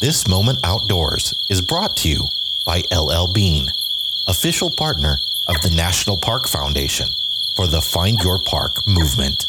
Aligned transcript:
This 0.00 0.28
Moment 0.28 0.60
Outdoors 0.62 1.34
is 1.48 1.60
brought 1.60 1.96
to 1.96 2.08
you 2.08 2.28
by 2.64 2.84
LL 2.92 3.26
Bean, 3.26 3.72
official 4.28 4.70
partner 4.70 5.18
of 5.48 5.60
the 5.60 5.70
National 5.70 6.16
Park 6.16 6.46
Foundation 6.46 7.08
for 7.56 7.66
the 7.66 7.82
Find 7.82 8.22
Your 8.22 8.38
Park 8.38 8.86
movement. 8.86 9.46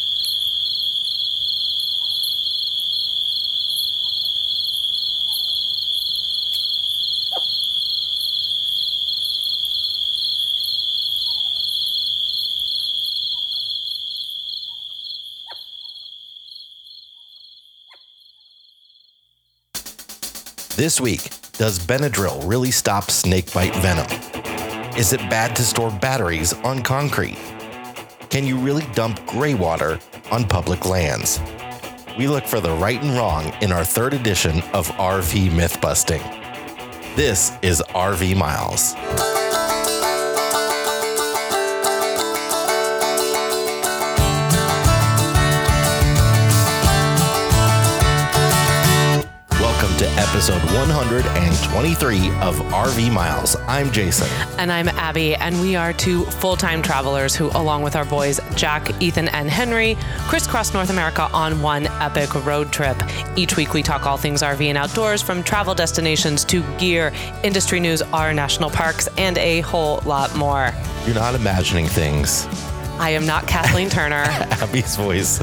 This 20.79 21.01
week, 21.01 21.23
does 21.57 21.77
Benadryl 21.77 22.49
really 22.49 22.71
stop 22.71 23.11
snakebite 23.11 23.75
venom? 23.81 24.07
Is 24.97 25.11
it 25.11 25.19
bad 25.29 25.53
to 25.57 25.61
store 25.61 25.91
batteries 25.91 26.53
on 26.53 26.83
concrete? 26.83 27.37
Can 28.29 28.45
you 28.45 28.57
really 28.57 28.85
dump 28.93 29.19
gray 29.25 29.55
water 29.55 29.99
on 30.31 30.45
public 30.45 30.85
lands? 30.85 31.41
We 32.17 32.29
look 32.29 32.45
for 32.45 32.61
the 32.61 32.71
right 32.71 33.03
and 33.03 33.17
wrong 33.17 33.51
in 33.61 33.73
our 33.73 33.83
third 33.83 34.13
edition 34.13 34.61
of 34.71 34.87
RV 34.91 35.53
Myth 35.53 35.81
Busting. 35.81 36.21
This 37.17 37.51
is 37.61 37.83
RV 37.89 38.37
Miles. 38.37 38.95
Episode 50.39 50.63
123 50.73 52.29
of 52.39 52.55
RV 52.71 53.11
Miles. 53.11 53.57
I'm 53.67 53.91
Jason. 53.91 54.29
And 54.57 54.71
I'm 54.71 54.87
Abby, 54.87 55.35
and 55.35 55.59
we 55.59 55.75
are 55.75 55.91
two 55.91 56.23
full 56.23 56.55
time 56.55 56.81
travelers 56.81 57.35
who, 57.35 57.47
along 57.55 57.83
with 57.83 57.97
our 57.97 58.05
boys 58.05 58.39
Jack, 58.55 59.01
Ethan, 59.01 59.27
and 59.27 59.49
Henry, 59.49 59.97
crisscross 60.29 60.73
North 60.73 60.91
America 60.91 61.23
on 61.33 61.61
one 61.61 61.87
epic 61.87 62.33
road 62.45 62.71
trip. 62.71 62.95
Each 63.35 63.57
week, 63.57 63.73
we 63.73 63.83
talk 63.83 64.05
all 64.05 64.15
things 64.15 64.41
RV 64.41 64.65
and 64.65 64.77
outdoors, 64.77 65.21
from 65.21 65.43
travel 65.43 65.75
destinations 65.75 66.45
to 66.45 66.63
gear, 66.77 67.11
industry 67.43 67.81
news, 67.81 68.01
our 68.01 68.31
national 68.33 68.69
parks, 68.69 69.09
and 69.17 69.37
a 69.39 69.59
whole 69.59 69.99
lot 70.05 70.33
more. 70.37 70.71
You're 71.05 71.15
not 71.15 71.35
imagining 71.35 71.87
things. 71.87 72.47
I 72.97 73.09
am 73.09 73.25
not 73.25 73.45
Kathleen 73.45 73.89
Turner. 73.89 74.23
Abby's 74.61 74.95
voice. 74.95 75.41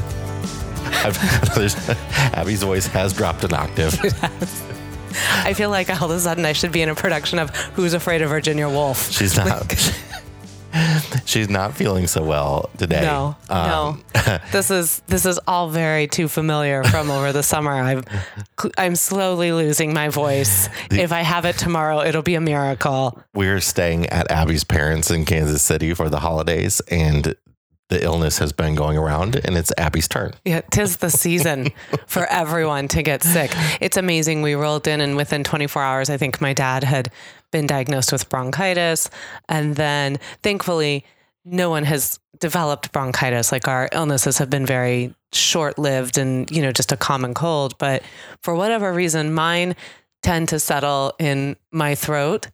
Abby's 2.33 2.63
voice 2.63 2.87
has 2.87 3.13
dropped 3.13 3.43
an 3.43 3.53
octave. 3.53 3.93
I 5.29 5.53
feel 5.53 5.69
like 5.69 5.89
all 5.89 6.09
of 6.11 6.15
a 6.17 6.19
sudden 6.19 6.45
I 6.45 6.53
should 6.53 6.71
be 6.71 6.81
in 6.81 6.89
a 6.89 6.95
production 6.95 7.39
of 7.39 7.49
Who's 7.75 7.93
Afraid 7.93 8.21
of 8.21 8.29
Virginia 8.29 8.69
Woolf. 8.69 9.11
She's 9.11 9.35
not. 9.37 9.73
she's 11.25 11.49
not 11.49 11.75
feeling 11.75 12.07
so 12.07 12.23
well 12.23 12.69
today. 12.77 13.01
No, 13.01 13.35
Um, 13.49 14.03
no. 14.15 14.37
this 14.51 14.69
is 14.69 15.01
this 15.07 15.25
is 15.25 15.39
all 15.47 15.69
very 15.69 16.07
too 16.07 16.27
familiar 16.27 16.83
from 16.83 17.09
over 17.09 17.31
the 17.31 17.41
summer. 17.43 17.71
I'm 17.71 18.03
I'm 18.77 18.95
slowly 18.95 19.51
losing 19.51 19.93
my 19.93 20.09
voice. 20.09 20.69
If 20.91 21.11
I 21.11 21.21
have 21.21 21.45
it 21.45 21.57
tomorrow, 21.57 22.01
it'll 22.01 22.21
be 22.21 22.35
a 22.35 22.41
miracle. 22.41 23.19
We're 23.33 23.61
staying 23.61 24.07
at 24.07 24.29
Abby's 24.29 24.63
parents 24.63 25.09
in 25.09 25.25
Kansas 25.25 25.61
City 25.63 25.93
for 25.93 26.09
the 26.09 26.19
holidays, 26.19 26.81
and 26.91 27.35
the 27.89 28.03
illness 28.03 28.37
has 28.39 28.51
been 28.51 28.75
going 28.75 28.97
around, 28.97 29.35
and 29.43 29.57
it's 29.57 29.71
Abby's 29.77 30.07
turn. 30.07 30.33
Yeah, 30.43 30.61
tis 30.71 30.97
the 30.97 31.09
season 31.09 31.71
for 32.07 32.25
everyone 32.25 32.87
to 32.89 33.01
get 33.01 33.23
sick. 33.23 33.51
It's 33.79 33.97
amazing. 33.97 34.41
We 34.41 34.55
rolled 34.55 34.87
in, 34.87 34.99
and 35.01 35.15
within 35.15 35.43
24 35.43 35.81
hours, 35.81 36.09
I 36.09 36.17
think 36.17 36.41
my 36.41 36.53
dad 36.53 36.83
had 36.83 37.11
been 37.51 37.67
diagnosed 37.67 38.11
with 38.11 38.27
bronchitis, 38.29 39.09
and 39.47 39.75
then 39.75 40.19
thankfully, 40.43 41.05
no 41.45 41.69
one 41.69 41.83
has 41.85 42.19
developed 42.39 42.91
bronchitis. 42.91 43.51
Like 43.51 43.67
our 43.67 43.89
illnesses 43.91 44.37
have 44.37 44.49
been 44.49 44.65
very 44.65 45.13
short 45.33 45.77
lived 45.79 46.17
and, 46.17 46.49
you 46.51 46.61
know, 46.61 46.71
just 46.71 46.91
a 46.91 46.97
common 46.97 47.33
cold. 47.33 47.77
But 47.77 48.03
for 48.41 48.55
whatever 48.55 48.93
reason, 48.93 49.33
mine 49.33 49.75
tend 50.23 50.49
to 50.49 50.59
settle 50.59 51.13
in 51.19 51.55
my 51.71 51.95
throat, 51.95 52.47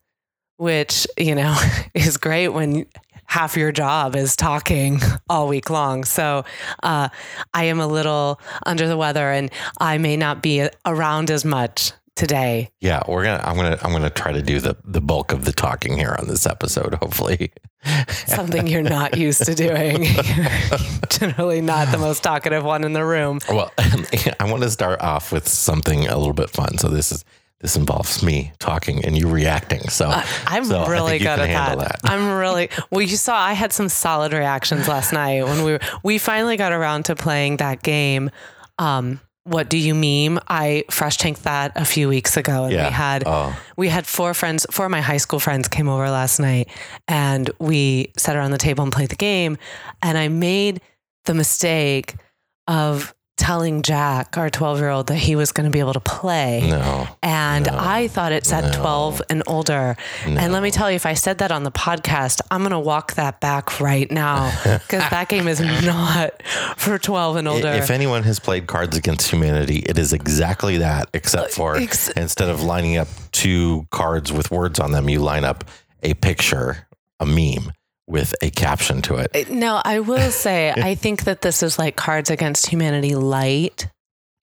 which, 0.57 1.07
you 1.17 1.35
know, 1.35 1.57
is 1.93 2.17
great 2.17 2.49
when 2.49 2.85
half 3.25 3.57
your 3.57 3.71
job 3.71 4.15
is 4.15 4.35
talking 4.35 4.99
all 5.29 5.47
week 5.47 5.69
long. 5.69 6.03
So 6.03 6.45
uh, 6.81 7.09
I 7.53 7.63
am 7.65 7.79
a 7.79 7.87
little 7.87 8.39
under 8.65 8.87
the 8.87 8.97
weather 8.97 9.31
and 9.31 9.51
I 9.79 9.97
may 9.97 10.17
not 10.17 10.41
be 10.41 10.67
around 10.85 11.31
as 11.31 11.45
much 11.45 11.91
today. 12.15 12.69
Yeah, 12.79 13.01
we're 13.07 13.23
gonna. 13.23 13.43
I'm 13.43 13.55
gonna. 13.55 13.79
I'm 13.81 13.91
gonna 13.91 14.09
try 14.09 14.31
to 14.31 14.41
do 14.41 14.59
the 14.59 14.77
the 14.85 15.01
bulk 15.01 15.31
of 15.31 15.45
the 15.45 15.51
talking 15.51 15.97
here 15.97 16.15
on 16.19 16.27
this 16.27 16.45
episode. 16.45 16.93
Hopefully, 16.93 17.51
Something 18.27 18.67
you're 18.67 18.81
not 18.81 19.17
used 19.17 19.43
to 19.45 19.55
doing. 19.55 20.03
You're 20.03 20.47
generally 21.09 21.61
not 21.61 21.91
the 21.91 21.97
most 21.97 22.23
talkative 22.23 22.63
one 22.63 22.83
in 22.83 22.93
the 22.93 23.03
room. 23.03 23.39
Well, 23.49 23.71
I 23.77 24.49
want 24.49 24.63
to 24.63 24.71
start 24.71 25.01
off 25.01 25.31
with 25.31 25.47
something 25.47 26.07
a 26.07 26.17
little 26.17 26.33
bit 26.33 26.49
fun. 26.49 26.77
So 26.77 26.87
this 26.87 27.11
is 27.11 27.25
this 27.63 27.77
involves 27.77 28.21
me 28.21 28.51
talking 28.59 29.03
and 29.05 29.17
you 29.17 29.27
reacting. 29.29 29.79
So 29.87 30.09
I'm 30.45 30.65
so 30.65 30.85
really 30.85 31.17
good 31.17 31.27
at 31.39 31.49
handle 31.49 31.79
that. 31.79 32.01
I'm 32.03 32.37
really 32.37 32.69
well. 32.91 33.01
You 33.01 33.07
saw 33.15 33.35
I 33.37 33.53
had 33.53 33.71
some 33.71 33.87
solid 33.87 34.33
reactions 34.33 34.87
last 34.89 35.13
night 35.13 35.43
when 35.45 35.63
we 35.63 35.71
were, 35.71 35.79
we 36.03 36.17
finally 36.17 36.57
got 36.57 36.73
around 36.73 37.05
to 37.05 37.15
playing 37.15 37.57
that 37.57 37.81
game. 37.81 38.29
Um, 38.77 39.21
what 39.45 39.69
do 39.69 39.77
you 39.77 39.95
meme? 39.95 40.41
I 40.49 40.83
fresh 40.91 41.15
tanked 41.17 41.43
that 41.43 41.71
a 41.75 41.85
few 41.85 42.09
weeks 42.09 42.35
ago, 42.37 42.65
and 42.65 42.73
Yeah. 42.73 42.87
we 42.87 42.91
had 42.93 43.23
Oh. 43.25 43.55
we 43.77 43.87
had 43.89 44.05
four 44.05 44.33
friends, 44.33 44.65
four 44.69 44.85
of 44.85 44.91
my 44.91 45.01
high 45.01 45.17
school 45.17 45.39
friends 45.39 45.67
came 45.69 45.87
over 45.87 46.09
last 46.09 46.39
night, 46.39 46.67
and 47.07 47.49
we 47.59 48.11
sat 48.17 48.35
around 48.35 48.51
the 48.51 48.57
table 48.57 48.83
and 48.83 48.91
played 48.91 49.09
the 49.09 49.15
game. 49.15 49.57
And 50.01 50.17
I 50.17 50.27
made 50.27 50.81
the 51.25 51.33
mistake 51.33 52.15
of 52.67 53.13
telling 53.35 53.81
Jack, 53.81 54.37
our 54.37 54.49
12 54.49 54.79
year 54.79 54.89
old, 54.89 55.07
that 55.07 55.15
he 55.15 55.35
was 55.35 55.51
going 55.51 55.65
to 55.65 55.71
be 55.71 55.79
able 55.79 55.93
to 55.93 55.99
play. 55.99 56.67
No, 56.69 57.07
And 57.23 57.65
No. 57.65 57.75
I 57.77 58.07
thought 58.07 58.31
it 58.31 58.45
said 58.45 58.71
No. 58.73 58.79
12 58.81 59.21
and 59.29 59.43
older. 59.47 59.95
And 60.25 60.53
let 60.53 60.61
me 60.63 60.69
tell 60.71 60.89
you, 60.89 60.95
if 60.95 61.05
I 61.05 61.13
said 61.15 61.39
that 61.39 61.51
on 61.51 61.63
the 61.63 61.71
podcast, 61.71 62.41
I'm 62.51 62.61
going 62.61 62.71
to 62.71 62.79
walk 62.79 63.13
that 63.15 63.39
back 63.39 63.79
right 63.79 64.09
now 64.11 64.51
because 64.63 65.09
that 65.09 65.29
game 65.29 65.47
is 65.47 65.59
not 65.59 66.41
for 66.77 66.97
12 66.99 67.37
and 67.37 67.47
older. 67.47 67.69
if 67.69 67.89
anyone 67.89 68.23
has 68.23 68.39
played 68.39 68.67
Cards 68.67 68.95
Against 68.97 69.29
Humanity, 69.31 69.79
it 69.79 69.97
is 69.97 70.13
exactly 70.13 70.77
that. 70.77 71.09
Except 71.13 71.45
uh, 71.45 71.47
for 71.49 71.75
Ex- 71.77 72.09
instead 72.09 72.49
of 72.49 72.61
lining 72.63 72.97
up 72.97 73.07
two 73.31 73.87
cards 73.91 74.31
with 74.31 74.51
words 74.51 74.79
on 74.79 74.91
them, 74.91 75.09
you 75.09 75.19
line 75.19 75.43
up 75.43 75.63
a 76.03 76.13
picture, 76.13 76.87
a 77.19 77.25
meme 77.25 77.71
with 78.07 78.35
a 78.41 78.49
caption 78.49 79.01
to 79.03 79.15
it. 79.15 79.31
Uh, 79.35 79.53
no, 79.53 79.81
I 79.83 79.99
will 79.99 80.31
say, 80.31 80.71
I 80.71 80.95
think 80.95 81.23
that 81.23 81.41
this 81.41 81.63
is 81.63 81.79
like 81.79 81.95
Cards 81.95 82.29
Against 82.29 82.67
Humanity 82.67 83.15
light 83.15 83.87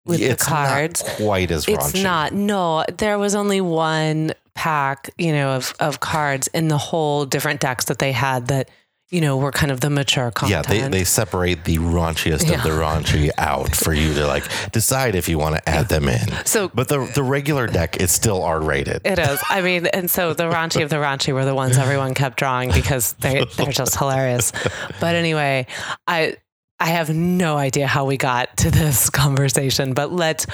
with 0.07 0.21
it's 0.21 0.45
the 0.45 0.51
cards. 0.51 1.03
quite 1.17 1.51
as 1.51 1.67
It's 1.69 1.93
raunchy. 1.93 2.03
not. 2.03 2.33
No, 2.33 2.85
there 2.97 3.19
was 3.19 3.35
only 3.35 3.61
one 3.61 4.33
pack, 4.55 5.11
you 5.19 5.33
know, 5.33 5.51
of, 5.51 5.75
of 5.81 6.01
cards 6.01 6.49
in 6.49 6.69
the 6.69 6.79
whole 6.79 7.27
different 7.27 7.61
decks 7.61 7.87
that 7.87 7.99
they 7.99 8.13
had 8.13 8.47
that, 8.49 8.71
you 9.11 9.21
know, 9.23 9.37
were 9.39 9.51
kind 9.53 9.73
of 9.73 9.81
the 9.81 9.89
mature 9.89 10.31
content. 10.31 10.67
Yeah, 10.69 10.83
they, 10.83 10.89
they 10.99 11.05
separate 11.05 11.65
the 11.65 11.77
raunchiest 11.79 12.43
of 12.55 12.63
the 12.63 12.71
raunchy 12.71 13.31
out 13.39 13.75
for 13.75 13.95
you 13.95 14.13
to 14.15 14.27
like 14.27 14.45
decide 14.73 15.15
if 15.15 15.29
you 15.29 15.39
want 15.39 15.57
to 15.57 15.69
add 15.69 15.89
them 15.89 16.09
in. 16.09 16.29
So- 16.45 16.69
but 16.75 16.89
the 16.89 17.11
the 17.15 17.23
regular 17.23 17.67
deck 17.67 17.97
is 18.01 18.11
still 18.13 18.43
R 18.43 18.61
rated. 18.61 19.01
It 19.05 19.19
is. 19.19 19.41
I 19.49 19.63
mean, 19.63 19.87
and 19.87 20.11
so 20.11 20.35
the 20.35 20.45
raunchy 20.45 20.83
of 20.83 20.91
the 20.91 20.97
raunchy 20.97 21.33
were 21.33 21.45
the 21.45 21.55
ones 21.55 21.79
everyone 21.79 22.13
kept 22.15 22.37
drawing 22.39 22.71
because 22.71 23.15
they 23.15 23.45
they're 23.57 23.73
just 23.73 23.97
hilarious. 23.97 24.53
But 25.01 25.15
anyway, 25.15 25.67
I 26.07 26.37
I 26.79 26.87
have 26.91 27.09
no 27.11 27.57
idea 27.57 27.87
how 27.87 28.05
we 28.05 28.17
got 28.19 28.57
to 28.59 28.71
this 28.71 29.09
conversation, 29.25 29.95
but 29.95 30.13
let's 30.13 30.47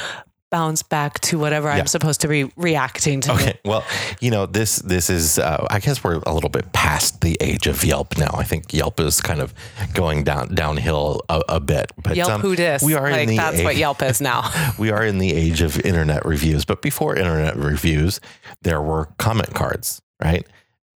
bounce 0.54 0.84
back 0.84 1.18
to 1.18 1.36
whatever 1.36 1.66
Yeah. 1.66 1.78
I'm 1.78 1.88
supposed 1.88 2.20
to 2.20 2.28
be 2.28 2.44
reacting 2.56 3.20
to. 3.22 3.32
Okay, 3.32 3.58
well, 3.64 3.84
you 4.20 4.30
know 4.30 4.46
this 4.46 4.76
this 4.76 5.10
is 5.10 5.36
uh, 5.36 5.66
I 5.68 5.80
guess 5.80 6.04
we're 6.04 6.20
a 6.24 6.32
little 6.32 6.48
bit 6.48 6.72
past 6.72 7.22
the 7.22 7.36
age 7.40 7.66
of 7.66 7.84
Yelp 7.84 8.16
now. 8.16 8.30
I 8.34 8.44
think 8.44 8.72
Yelp 8.72 9.00
is 9.00 9.20
kind 9.20 9.40
of 9.40 9.52
going 9.94 10.22
down 10.22 10.54
downhill 10.54 11.22
a, 11.28 11.42
a 11.48 11.58
bit. 11.58 11.90
But 12.00 12.14
Yelp 12.14 12.30
um, 12.30 12.40
who 12.40 12.54
dis? 12.54 12.84
We 12.84 12.94
are 12.94 13.10
like 13.10 13.22
in 13.22 13.28
the 13.30 13.36
that's 13.36 13.64
what 13.64 13.74
Yelp 13.74 14.00
is 14.02 14.20
now. 14.20 14.48
we 14.78 14.92
are 14.92 15.04
in 15.04 15.18
the 15.18 15.32
age 15.34 15.60
of 15.60 15.80
internet 15.84 16.24
reviews. 16.24 16.64
But 16.64 16.82
before 16.82 17.16
internet 17.16 17.56
reviews, 17.56 18.20
there 18.62 18.80
were 18.80 19.06
comment 19.18 19.54
cards, 19.54 20.02
right? 20.22 20.46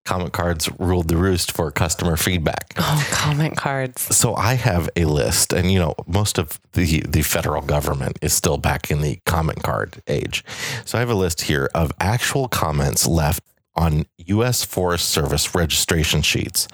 Comment 0.08 0.32
cards 0.32 0.70
ruled 0.78 1.08
the 1.08 1.19
roost 1.19 1.52
for 1.52 1.70
customer 1.70 2.16
feedback. 2.16 2.72
Oh, 2.78 3.08
comment 3.12 3.58
cards. 3.58 4.16
So 4.16 4.34
I 4.34 4.55
have 4.55 4.88
a 4.96 5.05
list, 5.05 5.52
and 5.52 5.70
you 5.70 5.78
know, 5.78 5.94
most 6.06 6.38
of 6.38 6.58
the 6.72 7.02
the 7.02 7.20
federal 7.20 7.60
government 7.60 8.19
is 8.22 8.32
still 8.32 8.56
back 8.56 8.90
in 8.90 9.02
the 9.02 9.20
comment 9.26 9.62
card 9.62 10.02
age. 10.06 10.46
So 10.87 10.96
I 10.96 11.00
have 11.00 11.10
a 11.10 11.14
list 11.14 11.43
here 11.43 11.69
of 11.75 11.93
actual 12.00 12.49
comments 12.49 13.06
left 13.06 13.44
on 13.76 14.06
U.S. 14.16 14.64
Forest 14.64 15.10
Service 15.10 15.55
registration 15.55 16.22
sheets 16.22 16.69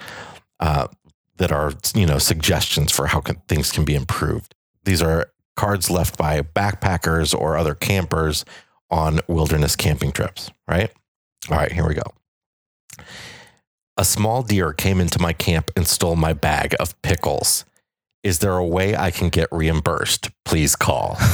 uh, 0.61 0.87
that 1.35 1.51
are 1.51 1.73
you 1.93 2.05
know 2.05 2.19
suggestions 2.19 2.93
for 2.93 3.07
how 3.07 3.19
can, 3.19 3.35
things 3.49 3.69
can 3.69 3.83
be 3.83 3.95
improved. 3.95 4.55
These 4.85 5.01
are 5.01 5.29
cards 5.57 5.89
left 5.91 6.17
by 6.17 6.39
backpackers 6.41 7.37
or 7.37 7.57
other 7.57 7.75
campers 7.75 8.45
on 8.89 9.19
wilderness 9.27 9.75
camping 9.75 10.13
trips, 10.13 10.51
right? 10.69 10.89
All 11.49 11.57
right, 11.57 11.73
here 11.73 11.85
we 11.85 11.95
go. 11.95 12.13
A 13.97 14.05
small 14.05 14.43
deer 14.43 14.73
came 14.73 14.99
into 14.99 15.21
my 15.21 15.33
camp 15.33 15.71
and 15.75 15.87
stole 15.87 16.15
my 16.15 16.33
bag 16.33 16.75
of 16.79 17.01
pickles. 17.01 17.65
Is 18.23 18.39
there 18.39 18.57
a 18.57 18.65
way 18.65 18.95
I 18.95 19.11
can 19.11 19.29
get 19.29 19.47
reimbursed? 19.51 20.29
Please 20.43 20.75
call. 20.75 21.17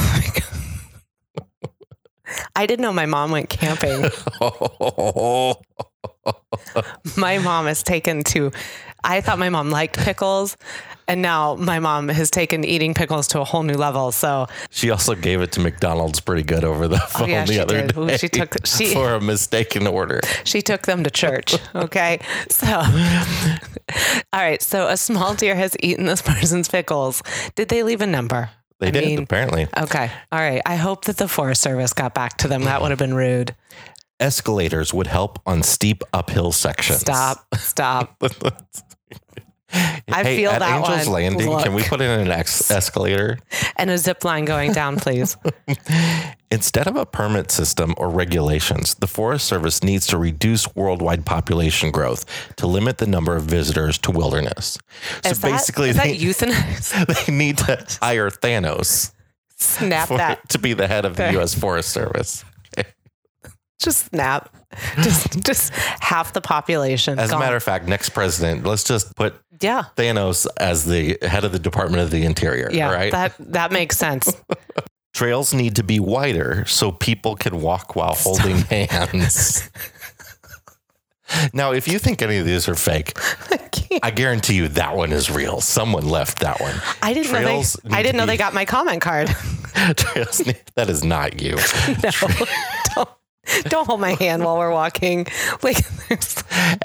Oh 2.34 2.40
I 2.56 2.66
didn't 2.66 2.82
know 2.82 2.92
my 2.92 3.06
mom 3.06 3.30
went 3.30 3.50
camping. 3.50 4.02
my 7.16 7.38
mom 7.38 7.66
has 7.66 7.82
taken 7.82 8.22
to, 8.24 8.52
I 9.04 9.20
thought 9.20 9.38
my 9.38 9.50
mom 9.50 9.70
liked 9.70 9.98
pickles. 9.98 10.56
And 11.12 11.20
now 11.20 11.56
my 11.56 11.78
mom 11.78 12.08
has 12.08 12.30
taken 12.30 12.64
eating 12.64 12.94
pickles 12.94 13.28
to 13.28 13.40
a 13.42 13.44
whole 13.44 13.62
new 13.64 13.74
level. 13.74 14.12
So 14.12 14.46
she 14.70 14.88
also 14.90 15.14
gave 15.14 15.42
it 15.42 15.52
to 15.52 15.60
McDonald's 15.60 16.20
pretty 16.20 16.42
good 16.42 16.64
over 16.64 16.88
the 16.88 16.96
phone 16.98 17.28
Oh, 17.28 17.30
yeah, 17.30 17.44
the 17.44 17.60
other 17.60 17.86
did. 17.86 17.94
Day 18.06 18.16
she 18.16 18.28
took- 18.30 18.66
she- 18.66 18.86
for 18.94 19.12
a 19.12 19.20
mistaken 19.20 19.86
order. 19.86 20.20
she 20.44 20.62
took 20.62 20.86
them 20.86 21.04
to 21.04 21.10
church. 21.10 21.54
Okay. 21.74 22.18
So, 22.48 22.66
all 24.32 24.40
right. 24.40 24.62
So 24.62 24.88
a 24.88 24.96
small 24.96 25.34
deer 25.34 25.54
has 25.54 25.76
eaten 25.80 26.06
this 26.06 26.22
person's 26.32 26.68
pickles. 26.70 27.22
Did 27.56 27.68
they 27.68 27.82
leave 27.82 28.00
a 28.00 28.06
number? 28.06 28.48
They 28.78 28.86
I 28.86 28.90
did 28.92 29.04
mean- 29.04 29.18
apparently. 29.22 29.68
Okay. 29.76 30.10
All 30.32 30.38
right. 30.40 30.62
I 30.64 30.76
hope 30.76 31.04
that 31.04 31.18
the 31.18 31.28
Forest 31.28 31.60
Service 31.60 31.92
got 31.92 32.14
back 32.14 32.38
to 32.38 32.48
them. 32.48 32.64
That 32.64 32.80
would 32.80 32.90
have 32.90 32.98
been 32.98 33.12
rude. 33.14 33.54
Escalators 34.18 34.94
would 34.94 35.08
help 35.08 35.40
on 35.44 35.62
steep 35.62 36.04
uphill 36.14 36.52
sections. 36.52 37.00
Stop. 37.00 37.44
Stop. 37.56 38.22
I 39.72 40.22
hey, 40.22 40.36
feel 40.36 40.50
at 40.50 40.58
that 40.58 40.70
Angel's 40.70 41.06
one. 41.06 41.22
Landing, 41.22 41.58
can 41.60 41.74
we 41.74 41.82
put 41.82 42.00
in 42.00 42.10
an 42.10 42.30
ex- 42.30 42.70
escalator? 42.70 43.38
And 43.76 43.90
a 43.90 43.98
zip 43.98 44.24
line 44.24 44.44
going 44.44 44.72
down, 44.72 44.96
please. 44.96 45.36
Instead 46.50 46.86
of 46.86 46.96
a 46.96 47.06
permit 47.06 47.50
system 47.50 47.94
or 47.96 48.10
regulations, 48.10 48.94
the 48.96 49.06
Forest 49.06 49.46
Service 49.46 49.82
needs 49.82 50.06
to 50.08 50.18
reduce 50.18 50.74
worldwide 50.74 51.24
population 51.24 51.90
growth 51.90 52.26
to 52.56 52.66
limit 52.66 52.98
the 52.98 53.06
number 53.06 53.34
of 53.36 53.44
visitors 53.44 53.96
to 53.98 54.10
wilderness. 54.10 54.78
So 55.24 55.30
Is 55.30 55.40
that, 55.40 55.50
basically, 55.50 55.90
is 55.90 55.96
that 55.96 56.04
they, 56.04 56.18
euthanize? 56.18 57.26
they 57.26 57.32
need 57.32 57.58
to 57.58 57.86
hire 58.02 58.28
Thanos 58.28 59.12
snap 59.56 60.08
for, 60.08 60.18
that. 60.18 60.46
to 60.50 60.58
be 60.58 60.74
the 60.74 60.86
head 60.86 61.04
of 61.04 61.16
the 61.16 61.22
There. 61.22 61.32
U.S. 61.34 61.54
Forest 61.54 61.90
Service. 61.90 62.44
Just 63.82 64.06
snap. 64.10 64.54
Just 65.02 65.44
just 65.44 65.72
half 65.74 66.32
the 66.32 66.40
population. 66.40 67.18
As 67.18 67.32
a 67.32 67.38
matter 67.38 67.56
of 67.56 67.62
fact, 67.62 67.88
next 67.88 68.10
president, 68.10 68.64
let's 68.64 68.84
just 68.84 69.14
put 69.16 69.34
yeah. 69.62 69.84
Thanos 69.96 70.46
as 70.58 70.84
the 70.84 71.18
head 71.22 71.44
of 71.44 71.52
the 71.52 71.58
Department 71.58 72.02
of 72.02 72.10
the 72.10 72.24
Interior. 72.24 72.68
Yeah. 72.72 72.92
right. 72.92 73.12
That 73.12 73.34
that 73.38 73.72
makes 73.72 73.96
sense. 73.96 74.32
Trails 75.14 75.52
need 75.52 75.76
to 75.76 75.82
be 75.82 76.00
wider 76.00 76.64
so 76.66 76.90
people 76.90 77.36
can 77.36 77.60
walk 77.60 77.94
while 77.94 78.14
holding 78.14 78.56
hands. 78.58 79.70
now, 81.52 81.72
if 81.72 81.86
you 81.86 81.98
think 81.98 82.22
any 82.22 82.38
of 82.38 82.46
these 82.46 82.66
are 82.66 82.74
fake, 82.74 83.12
I. 83.50 84.00
I 84.02 84.10
guarantee 84.10 84.54
you 84.54 84.68
that 84.68 84.96
one 84.96 85.12
is 85.12 85.30
real. 85.30 85.60
Someone 85.60 86.08
left 86.08 86.40
that 86.40 86.60
one. 86.60 86.74
I 87.02 87.12
didn't 87.12 87.30
Trails 87.30 87.76
know 87.84 87.90
they. 87.90 87.96
I 87.96 88.02
didn't 88.02 88.16
know 88.16 88.24
be- 88.24 88.28
they 88.28 88.36
got 88.38 88.54
my 88.54 88.64
comment 88.64 89.02
card. 89.02 89.28
Trails 89.96 90.46
need- 90.46 90.60
that 90.76 90.88
is 90.88 91.04
not 91.04 91.42
you. 91.42 91.56
No, 92.02 92.10
don't 93.64 93.86
hold 93.86 94.00
my 94.00 94.12
hand 94.14 94.44
while 94.44 94.56
we're 94.58 94.70
walking. 94.72 95.26
Like, 95.62 95.78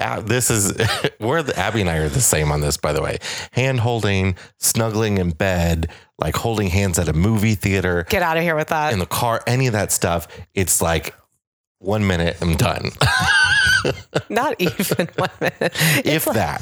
Uh, 0.00 0.20
this 0.20 0.50
is 0.50 0.72
we're 1.20 1.42
the 1.42 1.56
Abby 1.58 1.80
and 1.82 1.90
I 1.90 1.96
are 1.98 2.08
the 2.08 2.20
same 2.20 2.50
on 2.50 2.60
this, 2.60 2.76
by 2.76 2.92
the 2.92 3.02
way. 3.02 3.18
Hand 3.52 3.80
holding, 3.80 4.36
snuggling 4.58 5.18
in 5.18 5.30
bed, 5.30 5.88
like 6.18 6.34
holding 6.36 6.68
hands 6.68 6.98
at 6.98 7.08
a 7.08 7.12
movie 7.12 7.54
theater, 7.54 8.06
get 8.08 8.22
out 8.22 8.36
of 8.36 8.42
here 8.42 8.56
with 8.56 8.68
that. 8.68 8.92
in 8.92 8.98
the 8.98 9.06
car, 9.06 9.42
any 9.46 9.66
of 9.66 9.72
that 9.74 9.92
stuff. 9.92 10.28
It's 10.54 10.80
like 10.82 11.14
one 11.78 12.06
minute, 12.06 12.36
I'm 12.40 12.56
done. 12.56 12.90
Not 14.28 14.56
even 14.58 15.08
one 15.16 15.30
minute. 15.40 15.72
if 16.04 16.24
that. 16.24 16.60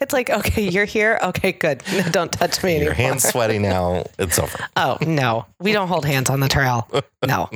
It's 0.00 0.12
like, 0.12 0.30
okay, 0.30 0.68
you're 0.68 0.84
here. 0.84 1.18
Okay, 1.22 1.52
good. 1.52 1.82
No, 1.92 2.02
don't 2.10 2.32
touch 2.32 2.62
me 2.62 2.72
Your 2.72 2.92
anymore. 2.92 2.94
hands 2.94 3.28
sweaty 3.28 3.58
now. 3.58 4.04
It's 4.18 4.38
over. 4.38 4.58
Oh 4.76 4.96
no, 5.06 5.46
we 5.60 5.72
don't 5.72 5.88
hold 5.88 6.04
hands 6.04 6.30
on 6.30 6.40
the 6.40 6.48
trail. 6.48 6.88
No. 7.26 7.50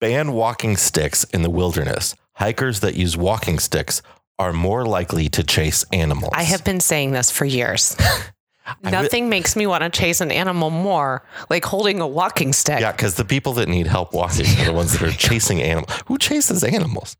Ban 0.00 0.32
walking 0.32 0.76
sticks 0.76 1.24
in 1.24 1.42
the 1.42 1.50
wilderness. 1.50 2.14
Hikers 2.34 2.80
that 2.80 2.96
use 2.96 3.16
walking 3.16 3.58
sticks 3.58 4.02
are 4.38 4.52
more 4.52 4.84
likely 4.84 5.28
to 5.30 5.42
chase 5.42 5.84
animals. 5.92 6.32
I 6.34 6.42
have 6.42 6.64
been 6.64 6.80
saying 6.80 7.12
this 7.12 7.30
for 7.30 7.46
years. 7.46 7.96
re- 8.84 8.90
Nothing 8.90 9.30
makes 9.30 9.56
me 9.56 9.66
want 9.66 9.84
to 9.84 9.88
chase 9.88 10.20
an 10.20 10.30
animal 10.30 10.68
more 10.68 11.22
like 11.48 11.64
holding 11.64 12.00
a 12.00 12.06
walking 12.06 12.52
stick. 12.52 12.80
Yeah, 12.80 12.92
because 12.92 13.14
the 13.14 13.24
people 13.24 13.54
that 13.54 13.68
need 13.68 13.86
help 13.86 14.12
walking 14.12 14.44
are 14.60 14.66
the 14.66 14.72
ones 14.74 14.92
that 14.92 15.02
are 15.02 15.10
chasing 15.16 15.62
animals. 15.62 16.02
Who 16.06 16.18
chases 16.18 16.62
animals? 16.62 17.16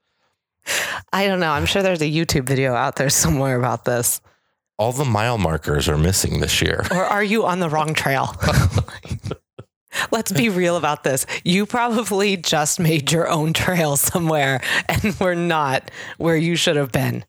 I 1.13 1.27
don't 1.27 1.41
know. 1.41 1.53
I'm 1.53 1.65
sure 1.65 1.83
there's 1.83 2.03
a 2.03 2.11
YouTube 2.11 2.45
video 2.47 2.75
out 2.75 2.97
there 2.97 3.09
somewhere 3.09 3.57
about 3.57 3.87
this. 3.87 4.21
All 4.79 4.93
the 4.93 5.05
mile 5.07 5.39
markers 5.39 5.89
are 5.89 5.97
missing 5.97 6.41
this 6.41 6.61
year. 6.61 6.85
Or 6.91 7.05
are 7.05 7.25
you 7.25 7.47
on 7.47 7.61
the 7.61 7.71
wrong 7.71 7.95
trail? 7.95 8.37
Let's 10.11 10.33
be 10.33 10.49
real 10.49 10.77
about 10.77 11.05
this. 11.05 11.27
You 11.45 11.67
probably 11.67 12.37
just 12.37 12.81
made 12.81 13.13
your 13.13 13.29
own 13.29 13.53
trail 13.53 13.97
somewhere 13.97 14.61
and 14.89 15.15
we're 15.21 15.35
not 15.35 15.91
where 16.19 16.37
you 16.37 16.57
should 16.57 16.77
have 16.77 16.93
been. 16.93 17.25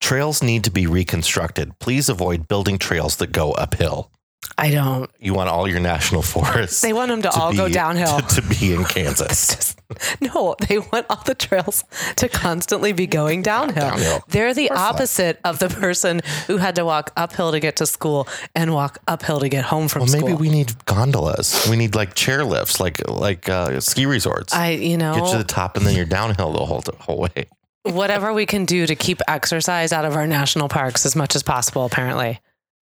Trails 0.00 0.42
need 0.42 0.64
to 0.64 0.70
be 0.70 0.86
reconstructed. 0.86 1.78
Please 1.78 2.08
avoid 2.08 2.48
building 2.48 2.78
trails 2.78 3.16
that 3.16 3.32
go 3.32 3.52
uphill. 3.52 4.10
I 4.58 4.70
don't. 4.70 5.10
You 5.18 5.32
want 5.34 5.48
all 5.48 5.66
your 5.68 5.80
national 5.80 6.22
forests 6.22 6.80
They 6.82 6.92
want 6.92 7.08
them 7.08 7.22
to, 7.22 7.30
all 7.30 7.54
go 7.54 7.66
be- 7.66 7.72
downhill. 7.72 8.18
To, 8.20 8.40
to 8.40 8.48
be 8.48 8.74
in 8.74 8.84
Kansas. 8.84 9.48
Just- 9.56 9.80
no, 10.20 10.54
they 10.68 10.78
want 10.78 11.06
all 11.10 11.22
the 11.24 11.34
trails 11.34 11.82
to 12.16 12.28
constantly 12.28 12.92
be 12.92 13.06
going 13.06 13.42
downhill. 13.42 13.90
Downhill. 13.90 14.20
They're 14.28 14.54
the 14.54 14.70
opposite 14.70 15.40
of 15.44 15.58
the 15.58 15.68
person 15.68 16.20
who 16.46 16.58
had 16.58 16.76
to 16.76 16.84
walk 16.84 17.12
uphill 17.16 17.50
to 17.52 17.58
get 17.60 17.76
to 17.76 17.86
school 17.86 18.28
and 18.54 18.72
walk 18.72 18.98
uphill 19.08 19.40
to 19.40 19.48
get 19.48 19.64
home 19.64 19.88
from 19.88 20.06
school. 20.06 20.20
well, 20.22 20.28
school. 20.28 20.38
maybe 20.44 20.48
we 20.50 20.54
need 20.54 20.84
gondolas. 20.84 21.66
We 21.68 21.76
need 21.76 21.94
like 21.94 22.14
chair 22.14 22.44
lifts, 22.44 22.78
like 22.78 23.06
like 23.08 23.48
uh, 23.48 23.80
ski 23.80 24.06
resorts. 24.06 24.52
I, 24.54 24.70
you 24.70 24.96
know, 24.96 25.14
Get 25.14 25.32
to 25.32 25.38
the 25.38 25.44
top 25.44 25.76
and 25.76 25.84
then 25.86 25.96
you're 25.96 26.04
downhill 26.06 26.52
the 26.52 26.64
whole 26.64 26.82
whole 27.00 27.18
way. 27.18 27.46
whatever 27.82 28.32
we 28.32 28.46
can 28.46 28.64
do 28.66 28.86
to 28.86 28.94
keep 28.94 29.20
exercise 29.26 29.92
out 29.92 30.04
of 30.04 30.14
our 30.14 30.26
national 30.26 30.68
parks 30.68 31.04
as 31.06 31.16
much 31.16 31.34
as 31.34 31.42
possible, 31.42 31.84
apparently. 31.84 32.38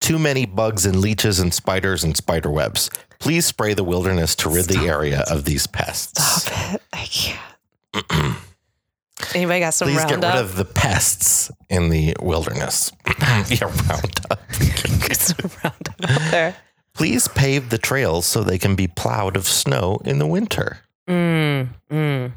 Too 0.02 0.18
many 0.20 0.46
bugs 0.46 0.86
and 0.86 1.00
leeches 1.00 1.40
and 1.40 1.54
spiders 1.54 2.04
and 2.04 2.16
spider 2.16 2.50
webs. 2.50 2.90
Please 3.20 3.46
spray 3.46 3.74
the 3.74 3.84
wilderness 3.84 4.36
to 4.38 4.50
rid 4.50 4.66
the 4.66 4.88
area 4.88 5.24
of 5.30 5.44
these 5.46 5.68
pests. 5.68 6.24
Stop 6.24 6.74
it. 6.76 6.82
I 6.94 7.06
can't. 7.06 8.38
Anybody 9.36 9.60
got 9.60 9.74
some 9.74 9.90
Please 9.90 10.00
get 10.06 10.12
Roundup? 10.12 10.34
rid 10.36 10.42
of 10.44 10.56
the 10.56 10.66
pests 10.66 11.52
in 11.70 11.90
the 11.90 12.16
wilderness. 12.22 12.92
yeah, 13.50 13.66
Roundup. 13.90 14.40
Get 15.02 15.18
some 15.18 15.52
Roundup 15.64 16.10
out 16.10 16.32
there. 16.32 16.56
Please 16.94 17.28
pave 17.28 17.70
the 17.70 17.78
trails 17.78 18.26
so 18.26 18.44
they 18.44 18.58
can 18.58 18.76
be 18.76 18.88
plowed 18.88 19.36
of 19.36 19.46
snow 19.46 20.00
in 20.06 20.20
the 20.20 20.26
winter. 20.28 20.80
Mm, 21.08 21.70
mm. 21.92 22.32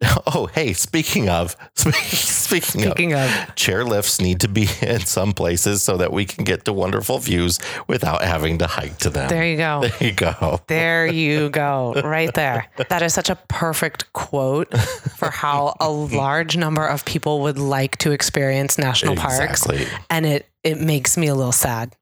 Oh, 0.34 0.46
hey, 0.46 0.74
speaking 0.74 1.28
of, 1.28 1.56
speaking, 1.74 2.84
of, 2.84 2.92
Speaking 2.92 3.14
of, 3.14 3.54
chair 3.56 3.84
lifts 3.84 4.20
need 4.20 4.40
to 4.40 4.48
be 4.48 4.68
in 4.82 5.00
some 5.00 5.32
places 5.32 5.82
so 5.82 5.96
that 5.96 6.12
we 6.12 6.24
can 6.24 6.44
get 6.44 6.64
to 6.66 6.72
wonderful 6.72 7.18
views 7.18 7.58
without 7.88 8.22
having 8.22 8.58
to 8.58 8.66
hike 8.66 8.98
to 8.98 9.10
them. 9.10 9.28
there 9.28 9.44
you 9.46 9.56
go. 9.56 9.80
There 9.82 10.08
you 10.08 10.12
go. 10.12 10.60
There 10.66 11.06
you 11.06 11.50
go, 11.50 11.94
right 12.04 12.32
there. 12.34 12.66
That 12.88 13.02
is 13.02 13.14
such 13.14 13.30
a 13.30 13.36
perfect 13.48 14.12
quote 14.12 14.76
for 14.78 15.30
how 15.30 15.74
a 15.80 15.90
large 15.90 16.56
number 16.56 16.86
of 16.86 17.04
people 17.04 17.40
would 17.40 17.58
like 17.58 17.96
to 17.98 18.12
experience 18.12 18.78
national 18.78 19.16
parks. 19.16 19.38
Exactly. 19.66 19.86
And 20.10 20.26
it 20.26 20.46
it 20.62 20.78
makes 20.80 21.16
me 21.16 21.26
a 21.28 21.34
little 21.34 21.52
sad. 21.52 21.96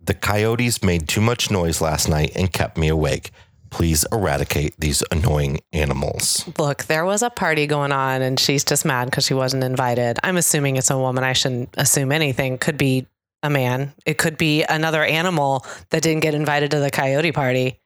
The 0.00 0.14
coyotes 0.14 0.82
made 0.82 1.08
too 1.08 1.20
much 1.20 1.50
noise 1.50 1.80
last 1.80 2.08
night 2.08 2.32
and 2.34 2.52
kept 2.52 2.78
me 2.78 2.88
awake. 2.88 3.30
Please 3.70 4.04
eradicate 4.12 4.74
these 4.78 5.02
annoying 5.10 5.60
animals. 5.72 6.48
Look, 6.58 6.84
there 6.84 7.04
was 7.04 7.22
a 7.22 7.30
party 7.30 7.66
going 7.66 7.92
on 7.92 8.22
and 8.22 8.38
she's 8.38 8.64
just 8.64 8.84
mad 8.84 9.06
because 9.06 9.24
she 9.24 9.34
wasn't 9.34 9.64
invited. 9.64 10.18
I'm 10.22 10.36
assuming 10.36 10.76
it's 10.76 10.90
a 10.90 10.98
woman. 10.98 11.24
I 11.24 11.32
shouldn't 11.32 11.70
assume 11.76 12.12
anything. 12.12 12.58
Could 12.58 12.76
be 12.76 13.06
a 13.42 13.50
man. 13.50 13.92
It 14.04 14.18
could 14.18 14.36
be 14.36 14.64
another 14.64 15.04
animal 15.04 15.64
that 15.90 16.02
didn't 16.02 16.22
get 16.22 16.34
invited 16.34 16.72
to 16.72 16.80
the 16.80 16.90
coyote 16.90 17.32
party. 17.32 17.80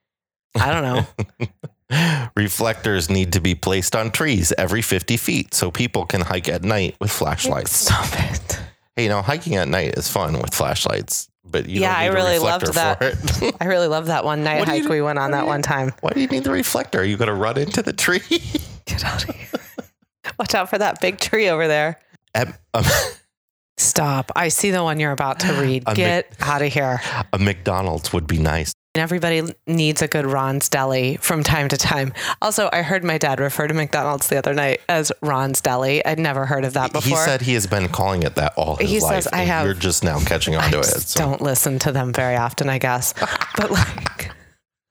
I 0.57 0.73
don't 0.73 0.83
know. 0.83 2.29
Reflectors 2.37 3.11
need 3.11 3.33
to 3.35 3.41
be 3.41 3.55
placed 3.55 3.95
on 3.95 4.11
trees 4.11 4.53
every 4.57 4.83
50 4.83 5.17
feet 5.17 5.55
so 5.55 5.71
people 5.71 6.07
can 6.07 6.23
hike 6.23 6.49
at 6.49 6.63
night 6.65 6.97
with 7.01 7.11
flashlights. 7.11 7.73
Stop 7.73 8.09
it. 8.15 8.61
Hey, 8.97 9.05
you 9.05 9.09
know, 9.09 9.23
hiking 9.23 9.57
at 9.57 9.69
night 9.69 9.99
is 9.99 10.09
fun 10.09 10.35
with 10.39 10.55
flashlights, 10.55 11.29
but 11.55 11.69
you 11.69 11.81
Yeah, 11.81 11.95
I 11.97 12.07
really 12.07 12.41
loved 12.41 12.75
that. 12.75 13.55
I 13.61 13.67
really 13.67 13.87
love 13.87 14.07
that 14.07 14.25
one 14.25 14.43
night 14.43 14.59
What 14.59 14.69
do 14.69 14.75
you 14.75 14.83
hike 14.83 14.91
we 14.91 15.01
went 15.01 15.21
on 15.21 15.31
that 15.31 15.47
one 15.47 15.63
time. 15.63 15.93
Why 16.01 16.11
do 16.11 16.21
you 16.21 16.27
need 16.27 16.43
the 16.43 16.51
reflector? 16.51 16.99
Are 16.99 17.05
you 17.05 17.17
going 17.17 17.29
to 17.29 17.35
run 17.35 17.57
into 17.57 17.81
the 17.81 17.93
tree? 17.93 18.19
Get 18.87 19.05
out 19.05 19.29
of 19.29 19.35
here. 19.37 19.61
Watch 20.37 20.57
out 20.57 20.69
for 20.69 20.79
that 20.79 21.01
big 21.01 21.21
tree 21.21 21.49
over 21.49 21.69
there. 21.69 22.01
At- 22.35 22.59
um, 22.75 22.85
Stop. 23.77 24.33
I 24.35 24.49
see 24.49 24.73
the 24.73 24.83
one 24.83 24.99
you're 24.99 25.13
about 25.13 25.39
to 25.41 25.53
read. 25.61 25.85
A 25.87 25.91
Mc- 25.91 25.97
Get 25.97 26.33
out 26.41 26.61
of 26.63 26.73
here. 26.73 27.01
a 27.33 27.39
McDonald's 27.39 28.13
would 28.13 28.27
be 28.27 28.39
nice. 28.39 28.75
And 28.95 29.03
everybody 29.03 29.43
needs 29.67 30.03
a 30.03 30.07
good 30.09 30.25
Ron's 30.25 30.69
Deli 30.69 31.17
from 31.17 31.43
time 31.43 31.69
to 31.69 31.77
time. 31.77 32.13
Also, 32.41 32.71
I 32.73 32.83
heard 32.83 33.03
my 33.03 33.19
dad 33.19 33.41
refer 33.41 33.67
to 33.67 33.75
McDonald's 33.75 34.29
the 34.29 34.37
other 34.39 34.55
night 34.55 34.83
as 34.89 35.11
Ron's 35.21 35.61
Deli. 35.61 36.05
I'd 36.05 36.21
never 36.21 36.47
heard 36.47 36.65
of 36.65 36.75
that 36.75 36.93
before. 36.93 37.19
He 37.19 37.25
said 37.25 37.41
he 37.43 37.55
has 37.55 37.67
been 37.67 37.89
calling 37.89 38.23
it 38.23 38.37
that 38.37 38.53
all 38.57 38.77
his 38.77 38.89
He 38.89 39.01
life. 39.01 39.25
says, 39.25 39.33
"I 39.33 39.43
have- 39.43 39.65
You're 39.65 39.75
just 39.75 40.05
now 40.05 40.21
catching 40.21 40.55
on 40.55 40.71
to 40.71 40.79
it. 40.79 40.85
so- 40.85 41.19
don't 41.19 41.41
listen 41.41 41.81
to 41.81 41.91
them 41.91 42.13
very 42.13 42.37
often, 42.37 42.69
I 42.69 42.79
guess. 42.79 43.15
But 43.57 43.71
like, 43.73 44.31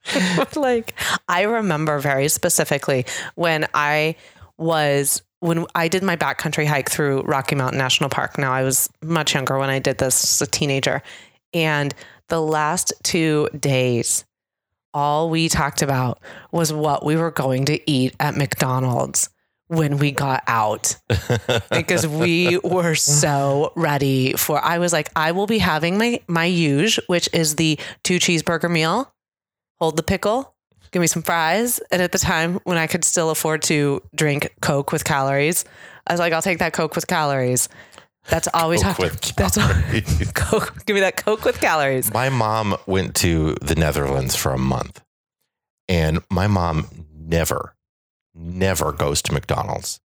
like, 0.58 0.94
I 1.30 1.44
remember 1.44 2.00
very 2.00 2.28
specifically 2.28 3.06
when 3.36 3.68
I 3.74 4.16
was 4.58 5.22
when 5.40 5.66
I 5.76 5.88
did 5.88 6.04
my 6.04 6.16
backcountry 6.18 6.66
hike 6.66 6.90
through 6.90 7.22
Rocky 7.24 7.56
Mountain 7.56 7.78
National 7.78 8.10
Park. 8.10 8.38
Now 8.38 8.52
I 8.52 8.64
was 8.64 8.90
much 9.02 9.34
younger 9.34 9.58
when 9.60 9.70
I 9.70 9.80
did 9.80 9.98
this, 9.98 10.42
as 10.42 10.48
a 10.48 10.50
teenager, 10.52 11.02
and 11.54 11.94
the 12.34 12.42
last 12.42 12.92
two 13.04 13.48
days. 13.60 14.26
All 14.92 15.30
we 15.30 15.50
talked 15.50 15.84
about 15.84 16.20
was 16.52 16.74
what 16.74 17.06
we 17.06 17.16
were 17.16 17.30
going 17.30 17.66
to 17.66 17.80
eat 17.88 18.16
at 18.20 18.36
McDonald's 18.36 19.30
when 19.68 20.00
we 20.00 20.12
got 20.12 20.42
out. 20.48 20.96
Because 21.70 22.08
we 22.08 22.58
were 22.64 22.96
so 22.96 23.72
ready 23.76 24.34
for 24.34 24.60
I 24.60 24.80
was 24.80 24.92
like 24.92 25.12
I 25.16 25.32
will 25.32 25.46
be 25.46 25.60
having 25.60 26.00
my 26.00 26.22
my 26.28 26.48
huge 26.48 27.00
which 27.06 27.30
is 27.34 27.56
the 27.56 27.80
two 28.04 28.18
cheeseburger 28.18 28.72
meal. 28.72 29.14
Hold 29.80 29.96
the 29.96 30.04
pickle. 30.04 30.56
Give 30.90 31.02
me 31.02 31.08
some 31.08 31.22
fries. 31.22 31.80
And 31.92 32.02
at 32.02 32.14
the 32.14 32.18
time 32.18 32.60
when 32.64 32.80
I 32.80 32.88
could 32.88 33.04
still 33.04 33.30
afford 33.30 33.62
to 33.64 34.02
drink 34.16 34.56
coke 34.60 34.92
with 34.92 35.04
calories 35.04 35.66
I 36.08 36.14
was 36.14 36.20
like 36.20 36.34
I'll 36.34 36.42
take 36.42 36.60
that 36.60 36.74
coke 36.74 36.96
with 36.96 37.06
calories 37.06 37.70
that's 38.30 38.48
always 38.54 38.82
Coke 38.82 38.96
talked 38.98 39.00
with 39.00 39.36
that's 39.36 39.58
all 39.58 39.68
calories. 39.68 40.32
coke 40.36 40.86
give 40.86 40.94
me 40.96 41.02
that 41.02 41.18
coke 41.18 41.44
with 41.46 41.60
calories 41.60 42.14
My 42.14 42.30
mom 42.30 42.78
went 42.86 43.16
to 43.18 43.56
the 43.62 43.76
Netherlands 43.76 44.36
for 44.36 44.54
a 44.54 44.58
month, 44.58 45.02
and 45.88 46.20
my 46.30 46.48
mom 46.48 46.88
never, 47.16 47.76
never 48.34 48.92
goes 48.92 49.22
to 49.24 49.34
McDonald's. 49.34 50.00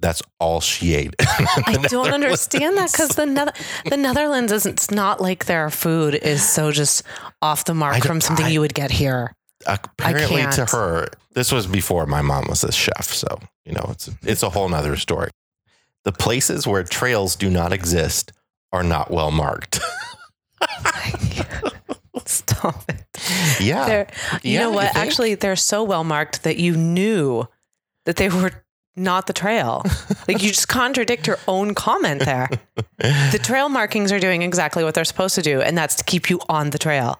That's 0.00 0.22
all 0.38 0.60
she 0.60 0.94
ate. 0.94 1.14
I 1.20 1.86
don't 1.88 2.12
understand 2.12 2.76
that 2.76 2.92
because 2.92 3.10
the 3.10 3.24
Nether- 3.26 3.52
the 3.88 3.96
Netherlands 3.96 4.52
isn't 4.52 4.72
it's 4.72 4.90
not 4.90 5.20
like 5.20 5.46
their 5.46 5.70
food 5.70 6.14
is 6.14 6.46
so 6.46 6.72
just 6.72 7.04
off 7.40 7.64
the 7.64 7.74
mark 7.74 8.02
from 8.04 8.20
something 8.20 8.46
I- 8.46 8.50
you 8.50 8.60
would 8.60 8.74
get 8.74 8.90
here. 8.90 9.32
Apparently, 9.66 10.42
to 10.42 10.66
her, 10.66 11.08
this 11.32 11.50
was 11.50 11.66
before 11.66 12.04
my 12.06 12.20
mom 12.20 12.46
was 12.48 12.64
a 12.64 12.72
chef, 12.72 13.06
so 13.06 13.38
you 13.64 13.72
know 13.72 13.86
it's 13.92 14.10
it's 14.22 14.42
a 14.42 14.50
whole 14.50 14.68
nother 14.68 14.96
story. 14.96 15.30
The 16.04 16.12
places 16.12 16.66
where 16.66 16.82
trails 16.84 17.34
do 17.36 17.48
not 17.50 17.72
exist 17.72 18.32
are 18.72 18.82
not 18.82 19.10
well 19.10 19.30
marked. 19.30 19.80
Stop 22.26 22.84
it. 22.88 23.04
yeah, 23.60 23.86
They're, 23.86 24.06
you 24.42 24.52
Yeah, 24.54 24.60
know 24.60 24.70
what? 24.70 24.92
think? 24.92 24.96
Actually, 24.96 25.34
they're 25.34 25.56
so 25.56 25.82
well 25.82 26.04
marked 26.04 26.42
that 26.44 26.56
you 26.56 26.76
knew 26.76 27.44
that 28.06 28.16
they 28.16 28.28
were 28.28 28.52
not 28.96 29.26
the 29.26 29.32
trail. 29.32 29.82
like 30.28 30.42
you 30.42 30.48
just 30.50 30.68
contradict 30.68 31.26
your 31.26 31.38
own 31.48 31.74
comment 31.74 32.24
there. 32.24 32.48
The 32.98 33.40
trail 33.42 33.68
markings 33.68 34.12
are 34.12 34.20
doing 34.20 34.42
exactly 34.42 34.84
what 34.84 34.94
they're 34.94 35.04
supposed 35.04 35.34
to 35.34 35.42
do, 35.42 35.60
and 35.60 35.76
that's 35.76 35.96
to 35.96 36.04
keep 36.04 36.30
you 36.30 36.40
on 36.48 36.70
the 36.70 36.78
trail. 36.78 37.18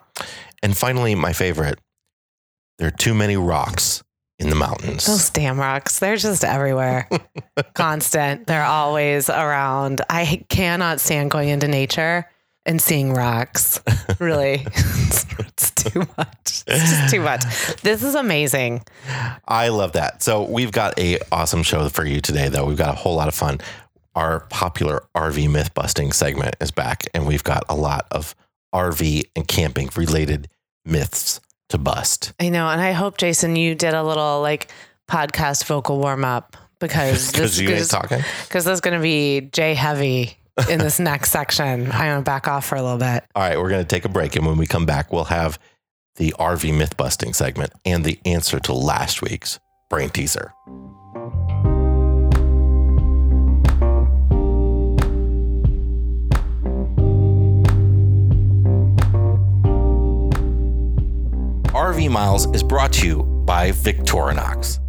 and 0.63 0.75
finally, 0.75 1.13
my 1.15 1.33
favorite. 1.33 1.79
There 2.77 2.87
are 2.87 2.91
too 2.91 3.13
many 3.13 3.37
rocks 3.37 4.03
in 4.39 4.49
the 4.49 4.55
mountains. 4.55 5.05
Those 5.05 5.29
damn 5.29 5.59
rocks, 5.59 5.99
they're 5.99 6.17
just 6.17 6.43
everywhere. 6.43 7.09
Constant. 7.73 8.47
They're 8.47 8.63
always 8.63 9.29
around. 9.29 10.01
I 10.09 10.43
cannot 10.49 10.99
stand 10.99 11.31
going 11.31 11.49
into 11.49 11.67
nature 11.67 12.29
and 12.65 12.81
seeing 12.81 13.13
rocks. 13.13 13.79
Really. 14.19 14.63
it's, 14.65 15.25
it's 15.39 15.71
too 15.71 15.99
much. 16.17 16.63
It's 16.67 16.89
just 16.89 17.13
too 17.13 17.21
much. 17.21 17.43
This 17.81 18.03
is 18.03 18.15
amazing. 18.15 18.83
I 19.47 19.69
love 19.69 19.93
that. 19.93 20.23
So 20.23 20.43
we've 20.43 20.71
got 20.71 20.97
a 20.99 21.19
awesome 21.31 21.63
show 21.63 21.87
for 21.89 22.05
you 22.05 22.21
today, 22.21 22.49
though. 22.49 22.65
We've 22.65 22.77
got 22.77 22.89
a 22.89 22.97
whole 22.97 23.15
lot 23.15 23.27
of 23.27 23.35
fun. 23.35 23.59
Our 24.15 24.41
popular 24.49 25.03
RV 25.15 25.49
myth 25.49 25.73
busting 25.73 26.13
segment 26.13 26.55
is 26.61 26.71
back, 26.71 27.03
and 27.13 27.27
we've 27.27 27.43
got 27.43 27.63
a 27.67 27.75
lot 27.75 28.07
of 28.11 28.33
RV 28.73 29.23
and 29.35 29.47
camping 29.47 29.89
related 29.95 30.49
myths 30.85 31.41
to 31.69 31.77
bust. 31.77 32.33
I 32.39 32.49
know. 32.49 32.67
And 32.67 32.81
I 32.81 32.91
hope, 32.91 33.17
Jason, 33.17 33.55
you 33.55 33.75
did 33.75 33.93
a 33.93 34.03
little 34.03 34.41
like 34.41 34.71
podcast 35.07 35.65
vocal 35.65 35.99
warm 35.99 36.25
up 36.25 36.57
because 36.79 37.31
this 37.31 37.59
is 37.59 37.87
talking. 37.87 38.21
because 38.43 38.65
there's 38.65 38.81
going 38.81 38.97
to 38.97 39.03
be 39.03 39.41
Jay 39.51 39.73
heavy 39.73 40.37
in 40.69 40.79
this 40.79 40.99
next 40.99 41.31
section. 41.31 41.91
I'm 41.91 42.07
going 42.07 42.17
to 42.17 42.23
back 42.23 42.47
off 42.47 42.65
for 42.65 42.75
a 42.75 42.81
little 42.81 42.97
bit. 42.97 43.23
All 43.35 43.43
right, 43.43 43.57
we're 43.57 43.69
going 43.69 43.83
to 43.83 43.87
take 43.87 44.05
a 44.05 44.09
break, 44.09 44.35
and 44.35 44.45
when 44.45 44.57
we 44.57 44.67
come 44.67 44.85
back, 44.85 45.11
we'll 45.11 45.25
have 45.25 45.59
the 46.15 46.33
RV 46.39 46.77
myth 46.77 46.95
busting 46.97 47.33
segment 47.33 47.73
and 47.83 48.05
the 48.05 48.19
answer 48.25 48.59
to 48.61 48.73
last 48.73 49.21
week's 49.21 49.59
brain 49.89 50.09
teaser. 50.09 50.53
RV 61.75 62.09
Miles 62.09 62.45
is 62.55 62.63
brought 62.63 62.93
to 62.93 63.05
you 63.05 63.23
by 63.45 63.71
Victorinox. 63.71 64.79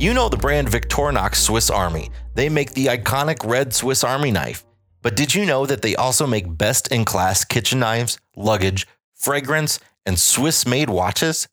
You 0.00 0.14
know 0.14 0.28
the 0.28 0.36
brand 0.36 0.68
Victorinox 0.68 1.34
Swiss 1.34 1.70
Army. 1.70 2.12
They 2.36 2.48
make 2.48 2.70
the 2.70 2.86
iconic 2.86 3.44
red 3.44 3.74
Swiss 3.74 4.04
Army 4.04 4.30
knife. 4.30 4.64
But 5.02 5.16
did 5.16 5.34
you 5.34 5.44
know 5.44 5.66
that 5.66 5.82
they 5.82 5.96
also 5.96 6.24
make 6.24 6.56
best 6.56 6.86
in 6.92 7.04
class 7.04 7.44
kitchen 7.44 7.80
knives, 7.80 8.20
luggage, 8.36 8.86
fragrance, 9.16 9.80
and 10.06 10.20
Swiss 10.20 10.64
made 10.64 10.88
watches? 10.88 11.48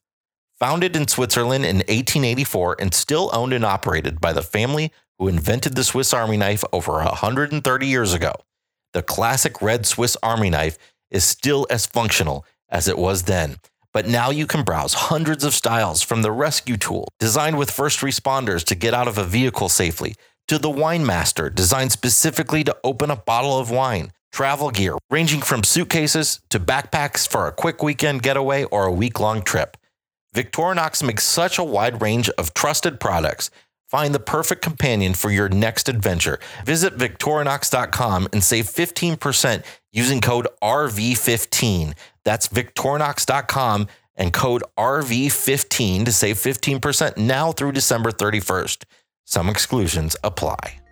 Founded 0.60 0.94
in 0.94 1.08
Switzerland 1.08 1.64
in 1.64 1.78
1884 1.78 2.76
and 2.78 2.94
still 2.94 3.30
owned 3.32 3.52
and 3.52 3.64
operated 3.64 4.20
by 4.20 4.32
the 4.32 4.42
family 4.42 4.92
who 5.18 5.26
invented 5.26 5.74
the 5.74 5.82
Swiss 5.82 6.14
Army 6.14 6.36
knife 6.36 6.62
over 6.72 6.92
130 6.92 7.84
years 7.88 8.14
ago, 8.14 8.32
the 8.92 9.02
classic 9.02 9.60
red 9.60 9.86
Swiss 9.86 10.16
Army 10.22 10.50
knife 10.50 10.78
is 11.10 11.24
still 11.24 11.66
as 11.68 11.84
functional 11.84 12.46
as 12.68 12.86
it 12.86 12.96
was 12.96 13.24
then. 13.24 13.56
But 13.94 14.08
now 14.08 14.30
you 14.30 14.48
can 14.48 14.64
browse 14.64 14.92
hundreds 14.92 15.44
of 15.44 15.54
styles 15.54 16.02
from 16.02 16.22
the 16.22 16.32
rescue 16.32 16.76
tool, 16.76 17.06
designed 17.20 17.56
with 17.56 17.70
first 17.70 18.00
responders 18.00 18.64
to 18.64 18.74
get 18.74 18.92
out 18.92 19.06
of 19.06 19.16
a 19.18 19.24
vehicle 19.24 19.68
safely, 19.68 20.16
to 20.48 20.58
the 20.58 20.68
wine 20.68 21.06
master, 21.06 21.48
designed 21.48 21.92
specifically 21.92 22.64
to 22.64 22.76
open 22.82 23.10
a 23.10 23.16
bottle 23.16 23.56
of 23.56 23.70
wine, 23.70 24.10
travel 24.32 24.72
gear, 24.72 24.98
ranging 25.10 25.40
from 25.40 25.62
suitcases 25.62 26.40
to 26.50 26.58
backpacks 26.58 27.26
for 27.26 27.46
a 27.46 27.52
quick 27.52 27.84
weekend 27.84 28.22
getaway 28.22 28.64
or 28.64 28.84
a 28.84 28.92
week 28.92 29.20
long 29.20 29.42
trip. 29.42 29.76
Victorinox 30.34 31.00
makes 31.06 31.22
such 31.22 31.56
a 31.56 31.64
wide 31.64 32.02
range 32.02 32.28
of 32.30 32.52
trusted 32.52 32.98
products. 32.98 33.48
Find 33.86 34.12
the 34.12 34.18
perfect 34.18 34.60
companion 34.60 35.14
for 35.14 35.30
your 35.30 35.48
next 35.48 35.88
adventure. 35.88 36.40
Visit 36.66 36.98
Victorinox.com 36.98 38.28
and 38.32 38.42
save 38.42 38.64
15% 38.64 39.62
using 39.92 40.20
code 40.20 40.48
RV15. 40.60 41.94
That's 42.24 42.48
Victorinox.com 42.48 43.88
and 44.16 44.32
code 44.32 44.62
RV15 44.78 46.04
to 46.04 46.12
save 46.12 46.36
15% 46.36 47.16
now 47.16 47.52
through 47.52 47.72
December 47.72 48.10
31st. 48.12 48.84
Some 49.24 49.48
exclusions 49.48 50.16
apply. 50.22 50.83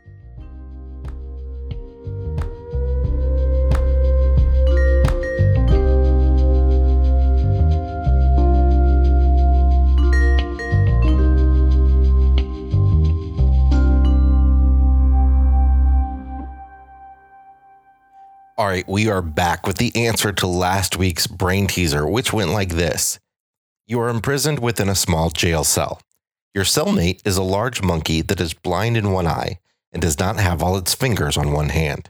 All 18.62 18.68
right, 18.68 18.86
we 18.86 19.08
are 19.08 19.22
back 19.22 19.66
with 19.66 19.78
the 19.78 19.90
answer 20.06 20.32
to 20.34 20.46
last 20.46 20.96
week's 20.96 21.26
brain 21.26 21.66
teaser, 21.66 22.06
which 22.06 22.32
went 22.32 22.52
like 22.52 22.68
this 22.68 23.18
You 23.88 23.98
are 23.98 24.08
imprisoned 24.08 24.60
within 24.60 24.88
a 24.88 24.94
small 24.94 25.30
jail 25.30 25.64
cell. 25.64 26.00
Your 26.54 26.62
cellmate 26.62 27.26
is 27.26 27.36
a 27.36 27.42
large 27.42 27.82
monkey 27.82 28.22
that 28.22 28.40
is 28.40 28.54
blind 28.54 28.96
in 28.96 29.10
one 29.10 29.26
eye 29.26 29.58
and 29.92 30.00
does 30.00 30.20
not 30.20 30.36
have 30.36 30.62
all 30.62 30.76
its 30.76 30.94
fingers 30.94 31.36
on 31.36 31.50
one 31.50 31.70
hand. 31.70 32.08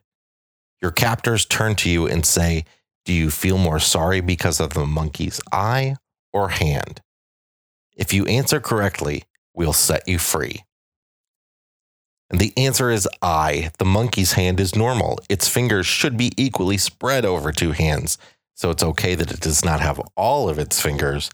Your 0.82 0.90
captors 0.90 1.46
turn 1.46 1.74
to 1.76 1.88
you 1.88 2.06
and 2.06 2.26
say, 2.26 2.66
Do 3.06 3.14
you 3.14 3.30
feel 3.30 3.56
more 3.56 3.80
sorry 3.80 4.20
because 4.20 4.60
of 4.60 4.74
the 4.74 4.84
monkey's 4.84 5.40
eye 5.52 5.96
or 6.34 6.50
hand? 6.50 7.00
If 7.96 8.12
you 8.12 8.26
answer 8.26 8.60
correctly, 8.60 9.22
we'll 9.54 9.72
set 9.72 10.06
you 10.06 10.18
free. 10.18 10.64
And 12.32 12.40
the 12.40 12.52
answer 12.56 12.90
is 12.90 13.08
I. 13.20 13.70
The 13.78 13.84
monkey's 13.84 14.32
hand 14.32 14.58
is 14.58 14.74
normal. 14.74 15.20
Its 15.28 15.46
fingers 15.46 15.86
should 15.86 16.16
be 16.16 16.32
equally 16.36 16.78
spread 16.78 17.24
over 17.24 17.52
two 17.52 17.72
hands. 17.72 18.18
So 18.54 18.70
it's 18.70 18.82
okay 18.82 19.14
that 19.14 19.30
it 19.30 19.40
does 19.40 19.64
not 19.64 19.80
have 19.80 20.00
all 20.16 20.48
of 20.48 20.58
its 20.58 20.80
fingers 20.80 21.30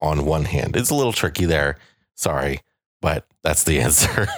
on 0.00 0.24
one 0.24 0.46
hand. 0.46 0.74
It's 0.74 0.90
a 0.90 0.94
little 0.94 1.12
tricky 1.12 1.44
there. 1.44 1.76
Sorry, 2.14 2.60
but 3.02 3.26
that's 3.44 3.64
the 3.64 3.80
answer. 3.82 4.28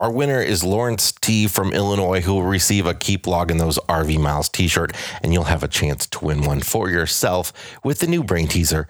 Our 0.00 0.10
winner 0.10 0.40
is 0.40 0.64
Lawrence 0.64 1.12
T 1.12 1.46
from 1.46 1.72
Illinois, 1.72 2.20
who 2.20 2.34
will 2.34 2.42
receive 2.42 2.86
a 2.86 2.94
Keep 2.94 3.26
Logging 3.26 3.56
Those 3.56 3.78
RV 3.88 4.18
Miles 4.20 4.48
t 4.48 4.68
shirt, 4.68 4.92
and 5.22 5.32
you'll 5.32 5.44
have 5.44 5.62
a 5.62 5.68
chance 5.68 6.06
to 6.08 6.24
win 6.24 6.42
one 6.42 6.60
for 6.60 6.90
yourself 6.90 7.52
with 7.82 7.98
the 7.98 8.06
new 8.06 8.22
brain 8.22 8.48
teaser 8.48 8.86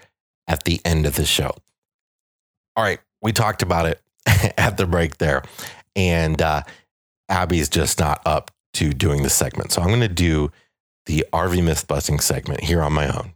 at 0.47 0.65
the 0.65 0.81
end 0.85 1.07
of 1.07 1.17
the 1.17 1.25
show. 1.25 1.55
All 2.77 2.85
right, 2.85 3.01
we 3.21 3.33
talked 3.33 3.63
about 3.63 3.87
it 3.87 4.01
at 4.59 4.77
the 4.77 4.87
break 4.87 5.19
there, 5.19 5.43
and 5.97 6.41
uh, 6.41 6.63
Abby's 7.29 7.69
just 7.69 7.99
not 7.99 8.21
up 8.27 8.51
to 8.75 8.93
doing 8.93 9.23
the 9.23 9.31
segment. 9.31 9.73
So 9.73 9.83
I'm 9.83 9.89
going 9.89 10.01
to 10.01 10.09
do 10.09 10.51
the 11.07 11.25
RV 11.33 11.63
myth 11.63 11.87
busting 11.87 12.21
segment 12.21 12.63
here 12.63 12.83
on 12.83 12.93
my 12.93 13.09
own. 13.09 13.35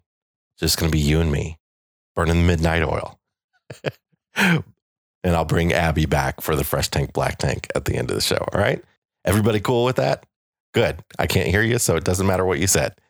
Just 0.59 0.79
going 0.79 0.91
to 0.91 0.97
be 0.97 1.03
you 1.03 1.21
and 1.21 1.31
me 1.31 1.59
burning 2.15 2.37
the 2.37 2.47
midnight 2.47 2.83
oil. 2.83 3.19
and 4.37 4.65
I'll 5.25 5.45
bring 5.45 5.73
Abby 5.73 6.07
back 6.07 6.41
for 6.41 6.57
the 6.57 6.65
fresh 6.65 6.89
tank 6.89 7.13
black 7.13 7.39
tank 7.39 7.69
at 7.75 7.85
the 7.85 7.97
end 7.97 8.11
of 8.11 8.17
the 8.17 8.23
show. 8.23 8.47
All 8.53 8.61
right. 8.61 8.83
Everybody 9.25 9.61
cool 9.61 9.85
with 9.85 9.97
that? 9.97 10.25
Good. 10.73 11.03
I 11.19 11.27
can't 11.27 11.49
hear 11.49 11.63
you, 11.63 11.79
so 11.79 11.97
it 11.97 12.05
doesn't 12.05 12.27
matter 12.27 12.45
what 12.45 12.59
you 12.59 12.67
said. 12.67 12.95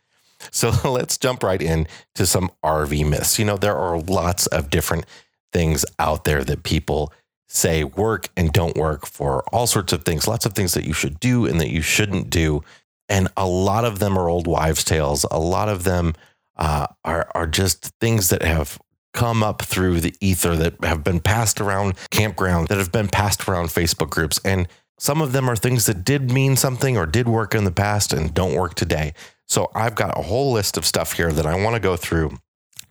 So 0.52 0.70
let's 0.84 1.16
jump 1.16 1.42
right 1.42 1.62
in 1.62 1.88
to 2.14 2.26
some 2.26 2.50
RV 2.62 3.08
myths. 3.08 3.38
You 3.38 3.46
know, 3.46 3.56
there 3.56 3.74
are 3.74 3.98
lots 3.98 4.46
of 4.46 4.68
different 4.68 5.06
things 5.50 5.82
out 5.98 6.24
there 6.24 6.44
that 6.44 6.62
people 6.62 7.10
say 7.48 7.84
work 7.84 8.28
and 8.36 8.52
don't 8.52 8.76
work 8.76 9.06
for 9.06 9.42
all 9.52 9.66
sorts 9.66 9.92
of 9.92 10.04
things, 10.04 10.26
lots 10.26 10.46
of 10.46 10.52
things 10.52 10.74
that 10.74 10.84
you 10.84 10.92
should 10.92 11.20
do 11.20 11.46
and 11.46 11.60
that 11.60 11.70
you 11.70 11.82
shouldn't 11.82 12.30
do. 12.30 12.62
And 13.08 13.28
a 13.36 13.46
lot 13.46 13.84
of 13.84 13.98
them 13.98 14.18
are 14.18 14.28
old 14.28 14.46
wives' 14.46 14.84
tales. 14.84 15.24
A 15.30 15.38
lot 15.38 15.68
of 15.68 15.84
them 15.84 16.14
uh, 16.56 16.88
are, 17.04 17.30
are 17.34 17.46
just 17.46 17.92
things 18.00 18.30
that 18.30 18.42
have 18.42 18.78
come 19.12 19.42
up 19.42 19.62
through 19.62 20.00
the 20.00 20.14
ether 20.20 20.56
that 20.56 20.84
have 20.84 21.02
been 21.02 21.20
passed 21.20 21.60
around 21.60 21.94
campground, 22.10 22.68
that 22.68 22.78
have 22.78 22.92
been 22.92 23.08
passed 23.08 23.48
around 23.48 23.66
Facebook 23.68 24.10
groups. 24.10 24.40
And 24.44 24.68
some 24.98 25.22
of 25.22 25.32
them 25.32 25.48
are 25.48 25.56
things 25.56 25.86
that 25.86 26.04
did 26.04 26.30
mean 26.30 26.56
something 26.56 26.96
or 26.96 27.06
did 27.06 27.28
work 27.28 27.54
in 27.54 27.64
the 27.64 27.70
past 27.70 28.12
and 28.12 28.34
don't 28.34 28.54
work 28.54 28.74
today. 28.74 29.14
So 29.48 29.70
I've 29.74 29.94
got 29.94 30.18
a 30.18 30.22
whole 30.22 30.52
list 30.52 30.76
of 30.76 30.84
stuff 30.84 31.12
here 31.12 31.32
that 31.32 31.46
I 31.46 31.62
want 31.62 31.74
to 31.74 31.80
go 31.80 31.96
through 31.96 32.38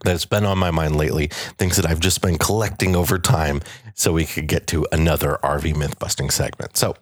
that's 0.04 0.26
been 0.26 0.44
on 0.44 0.58
my 0.58 0.70
mind 0.70 0.96
lately, 0.96 1.28
things 1.58 1.76
that 1.76 1.86
I've 1.86 2.00
just 2.00 2.22
been 2.22 2.38
collecting 2.38 2.94
over 2.94 3.18
time 3.18 3.60
so 3.94 4.12
we 4.12 4.24
could 4.24 4.46
get 4.46 4.66
to 4.68 4.86
another 4.92 5.38
RV 5.42 5.76
myth 5.76 5.98
busting 5.98 6.30
segment. 6.30 6.76
So 6.76 6.96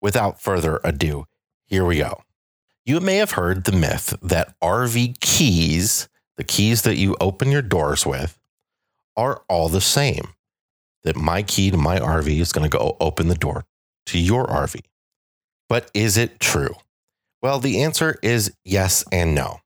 without 0.00 0.40
further 0.40 0.80
ado, 0.84 1.26
here 1.66 1.84
we 1.84 1.98
go. 1.98 2.22
You 2.84 3.00
may 3.00 3.16
have 3.16 3.32
heard 3.32 3.64
the 3.64 3.72
myth 3.72 4.14
that 4.22 4.54
RV 4.60 5.18
keys, 5.20 6.08
the 6.36 6.44
keys 6.44 6.82
that 6.82 6.96
you 6.96 7.16
open 7.20 7.50
your 7.50 7.62
doors 7.62 8.06
with, 8.06 8.38
are 9.16 9.42
all 9.48 9.68
the 9.68 9.80
same. 9.80 10.28
That 11.02 11.16
my 11.16 11.42
key 11.42 11.70
to 11.70 11.76
my 11.76 11.98
RV 11.98 12.28
is 12.40 12.52
going 12.52 12.68
to 12.68 12.78
go 12.78 12.96
open 13.00 13.28
the 13.28 13.34
door 13.34 13.64
to 14.06 14.18
your 14.18 14.46
RV. 14.46 14.80
But 15.68 15.90
is 15.94 16.16
it 16.16 16.38
true? 16.38 16.74
Well, 17.42 17.58
the 17.58 17.82
answer 17.82 18.18
is 18.22 18.52
yes 18.64 19.04
and 19.12 19.34
no. 19.34 19.58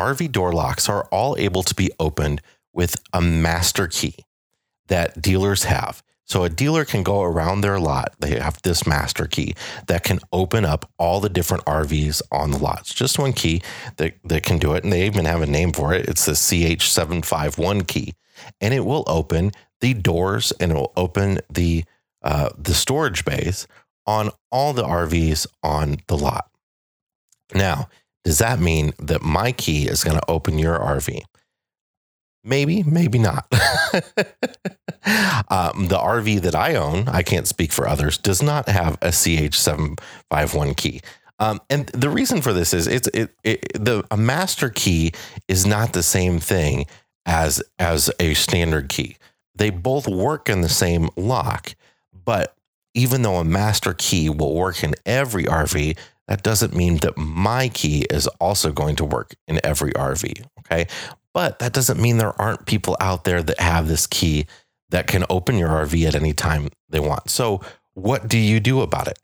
RV 0.00 0.32
door 0.32 0.52
locks 0.52 0.88
are 0.88 1.04
all 1.06 1.36
able 1.38 1.62
to 1.62 1.74
be 1.74 1.90
opened 2.00 2.40
with 2.72 2.96
a 3.12 3.20
master 3.20 3.86
key 3.86 4.14
that 4.88 5.20
dealers 5.20 5.64
have. 5.64 6.02
So 6.24 6.44
a 6.44 6.48
dealer 6.48 6.84
can 6.84 7.02
go 7.02 7.22
around 7.22 7.60
their 7.60 7.80
lot. 7.80 8.14
They 8.20 8.38
have 8.38 8.62
this 8.62 8.86
master 8.86 9.26
key 9.26 9.54
that 9.88 10.04
can 10.04 10.20
open 10.32 10.64
up 10.64 10.88
all 10.96 11.20
the 11.20 11.28
different 11.28 11.64
RVs 11.64 12.22
on 12.30 12.52
the 12.52 12.58
lots. 12.58 12.94
Just 12.94 13.18
one 13.18 13.32
key 13.32 13.62
that, 13.96 14.14
that 14.24 14.44
can 14.44 14.58
do 14.58 14.74
it. 14.74 14.84
And 14.84 14.92
they 14.92 15.06
even 15.06 15.24
have 15.24 15.42
a 15.42 15.46
name 15.46 15.72
for 15.72 15.92
it. 15.92 16.08
It's 16.08 16.26
the 16.26 16.32
CH751 16.32 17.88
key. 17.88 18.14
And 18.60 18.72
it 18.72 18.84
will 18.84 19.02
open 19.08 19.50
the 19.80 19.92
doors 19.92 20.52
and 20.60 20.70
it 20.70 20.74
will 20.76 20.92
open 20.96 21.40
the 21.50 21.84
uh, 22.22 22.50
the 22.56 22.74
storage 22.74 23.24
bays 23.24 23.66
on 24.06 24.30
all 24.52 24.72
the 24.72 24.84
RVs 24.84 25.46
on 25.62 25.96
the 26.06 26.16
lot. 26.16 26.50
Now, 27.54 27.88
does 28.24 28.38
that 28.38 28.60
mean 28.60 28.92
that 28.98 29.22
my 29.22 29.52
key 29.52 29.88
is 29.88 30.04
going 30.04 30.18
to 30.18 30.30
open 30.30 30.58
your 30.58 30.78
RV? 30.78 31.22
Maybe, 32.42 32.82
maybe 32.82 33.18
not. 33.18 33.46
um, 35.50 35.88
the 35.88 35.98
RV 35.98 36.40
that 36.42 36.54
I 36.54 36.74
own, 36.74 37.08
I 37.08 37.22
can't 37.22 37.46
speak 37.46 37.72
for 37.72 37.86
others, 37.86 38.16
does 38.16 38.42
not 38.42 38.68
have 38.68 38.94
a 39.02 39.08
CH751 39.08 40.76
key. 40.76 41.00
Um, 41.38 41.60
and 41.68 41.86
the 41.88 42.10
reason 42.10 42.42
for 42.42 42.52
this 42.52 42.74
is 42.74 42.86
it's 42.86 43.08
it, 43.08 43.30
it, 43.44 43.72
the 43.72 44.04
a 44.10 44.16
master 44.16 44.68
key 44.68 45.12
is 45.48 45.66
not 45.66 45.94
the 45.94 46.02
same 46.02 46.38
thing 46.38 46.86
as 47.24 47.62
as 47.78 48.10
a 48.20 48.34
standard 48.34 48.90
key. 48.90 49.16
They 49.54 49.70
both 49.70 50.06
work 50.06 50.48
in 50.48 50.60
the 50.60 50.68
same 50.68 51.08
lock, 51.16 51.74
but 52.24 52.54
even 52.94 53.22
though 53.22 53.36
a 53.36 53.44
master 53.44 53.94
key 53.96 54.28
will 54.28 54.54
work 54.54 54.82
in 54.82 54.94
every 55.06 55.44
RV, 55.44 55.96
that 56.30 56.44
doesn't 56.44 56.76
mean 56.76 56.98
that 56.98 57.18
my 57.18 57.68
key 57.68 58.06
is 58.08 58.28
also 58.38 58.70
going 58.70 58.94
to 58.94 59.04
work 59.04 59.34
in 59.48 59.58
every 59.64 59.90
RV. 59.94 60.46
Okay. 60.60 60.86
But 61.34 61.58
that 61.58 61.72
doesn't 61.72 62.00
mean 62.00 62.18
there 62.18 62.40
aren't 62.40 62.66
people 62.66 62.96
out 63.00 63.24
there 63.24 63.42
that 63.42 63.58
have 63.58 63.88
this 63.88 64.06
key 64.06 64.46
that 64.90 65.08
can 65.08 65.24
open 65.28 65.58
your 65.58 65.70
RV 65.70 66.06
at 66.06 66.14
any 66.14 66.32
time 66.32 66.68
they 66.88 67.00
want. 67.00 67.30
So, 67.30 67.60
what 67.94 68.28
do 68.28 68.38
you 68.38 68.60
do 68.60 68.80
about 68.80 69.08
it? 69.08 69.18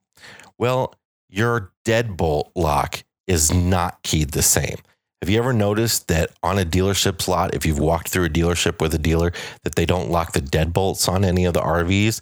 Well, 0.59 0.97
your 1.29 1.71
deadbolt 1.85 2.51
lock 2.57 3.05
is 3.29 3.55
not 3.55 4.03
keyed 4.03 4.33
the 4.33 4.43
same. 4.43 4.79
Have 5.23 5.31
you 5.31 5.39
ever 5.39 5.53
noticed 5.53 6.09
that 6.09 6.33
on 6.43 6.59
a 6.59 6.65
dealership's 6.65 7.29
lot, 7.29 7.55
if 7.55 7.65
you've 7.65 7.79
walked 7.79 8.09
through 8.09 8.25
a 8.25 8.31
dealership 8.31 8.81
with 8.81 8.93
a 8.95 8.99
dealer, 8.99 9.33
that 9.63 9.77
they 9.77 9.87
don't 9.87 10.11
lock 10.11 10.33
the 10.33 10.41
deadbolts 10.41 11.09
on 11.09 11.25
any 11.25 11.45
of 11.45 11.55
the 11.55 11.61
RVs? 11.61 12.21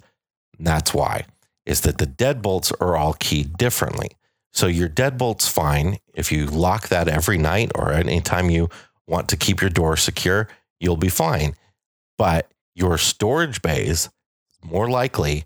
That's 0.58 0.92
why, 0.92 1.24
is 1.64 1.80
that 1.82 1.96
the 1.96 2.06
deadbolts 2.06 2.70
are 2.82 2.98
all 2.98 3.14
keyed 3.14 3.56
differently. 3.56 4.10
So 4.54 4.68
your 4.68 4.88
deadbolt's 4.88 5.48
fine. 5.48 5.98
If 6.14 6.30
you 6.30 6.46
lock 6.46 6.88
that 6.88 7.08
every 7.08 7.38
night 7.38 7.72
or 7.74 7.92
anytime 7.92 8.50
you 8.50 8.70
want 9.06 9.28
to 9.30 9.36
keep 9.36 9.60
your 9.60 9.70
door 9.70 9.96
secure, 9.96 10.48
you'll 10.80 10.96
be 10.96 11.08
fine. 11.08 11.56
But 12.16 12.50
your 12.74 12.96
storage 12.96 13.62
bays, 13.62 14.08
more 14.62 14.88
likely 14.88 15.44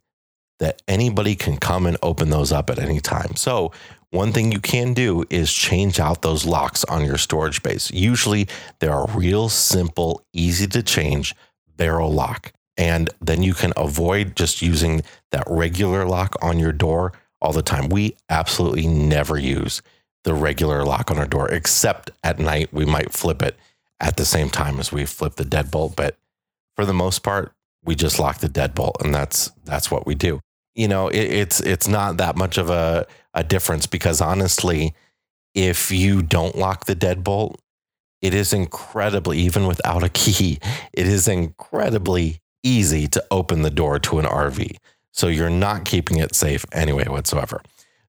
that 0.59 0.83
anybody 0.87 1.35
can 1.35 1.57
come 1.57 1.87
and 1.87 1.97
open 2.03 2.31
those 2.31 2.53
up 2.53 2.69
at 2.69 2.79
any 2.79 3.01
time. 3.01 3.37
So 3.37 3.73
one 4.11 4.33
thing 4.33 4.53
you 4.53 4.61
can 4.61 4.95
do 4.95 5.25
is 5.31 5.53
change 5.53 6.01
out 6.01 6.23
those 6.23 6.45
locks 6.45 6.85
on 6.85 7.05
your 7.05 7.19
storage 7.19 7.63
bays. 7.63 7.91
Usually 7.91 8.49
they're 8.81 9.05
real 9.15 9.49
simple, 9.49 10.23
easy 10.33 10.67
to 10.69 10.83
change 10.83 11.35
barrel 11.77 12.13
lock. 12.13 12.53
And 12.77 13.11
then 13.21 13.43
you 13.43 13.55
can 13.55 13.73
avoid 13.77 14.37
just 14.37 14.63
using 14.63 15.03
that 15.31 15.45
regular 15.49 16.05
lock 16.05 16.37
on 16.43 16.59
your 16.59 16.73
door 16.73 17.13
all 17.41 17.53
the 17.53 17.63
time. 17.63 17.89
We 17.89 18.17
absolutely 18.29 18.87
never 18.87 19.39
use 19.39 19.83
the 20.25 20.35
regular 20.35 20.85
lock 20.85 21.11
on 21.11 21.19
our 21.19 21.27
door, 21.27 21.49
except 21.49 22.11
at 22.23 22.39
night. 22.39 22.73
We 22.73 22.85
might 22.85 23.13
flip 23.13 23.43
it 23.43 23.57
at 24.01 24.17
the 24.17 24.25
same 24.25 24.51
time 24.51 24.79
as 24.79 24.93
we 24.93 25.05
flip 25.07 25.37
the 25.37 25.45
deadbolt, 25.45 25.97
but 25.97 26.17
for 26.77 26.85
the 26.85 26.95
most 26.95 27.23
part, 27.23 27.53
we 27.85 27.95
just 27.95 28.19
lock 28.19 28.39
the 28.39 28.49
deadbolt, 28.49 29.03
and 29.03 29.15
that's 29.15 29.51
that's 29.65 29.91
what 29.91 30.07
we 30.07 30.15
do. 30.15 30.41
You 30.75 30.89
know, 30.89 31.09
it, 31.09 31.17
it's 31.17 31.61
it's 31.61 31.89
not 31.89 32.19
that 32.19 32.37
much 32.37 32.59
of 32.59 32.71
a 32.71 33.07
a 33.35 33.45
difference 33.45 33.87
because 33.87 34.21
honestly, 34.21 34.95
if 35.55 35.91
you 35.91 36.23
don't 36.23 36.57
lock 36.57 36.87
the 36.87 36.97
deadbolt, 36.97 37.57
it 38.21 38.35
is 38.35 38.53
incredibly 38.53 39.39
even 39.39 39.67
without 39.67 40.03
a 40.03 40.09
key, 40.09 40.59
it 40.93 41.07
is 41.07 41.29
incredibly 41.29 42.41
easy 42.63 43.07
to 43.09 43.25
open 43.31 43.63
the 43.63 43.71
door 43.71 43.99
to 44.01 44.19
an 44.19 44.25
RV. 44.25 44.77
So 45.13 45.29
you're 45.29 45.51
not 45.51 45.85
keeping 45.85 46.19
it 46.19 46.35
safe 46.35 46.65
anyway 46.73 47.07
whatsoever. 47.09 47.63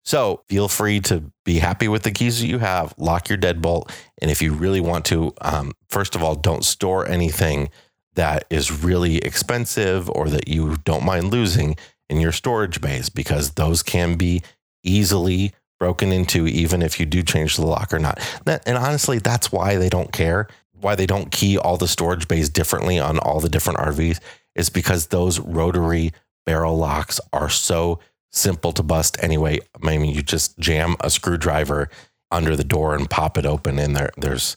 So 0.03 0.43
feel 0.47 0.67
free 0.67 0.99
to 1.01 1.31
be 1.45 1.59
happy 1.59 1.87
with 1.87 2.03
the 2.03 2.11
keys 2.11 2.39
that 2.39 2.47
you 2.47 2.59
have, 2.59 2.93
lock 2.97 3.29
your 3.29 3.37
deadbolt. 3.37 3.91
And 4.21 4.31
if 4.31 4.41
you 4.41 4.53
really 4.53 4.79
want 4.79 5.05
to, 5.05 5.33
um, 5.41 5.73
first 5.87 6.15
of 6.15 6.23
all, 6.23 6.35
don't 6.35 6.63
store 6.65 7.07
anything 7.07 7.69
that 8.15 8.45
is 8.49 8.83
really 8.83 9.17
expensive 9.17 10.09
or 10.09 10.29
that 10.29 10.47
you 10.47 10.77
don't 10.83 11.05
mind 11.05 11.31
losing 11.31 11.75
in 12.09 12.19
your 12.19 12.31
storage 12.31 12.81
bays 12.81 13.09
because 13.09 13.51
those 13.51 13.83
can 13.83 14.15
be 14.15 14.41
easily 14.83 15.53
broken 15.79 16.11
into 16.11 16.47
even 16.47 16.81
if 16.81 16.99
you 16.99 17.05
do 17.05 17.23
change 17.23 17.55
the 17.55 17.65
lock 17.65 17.93
or 17.93 17.99
not. 17.99 18.19
and 18.65 18.77
honestly, 18.77 19.19
that's 19.19 19.51
why 19.51 19.77
they 19.77 19.89
don't 19.89 20.11
care. 20.11 20.47
Why 20.73 20.95
they 20.95 21.05
don't 21.05 21.31
key 21.31 21.57
all 21.57 21.77
the 21.77 21.87
storage 21.87 22.27
bays 22.27 22.49
differently 22.49 22.99
on 22.99 23.19
all 23.19 23.39
the 23.39 23.49
different 23.49 23.79
RVs 23.79 24.19
is 24.55 24.69
because 24.69 25.07
those 25.07 25.39
rotary 25.39 26.11
barrel 26.45 26.77
locks 26.77 27.19
are 27.33 27.49
so 27.49 27.99
simple 28.31 28.71
to 28.73 28.83
bust 28.83 29.17
anyway. 29.21 29.59
I 29.81 29.97
mean, 29.97 30.13
you 30.13 30.21
just 30.21 30.57
jam 30.59 30.95
a 30.99 31.09
screwdriver 31.09 31.89
under 32.31 32.55
the 32.55 32.63
door 32.63 32.95
and 32.95 33.09
pop 33.09 33.37
it 33.37 33.45
open, 33.45 33.79
and 33.79 33.95
there, 33.95 34.11
there's 34.17 34.55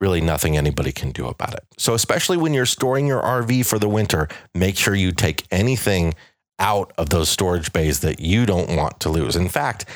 really 0.00 0.20
nothing 0.20 0.56
anybody 0.56 0.92
can 0.92 1.10
do 1.10 1.26
about 1.26 1.54
it. 1.54 1.64
So, 1.78 1.94
especially 1.94 2.36
when 2.36 2.52
you're 2.52 2.66
storing 2.66 3.06
your 3.06 3.22
RV 3.22 3.66
for 3.66 3.78
the 3.78 3.88
winter, 3.88 4.28
make 4.54 4.76
sure 4.76 4.94
you 4.94 5.12
take 5.12 5.46
anything 5.50 6.14
out 6.58 6.92
of 6.98 7.10
those 7.10 7.28
storage 7.28 7.72
bays 7.72 8.00
that 8.00 8.20
you 8.20 8.46
don't 8.46 8.76
want 8.76 9.00
to 9.00 9.08
lose. 9.08 9.36
In 9.36 9.48
fact, 9.48 9.86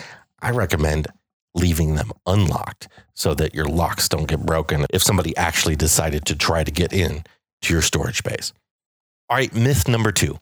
I 0.41 0.51
recommend 0.51 1.09
leaving 1.55 1.95
them 1.95 2.13
unlocked 2.27 2.89
so 3.15 3.35
that 3.35 3.55
your 3.55 3.67
locks 3.67 4.09
don't 4.09 4.29
get 4.29 4.45
broken 4.45 4.87
if 4.91 5.03
somebody 5.03 5.37
actually 5.37 5.77
decided 5.77 6.25
to 6.27 6.37
try 6.37 6.65
to 6.65 6.71
get 6.71 6.93
in 6.93 7.25
to 7.63 7.73
your 7.73 7.83
storage 7.83 8.23
bays. 8.23 8.53
All 9.29 9.37
right, 9.37 9.55
myth 9.55 9.89
number 9.89 10.13
two 10.13 10.39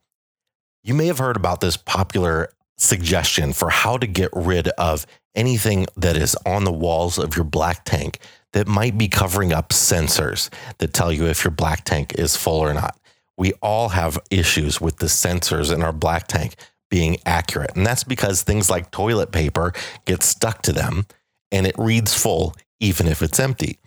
you 0.87 0.95
may 0.95 1.09
have 1.09 1.19
heard 1.19 1.37
about 1.37 1.61
this 1.61 1.77
popular 1.77 2.49
suggestion 2.79 3.53
for 3.53 3.71
how 3.71 3.99
to 3.99 4.07
get 4.07 4.31
rid 4.33 4.69
of 4.69 5.05
anything 5.35 5.87
that 5.97 6.17
is 6.17 6.37
on 6.47 6.63
the 6.63 6.73
walls 6.73 7.19
of 7.19 7.35
your 7.35 7.45
black 7.45 7.85
tank 7.85 8.21
that 8.53 8.69
might 8.69 8.97
be 8.97 9.09
covering 9.09 9.53
up 9.53 9.71
sensors 9.71 10.49
that 10.79 10.95
tell 10.95 11.13
you 11.13 11.27
if 11.27 11.43
your 11.43 11.51
black 11.51 11.85
tank 11.85 12.15
is 12.15 12.37
full 12.37 12.61
or 12.61 12.73
not. 12.73 12.97
We 13.37 13.53
all 13.55 13.91
have 13.91 14.19
issues 14.31 14.81
with 14.81 14.99
the 14.99 15.07
sensors 15.07 15.75
in 15.75 15.83
our 15.83 15.93
black 15.93 16.29
tank 16.29 16.55
being 16.89 17.17
accurate. 17.27 17.75
And 17.75 17.85
that's 17.85 18.05
because 18.05 18.43
things 18.43 18.71
like 18.71 18.93
toilet 18.93 19.33
paper 19.33 19.73
get 20.05 20.23
stuck 20.23 20.63
to 20.63 20.73
them 20.73 21.07
and 21.51 21.67
it 21.67 21.75
reads 21.77 22.15
full 22.15 22.55
even 22.79 23.09
if 23.09 23.23
it's 23.23 23.41
empty. 23.41 23.79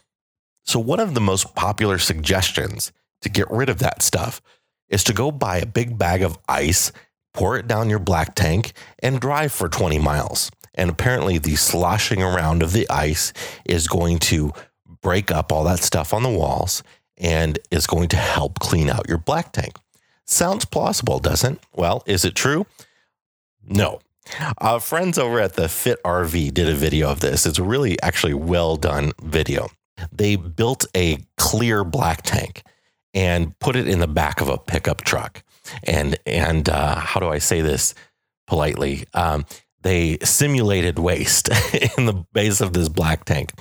So, 0.65 0.79
one 0.79 0.99
of 0.99 1.13
the 1.13 1.21
most 1.21 1.55
popular 1.55 1.97
suggestions 1.97 2.91
to 3.21 3.29
get 3.29 3.49
rid 3.49 3.69
of 3.69 3.79
that 3.79 4.01
stuff 4.01 4.41
is 4.89 5.03
to 5.05 5.13
go 5.13 5.31
buy 5.31 5.57
a 5.57 5.65
big 5.65 5.97
bag 5.97 6.21
of 6.21 6.37
ice, 6.47 6.91
pour 7.33 7.57
it 7.57 7.67
down 7.67 7.89
your 7.89 7.99
black 7.99 8.35
tank, 8.35 8.73
and 9.01 9.19
drive 9.19 9.51
for 9.51 9.69
20 9.69 9.99
miles. 9.99 10.51
And 10.75 10.89
apparently, 10.89 11.37
the 11.37 11.55
sloshing 11.55 12.23
around 12.23 12.63
of 12.63 12.73
the 12.73 12.89
ice 12.89 13.33
is 13.65 13.87
going 13.87 14.19
to 14.19 14.53
break 15.01 15.31
up 15.31 15.51
all 15.51 15.63
that 15.65 15.79
stuff 15.79 16.13
on 16.13 16.23
the 16.23 16.29
walls 16.29 16.83
and 17.17 17.59
is 17.71 17.87
going 17.87 18.07
to 18.09 18.17
help 18.17 18.59
clean 18.59 18.89
out 18.89 19.07
your 19.07 19.17
black 19.17 19.51
tank. 19.51 19.75
Sounds 20.25 20.65
plausible, 20.65 21.19
doesn't? 21.19 21.59
Well, 21.73 22.03
is 22.05 22.23
it 22.23 22.35
true? 22.35 22.65
No. 23.65 23.99
Uh, 24.59 24.79
friends 24.79 25.17
over 25.17 25.39
at 25.39 25.53
the 25.53 25.67
Fit 25.67 26.01
RV 26.03 26.53
did 26.53 26.69
a 26.69 26.75
video 26.75 27.09
of 27.09 27.19
this. 27.19 27.45
It's 27.45 27.59
a 27.59 27.63
really 27.63 27.99
actually 28.01 28.35
well 28.35 28.75
done 28.75 29.11
video. 29.21 29.69
They 30.11 30.35
built 30.35 30.85
a 30.95 31.17
clear 31.37 31.83
black 31.83 32.21
tank 32.21 32.63
and 33.13 33.57
put 33.59 33.75
it 33.75 33.87
in 33.87 33.99
the 33.99 34.07
back 34.07 34.41
of 34.41 34.49
a 34.49 34.57
pickup 34.57 35.01
truck. 35.01 35.43
And 35.83 36.17
and 36.25 36.67
uh, 36.69 36.95
how 36.95 37.19
do 37.19 37.27
I 37.27 37.39
say 37.39 37.61
this 37.61 37.93
politely? 38.47 39.05
Um, 39.13 39.45
they 39.81 40.17
simulated 40.23 40.99
waste 40.99 41.49
in 41.97 42.05
the 42.05 42.25
base 42.33 42.59
of 42.61 42.73
this 42.73 42.89
black 42.89 43.25
tank 43.25 43.53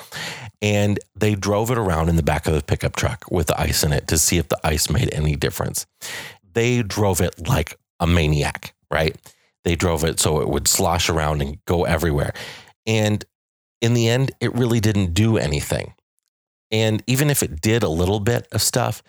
and 0.61 0.98
they 1.14 1.34
drove 1.34 1.70
it 1.70 1.78
around 1.78 2.08
in 2.08 2.16
the 2.16 2.22
back 2.22 2.46
of 2.46 2.54
the 2.54 2.62
pickup 2.62 2.96
truck 2.96 3.24
with 3.30 3.46
the 3.46 3.61
ice 3.61 3.84
in 3.84 3.92
it 3.92 4.08
to 4.08 4.18
see 4.18 4.38
if 4.38 4.48
the 4.48 4.58
ice 4.64 4.90
made 4.90 5.12
any 5.12 5.37
difference. 5.37 5.87
They 6.52 6.82
drove 6.82 7.20
it 7.20 7.46
like 7.46 7.78
a 8.00 8.06
maniac, 8.06 8.74
right? 8.90 9.16
They 9.64 9.76
drove 9.76 10.04
it 10.04 10.18
so 10.18 10.40
it 10.40 10.48
would 10.48 10.66
slosh 10.66 11.08
around 11.08 11.42
and 11.42 11.64
go 11.66 11.84
everywhere. 11.84 12.32
And 12.87 13.24
in 13.80 13.94
the 13.94 14.08
end, 14.08 14.32
it 14.40 14.54
really 14.54 14.80
didn't 14.80 15.14
do 15.14 15.38
anything. 15.38 15.94
And 16.70 17.02
even 17.06 17.30
if 17.30 17.42
it 17.42 17.61
did 17.61 17.82
a 17.82 17.88
little 17.88 18.20
bit 18.20 18.48
of 18.52 18.61
stuff, 18.61 19.02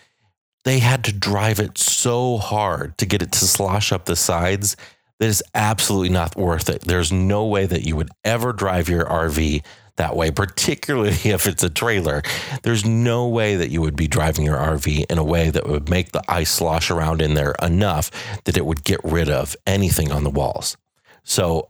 they 0.66 0.80
had 0.80 1.04
to 1.06 1.14
drive 1.14 1.60
it 1.60 1.78
so 1.78 2.38
hard 2.38 2.98
to 2.98 3.06
get 3.06 3.22
it 3.22 3.32
to 3.34 3.46
slosh 3.46 3.92
up 3.92 4.06
the 4.06 4.16
sides 4.16 4.76
that 5.20 5.28
is 5.28 5.44
absolutely 5.54 6.10
not 6.10 6.36
worth 6.36 6.70
it. 6.70 6.82
There's 6.82 7.12
no 7.12 7.46
way 7.46 7.66
that 7.66 7.86
you 7.86 7.96
would 7.96 8.10
ever 8.24 8.54
drive 8.54 8.90
your 8.90 9.06
RV 9.06 9.64
that 10.00 10.16
way, 10.16 10.32
particularly 10.32 11.12
if 11.26 11.46
it's 11.46 11.64
a 11.64 11.70
trailer. 11.70 12.24
There's 12.64 12.86
no 12.86 13.28
way 13.28 13.56
that 13.58 13.70
you 13.70 13.82
would 13.82 13.96
be 13.96 14.08
driving 14.08 14.46
your 14.46 14.58
RV 14.58 15.06
in 15.10 15.18
a 15.18 15.24
way 15.24 15.52
that 15.52 15.68
would 15.68 15.90
make 15.90 16.12
the 16.12 16.24
ice 16.28 16.50
slosh 16.50 16.90
around 16.90 17.22
in 17.22 17.36
there 17.36 17.56
enough 17.62 18.10
that 18.46 18.58
it 18.58 18.66
would 18.66 18.84
get 18.84 19.00
rid 19.04 19.30
of 19.30 19.56
anything 19.68 20.12
on 20.12 20.24
the 20.24 20.30
walls. 20.30 20.76
So, 21.24 21.68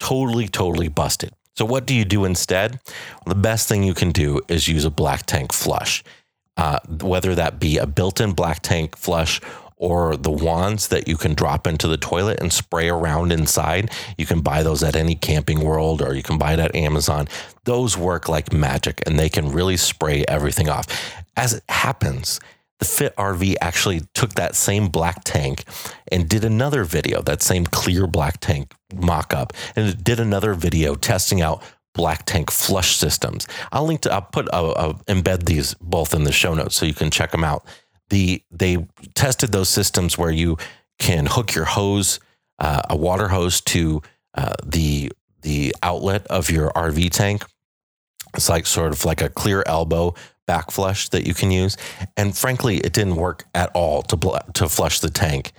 totally, 0.00 0.48
totally 0.48 0.88
busted. 0.88 1.32
So, 1.56 1.64
what 1.64 1.86
do 1.86 1.94
you 1.94 2.04
do 2.04 2.24
instead? 2.24 2.78
Well, 3.24 3.34
the 3.34 3.40
best 3.40 3.68
thing 3.68 3.82
you 3.82 3.94
can 3.94 4.12
do 4.12 4.40
is 4.48 4.68
use 4.68 4.84
a 4.84 4.90
black 4.90 5.24
tank 5.24 5.52
flush, 5.52 6.04
uh, 6.58 6.80
whether 7.00 7.34
that 7.34 7.58
be 7.58 7.78
a 7.78 7.86
built 7.86 8.20
in 8.20 8.32
black 8.32 8.60
tank 8.60 8.96
flush 8.96 9.40
or 9.78 10.16
the 10.16 10.30
wands 10.30 10.88
that 10.88 11.06
you 11.06 11.16
can 11.16 11.34
drop 11.34 11.66
into 11.66 11.86
the 11.86 11.96
toilet 11.96 12.40
and 12.40 12.52
spray 12.52 12.88
around 12.88 13.32
inside. 13.32 13.90
You 14.18 14.26
can 14.26 14.40
buy 14.40 14.62
those 14.62 14.82
at 14.82 14.96
any 14.96 15.14
camping 15.14 15.60
world 15.60 16.02
or 16.02 16.14
you 16.14 16.22
can 16.22 16.36
buy 16.36 16.54
it 16.54 16.58
at 16.58 16.74
Amazon. 16.74 17.28
Those 17.64 17.96
work 17.96 18.28
like 18.28 18.52
magic 18.52 19.00
and 19.06 19.18
they 19.18 19.28
can 19.28 19.52
really 19.52 19.76
spray 19.76 20.24
everything 20.26 20.68
off. 20.68 20.86
As 21.36 21.54
it 21.54 21.62
happens, 21.68 22.40
the 22.80 22.84
Fit 22.84 23.14
RV 23.16 23.56
actually 23.60 24.02
took 24.14 24.34
that 24.34 24.54
same 24.54 24.88
black 24.88 25.22
tank 25.24 25.64
and 26.10 26.28
did 26.28 26.44
another 26.44 26.84
video, 26.84 27.22
that 27.22 27.42
same 27.42 27.64
clear 27.64 28.06
black 28.06 28.38
tank 28.40 28.72
mock 28.94 29.34
up, 29.34 29.52
and 29.76 30.02
did 30.02 30.20
another 30.20 30.54
video 30.54 30.94
testing 30.94 31.40
out 31.40 31.62
black 31.94 32.24
tank 32.26 32.50
flush 32.50 32.96
systems. 32.96 33.46
I'll 33.72 33.86
link 33.86 34.02
to, 34.02 34.12
I'll 34.12 34.22
put, 34.22 34.48
I'll, 34.52 34.74
I'll 34.76 34.94
embed 35.08 35.44
these 35.44 35.74
both 35.74 36.14
in 36.14 36.24
the 36.24 36.32
show 36.32 36.54
notes 36.54 36.76
so 36.76 36.86
you 36.86 36.94
can 36.94 37.10
check 37.10 37.32
them 37.32 37.44
out 37.44 37.66
the 38.10 38.42
they 38.50 38.86
tested 39.14 39.52
those 39.52 39.68
systems 39.68 40.16
where 40.16 40.30
you 40.30 40.56
can 40.98 41.26
hook 41.26 41.54
your 41.54 41.64
hose, 41.64 42.20
uh, 42.58 42.82
a 42.90 42.96
water 42.96 43.28
hose, 43.28 43.60
to 43.62 44.02
uh, 44.34 44.54
the 44.64 45.12
the 45.42 45.74
outlet 45.82 46.26
of 46.28 46.50
your 46.50 46.70
RV 46.70 47.10
tank. 47.10 47.44
It's 48.34 48.48
like 48.48 48.66
sort 48.66 48.92
of 48.92 49.04
like 49.04 49.22
a 49.22 49.28
clear 49.28 49.62
elbow 49.66 50.14
back 50.46 50.70
flush 50.70 51.08
that 51.10 51.26
you 51.26 51.34
can 51.34 51.50
use. 51.50 51.76
And 52.16 52.36
frankly, 52.36 52.78
it 52.78 52.92
didn't 52.92 53.16
work 53.16 53.44
at 53.54 53.70
all 53.74 54.02
to 54.02 54.16
bl- 54.16 54.36
to 54.54 54.68
flush 54.68 55.00
the 55.00 55.10
tank 55.10 55.52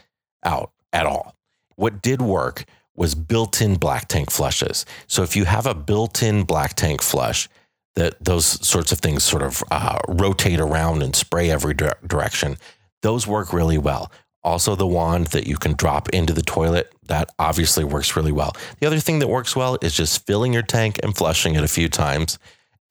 out 0.44 0.72
at 0.92 1.06
all. 1.06 1.36
What 1.76 2.02
did 2.02 2.22
work 2.22 2.66
was 3.00 3.16
built-in 3.16 3.76
black 3.76 4.10
tank 4.10 4.30
flushes. 4.30 4.86
So 5.08 5.24
if 5.24 5.34
you 5.34 5.46
have 5.46 5.66
a 5.66 5.74
built-in 5.74 6.44
black 6.44 6.74
tank 6.74 7.02
flush, 7.02 7.48
that 7.96 8.22
those 8.24 8.46
sorts 8.68 8.92
of 8.92 9.00
things 9.00 9.24
sort 9.24 9.42
of 9.42 9.64
uh, 9.72 10.00
rotate 10.10 10.60
around 10.60 11.02
and 11.02 11.16
spray 11.16 11.50
every 11.50 11.74
dire- 11.74 11.98
direction. 12.06 12.58
Those 13.02 13.26
work 13.26 13.54
really 13.54 13.78
well. 13.78 14.12
Also, 14.44 14.76
the 14.76 14.86
wand 14.86 15.28
that 15.28 15.48
you 15.48 15.56
can 15.56 15.74
drop 15.74 16.10
into 16.10 16.34
the 16.34 16.42
toilet, 16.42 16.94
that 17.08 17.30
obviously 17.40 17.86
works 17.86 18.18
really 18.18 18.34
well. 18.34 18.54
The 18.82 18.88
other 18.88 19.00
thing 19.00 19.20
that 19.20 19.28
works 19.30 19.56
well 19.56 19.78
is 19.82 19.96
just 19.96 20.26
filling 20.28 20.52
your 20.54 20.62
tank 20.64 21.00
and 21.02 21.16
flushing 21.16 21.56
it 21.56 21.64
a 21.64 21.70
few 21.70 21.88
times 21.88 22.38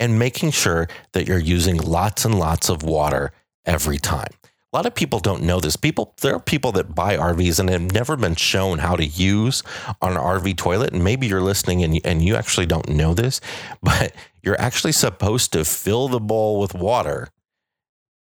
and 0.00 0.18
making 0.18 0.52
sure 0.52 0.88
that 1.12 1.28
you're 1.28 1.38
using 1.38 1.76
lots 1.76 2.24
and 2.24 2.38
lots 2.38 2.70
of 2.70 2.82
water 2.82 3.32
every 3.66 3.98
time. 3.98 4.30
A 4.70 4.76
lot 4.76 4.84
of 4.84 4.94
people 4.94 5.18
don't 5.18 5.44
know 5.44 5.60
this. 5.60 5.76
People, 5.76 6.14
there 6.20 6.34
are 6.34 6.40
people 6.40 6.72
that 6.72 6.94
buy 6.94 7.16
RVs 7.16 7.58
and 7.58 7.70
have 7.70 7.90
never 7.92 8.16
been 8.16 8.34
shown 8.34 8.78
how 8.78 8.96
to 8.96 9.06
use 9.06 9.62
an 10.02 10.14
RV 10.14 10.58
toilet. 10.58 10.92
And 10.92 11.02
maybe 11.02 11.26
you're 11.26 11.40
listening 11.40 11.82
and, 11.82 11.98
and 12.04 12.22
you 12.22 12.36
actually 12.36 12.66
don't 12.66 12.88
know 12.90 13.14
this, 13.14 13.40
but 13.82 14.14
you're 14.42 14.60
actually 14.60 14.92
supposed 14.92 15.52
to 15.54 15.64
fill 15.64 16.08
the 16.08 16.20
bowl 16.20 16.60
with 16.60 16.74
water 16.74 17.28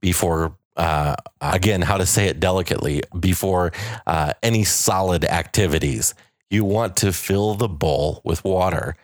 before, 0.01 0.55
uh, 0.75 1.15
again, 1.41 1.81
how 1.81 1.97
to 1.97 2.05
say 2.05 2.27
it 2.27 2.39
delicately, 2.39 3.01
before 3.19 3.71
uh, 4.05 4.34
any 4.43 4.63
solid 4.63 5.25
activities. 5.25 6.13
You 6.51 6.63
want 6.63 6.95
to 6.97 7.12
fill 7.12 7.55
the 7.55 7.67
bowl 7.67 8.21
with 8.23 8.43
water. 8.43 8.95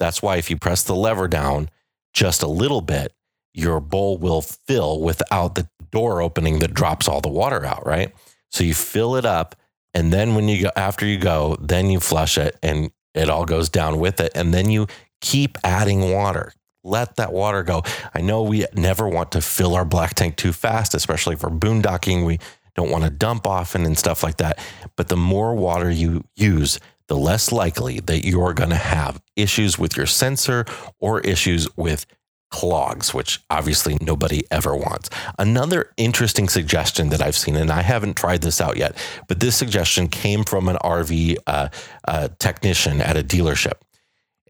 That's 0.00 0.20
why 0.20 0.36
if 0.36 0.50
you 0.50 0.56
press 0.56 0.82
the 0.82 0.96
lever 0.96 1.28
down 1.28 1.70
just 2.12 2.42
a 2.42 2.48
little 2.48 2.80
bit, 2.80 3.12
your 3.58 3.80
bowl 3.80 4.16
will 4.16 4.40
fill 4.40 5.00
without 5.00 5.54
the 5.54 5.68
door 5.90 6.22
opening 6.22 6.60
that 6.60 6.74
drops 6.74 7.08
all 7.08 7.20
the 7.20 7.28
water 7.28 7.64
out, 7.64 7.86
right? 7.86 8.14
So 8.50 8.64
you 8.64 8.74
fill 8.74 9.16
it 9.16 9.24
up 9.24 9.56
and 9.94 10.12
then 10.12 10.34
when 10.34 10.48
you 10.48 10.62
go 10.62 10.70
after 10.76 11.04
you 11.06 11.18
go, 11.18 11.56
then 11.60 11.90
you 11.90 12.00
flush 12.00 12.38
it 12.38 12.56
and 12.62 12.90
it 13.14 13.28
all 13.28 13.44
goes 13.44 13.68
down 13.68 13.98
with 13.98 14.20
it 14.20 14.32
and 14.34 14.54
then 14.54 14.70
you 14.70 14.86
keep 15.20 15.58
adding 15.64 16.12
water. 16.12 16.52
Let 16.84 17.16
that 17.16 17.32
water 17.32 17.62
go. 17.62 17.82
I 18.14 18.20
know 18.20 18.42
we 18.42 18.64
never 18.74 19.08
want 19.08 19.32
to 19.32 19.40
fill 19.40 19.74
our 19.74 19.84
black 19.84 20.14
tank 20.14 20.36
too 20.36 20.52
fast, 20.52 20.94
especially 20.94 21.36
for 21.36 21.50
boondocking. 21.50 22.24
We 22.24 22.38
don't 22.76 22.90
want 22.90 23.04
to 23.04 23.10
dump 23.10 23.46
often 23.46 23.84
and 23.84 23.98
stuff 23.98 24.22
like 24.22 24.36
that. 24.36 24.58
But 24.96 25.08
the 25.08 25.16
more 25.16 25.54
water 25.54 25.90
you 25.90 26.24
use, 26.36 26.78
the 27.08 27.16
less 27.16 27.50
likely 27.50 28.00
that 28.00 28.24
you're 28.24 28.54
going 28.54 28.70
to 28.70 28.76
have 28.76 29.20
issues 29.34 29.78
with 29.78 29.96
your 29.96 30.06
sensor 30.06 30.64
or 31.00 31.20
issues 31.20 31.66
with 31.76 32.06
clogs, 32.50 33.12
which 33.12 33.40
obviously 33.50 33.96
nobody 34.00 34.42
ever 34.50 34.74
wants. 34.74 35.10
Another 35.38 35.92
interesting 35.96 36.48
suggestion 36.48 37.10
that 37.10 37.22
I've 37.22 37.36
seen, 37.36 37.56
and 37.56 37.70
I 37.70 37.82
haven't 37.82 38.16
tried 38.16 38.42
this 38.42 38.60
out 38.60 38.76
yet, 38.76 38.96
but 39.26 39.40
this 39.40 39.56
suggestion 39.56 40.08
came 40.08 40.44
from 40.44 40.68
an 40.68 40.76
RV 40.76 41.36
uh, 41.46 41.68
uh, 42.06 42.28
technician 42.38 43.00
at 43.00 43.16
a 43.16 43.22
dealership. 43.22 43.74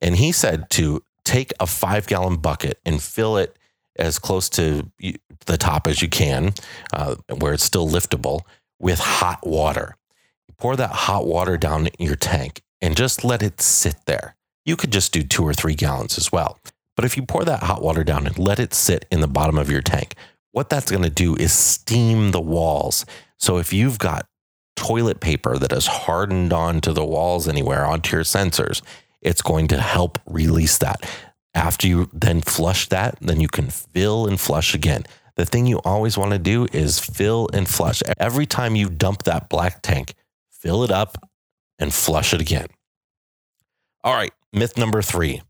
And 0.00 0.16
he 0.16 0.32
said 0.32 0.70
to 0.70 1.02
take 1.24 1.52
a 1.61 1.66
five 1.66 2.06
gallon 2.06 2.37
bucket 2.37 2.78
and 2.87 3.02
fill 3.02 3.37
it 3.37 3.56
as 3.98 4.18
close 4.18 4.48
to 4.48 4.90
the 5.46 5.56
top 5.56 5.87
as 5.87 6.00
you 6.00 6.08
can, 6.08 6.54
uh, 6.92 7.16
where 7.38 7.52
it's 7.52 7.64
still 7.64 7.88
liftable, 7.88 8.42
with 8.78 9.00
hot 9.00 9.46
water. 9.46 9.96
pour 10.56 10.76
that 10.76 10.90
hot 10.90 11.26
water 11.26 11.56
down 11.56 11.88
your 11.98 12.16
tank 12.16 12.62
and 12.80 12.96
just 12.96 13.24
let 13.24 13.42
it 13.42 13.61
sit 13.61 13.94
there. 14.06 14.37
You 14.64 14.76
could 14.76 14.92
just 14.92 15.12
do 15.12 15.22
two 15.22 15.44
or 15.44 15.54
three 15.54 15.74
gallons 15.74 16.18
as 16.18 16.32
well. 16.32 16.58
But 16.98 17.04
if 17.04 17.16
you 17.16 17.22
pour 17.22 17.44
that 17.44 17.62
hot 17.62 17.80
water 17.80 18.02
down 18.02 18.26
and 18.26 18.37
let 18.40 18.58
it 18.58 18.74
sit 18.74 19.06
in 19.12 19.20
the 19.20 19.28
bottom 19.28 19.56
of 19.56 19.70
your 19.70 19.82
tank, 19.82 20.16
what 20.50 20.68
that's 20.68 20.90
going 20.90 21.04
to 21.04 21.08
do 21.08 21.37
is 21.37 21.52
steam 21.52 22.32
the 22.32 22.40
walls. 22.40 23.06
So 23.38 23.58
if 23.58 23.72
you've 23.72 24.00
got 24.00 24.26
toilet 24.74 25.20
paper 25.20 25.56
that 25.58 25.70
has 25.70 25.87
hardened 25.87 26.52
onto 26.52 26.92
the 26.92 27.04
walls 27.04 27.46
anywhere, 27.46 27.87
onto 27.87 28.16
your 28.16 28.24
sensors, 28.24 28.82
it's 29.22 29.42
going 29.42 29.68
to 29.68 29.80
help 29.80 30.18
release 30.26 30.78
that. 30.78 31.08
After 31.54 31.87
you 31.87 32.11
then 32.12 32.40
flush 32.40 32.88
that, 32.88 33.16
then 33.20 33.40
you 33.40 33.46
can 33.46 33.70
fill 33.70 34.26
and 34.26 34.40
flush 34.40 34.74
again. 34.74 35.04
The 35.37 35.46
thing 35.46 35.66
you 35.66 35.78
always 35.84 36.18
want 36.18 36.32
to 36.32 36.38
do 36.40 36.66
is 36.72 36.98
fill 36.98 37.48
and 37.52 37.68
flush. 37.68 38.02
Every 38.18 38.44
time 38.44 38.74
you 38.74 38.90
dump 38.90 39.22
that 39.22 39.48
black 39.48 39.82
tank, 39.82 40.14
fill 40.50 40.82
it 40.82 40.90
up 40.90 41.30
and 41.78 41.94
flush 41.94 42.34
it 42.34 42.40
again. 42.40 42.66
All 44.02 44.16
right, 44.16 44.32
myth 44.52 44.76
number 44.76 45.00
three 45.00 45.42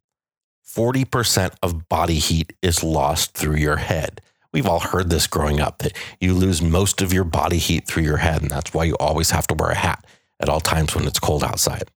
40% 0.69 1.55
of 1.63 1.89
body 1.89 2.19
heat 2.19 2.53
is 2.63 2.85
lost 2.85 3.35
through 3.35 3.57
your 3.57 3.77
head. 3.79 4.21
We've 4.53 4.67
all 4.67 4.81
heard 4.81 5.11
this 5.11 5.27
growing 5.27 5.61
up 5.61 5.79
that 5.79 5.97
you 6.21 6.35
lose 6.35 6.63
most 6.63 7.03
of 7.03 7.13
your 7.13 7.25
body 7.25 7.59
heat 7.59 7.87
through 7.87 8.05
your 8.05 8.19
head, 8.19 8.43
and 8.43 8.51
that's 8.51 8.75
why 8.75 8.85
you 8.85 8.97
always 8.99 9.31
have 9.31 9.47
to 9.49 9.55
wear 9.55 9.71
a 9.71 9.75
hat 9.75 10.05
at 10.41 10.49
all 10.49 10.61
times 10.61 10.95
when 10.95 11.07
it's 11.07 11.19
cold 11.19 11.43
outside. 11.43 11.91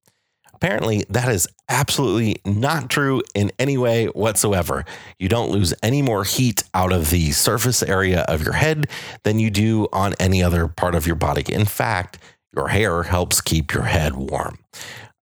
Apparently, 0.54 1.04
that 1.10 1.28
is 1.28 1.48
absolutely 1.68 2.36
not 2.44 2.88
true 2.88 3.22
in 3.34 3.50
any 3.58 3.76
way 3.76 4.06
whatsoever. 4.06 4.84
You 5.18 5.28
don't 5.28 5.50
lose 5.50 5.74
any 5.82 6.02
more 6.02 6.24
heat 6.24 6.62
out 6.72 6.92
of 6.92 7.10
the 7.10 7.32
surface 7.32 7.82
area 7.82 8.20
of 8.28 8.44
your 8.44 8.52
head 8.52 8.86
than 9.24 9.38
you 9.40 9.50
do 9.50 9.88
on 9.92 10.14
any 10.20 10.42
other 10.42 10.68
part 10.68 10.94
of 10.94 11.06
your 11.06 11.16
body. 11.16 11.42
In 11.52 11.64
fact, 11.64 12.18
your 12.54 12.68
hair 12.68 13.02
helps 13.02 13.40
keep 13.40 13.72
your 13.72 13.84
head 13.84 14.14
warm. 14.14 14.58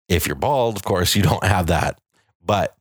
If 0.08 0.26
you're 0.26 0.36
bald, 0.36 0.76
of 0.76 0.84
course, 0.84 1.14
you 1.14 1.22
don't 1.22 1.44
have 1.44 1.66
that. 1.66 1.98
But 2.42 2.76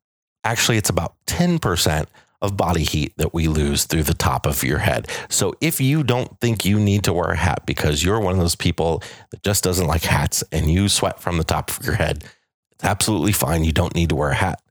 actually, 0.46 0.78
it's 0.78 0.90
about 0.90 1.16
10% 1.28 2.08
of 2.42 2.56
body 2.56 2.84
heat 2.84 3.14
that 3.18 3.34
we 3.34 3.48
lose 3.48 3.86
through 3.86 4.04
the 4.04 4.14
top 4.14 4.46
of 4.46 4.64
your 4.64 4.78
head. 4.80 5.08
So 5.30 5.54
if 5.62 5.82
you 5.82 6.04
don't 6.04 6.40
think 6.40 6.64
you 6.64 6.80
need 6.80 7.04
to 7.06 7.14
wear 7.14 7.32
a 7.32 7.36
hat 7.36 7.66
because 7.66 8.04
you're 8.04 8.20
one 8.20 8.34
of 8.34 8.40
those 8.40 8.56
people 8.56 9.02
that 9.32 9.42
just 9.44 9.64
doesn't 9.64 9.88
like 9.88 10.04
hats 10.04 10.44
and 10.52 10.70
you 10.70 10.88
sweat 10.88 11.20
from 11.20 11.38
the 11.38 11.44
top 11.44 11.72
of 11.72 11.86
your 11.86 11.96
head, 11.96 12.24
it's 12.72 12.84
absolutely 12.84 13.32
fine. 13.32 13.64
You 13.64 13.72
don't 13.72 13.96
need 13.96 14.10
to 14.10 14.16
wear 14.16 14.30
a 14.30 14.36
hat. 14.36 14.62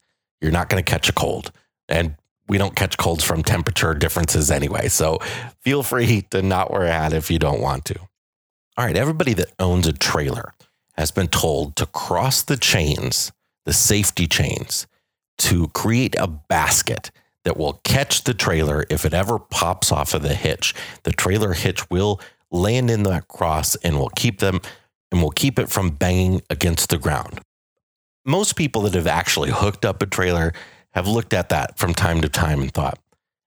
You're 0.40 0.52
not 0.52 0.68
going 0.68 0.82
to 0.82 0.90
catch 0.90 1.08
a 1.08 1.12
cold. 1.12 1.50
And 1.88 2.16
we 2.48 2.58
don't 2.58 2.76
catch 2.76 2.96
colds 2.96 3.24
from 3.24 3.42
temperature 3.42 3.94
differences 3.94 4.50
anyway. 4.50 4.88
So 4.88 5.18
feel 5.62 5.82
free 5.82 6.22
to 6.30 6.42
not 6.42 6.70
wear 6.70 6.82
a 6.82 6.92
hat 6.92 7.12
if 7.12 7.30
you 7.30 7.38
don't 7.38 7.60
want 7.60 7.86
to. 7.86 7.98
All 8.76 8.84
right, 8.84 8.96
everybody 8.96 9.34
that 9.34 9.52
owns 9.58 9.86
a 9.86 9.92
trailer 9.92 10.52
has 10.96 11.10
been 11.10 11.28
told 11.28 11.76
to 11.76 11.86
cross 11.86 12.42
the 12.42 12.56
chains, 12.56 13.32
the 13.64 13.72
safety 13.72 14.26
chains, 14.26 14.86
to 15.38 15.68
create 15.68 16.14
a 16.18 16.26
basket 16.26 17.10
that 17.44 17.56
will 17.56 17.80
catch 17.84 18.24
the 18.24 18.34
trailer 18.34 18.84
if 18.88 19.04
it 19.04 19.14
ever 19.14 19.38
pops 19.38 19.92
off 19.92 20.14
of 20.14 20.22
the 20.22 20.34
hitch. 20.34 20.74
The 21.02 21.12
trailer 21.12 21.52
hitch 21.52 21.88
will 21.90 22.20
land 22.50 22.90
in 22.90 23.02
that 23.04 23.28
cross 23.28 23.76
and 23.76 23.98
will 23.98 24.10
keep 24.10 24.38
them 24.38 24.60
and 25.12 25.22
will 25.22 25.30
keep 25.30 25.58
it 25.58 25.68
from 25.68 25.90
banging 25.90 26.42
against 26.50 26.88
the 26.88 26.98
ground. 26.98 27.40
Most 28.24 28.56
people 28.56 28.82
that 28.82 28.94
have 28.94 29.06
actually 29.06 29.50
hooked 29.50 29.84
up 29.84 30.00
a 30.00 30.06
trailer 30.06 30.52
have 30.92 31.06
looked 31.06 31.34
at 31.34 31.50
that 31.50 31.78
from 31.78 31.94
time 31.94 32.20
to 32.22 32.28
time 32.28 32.62
and 32.62 32.72
thought, 32.72 32.98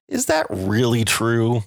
is 0.08 0.28
that 0.28 0.46
really 0.50 1.04
true? 1.04 1.64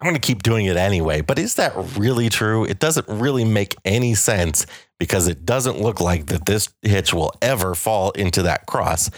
I'm 0.00 0.10
going 0.10 0.14
to 0.14 0.20
keep 0.20 0.42
doing 0.42 0.66
it 0.66 0.76
anyway. 0.76 1.22
But 1.22 1.38
is 1.38 1.54
that 1.54 1.72
really 1.96 2.28
true? 2.28 2.64
It 2.64 2.78
doesn't 2.78 3.08
really 3.08 3.44
make 3.44 3.74
any 3.84 4.14
sense 4.14 4.66
because 4.98 5.28
it 5.28 5.46
doesn't 5.46 5.80
look 5.80 6.00
like 6.00 6.26
that 6.26 6.44
this 6.44 6.68
hitch 6.82 7.14
will 7.14 7.32
ever 7.40 7.74
fall 7.74 8.10
into 8.10 8.42
that 8.42 8.66
cross. 8.66 9.10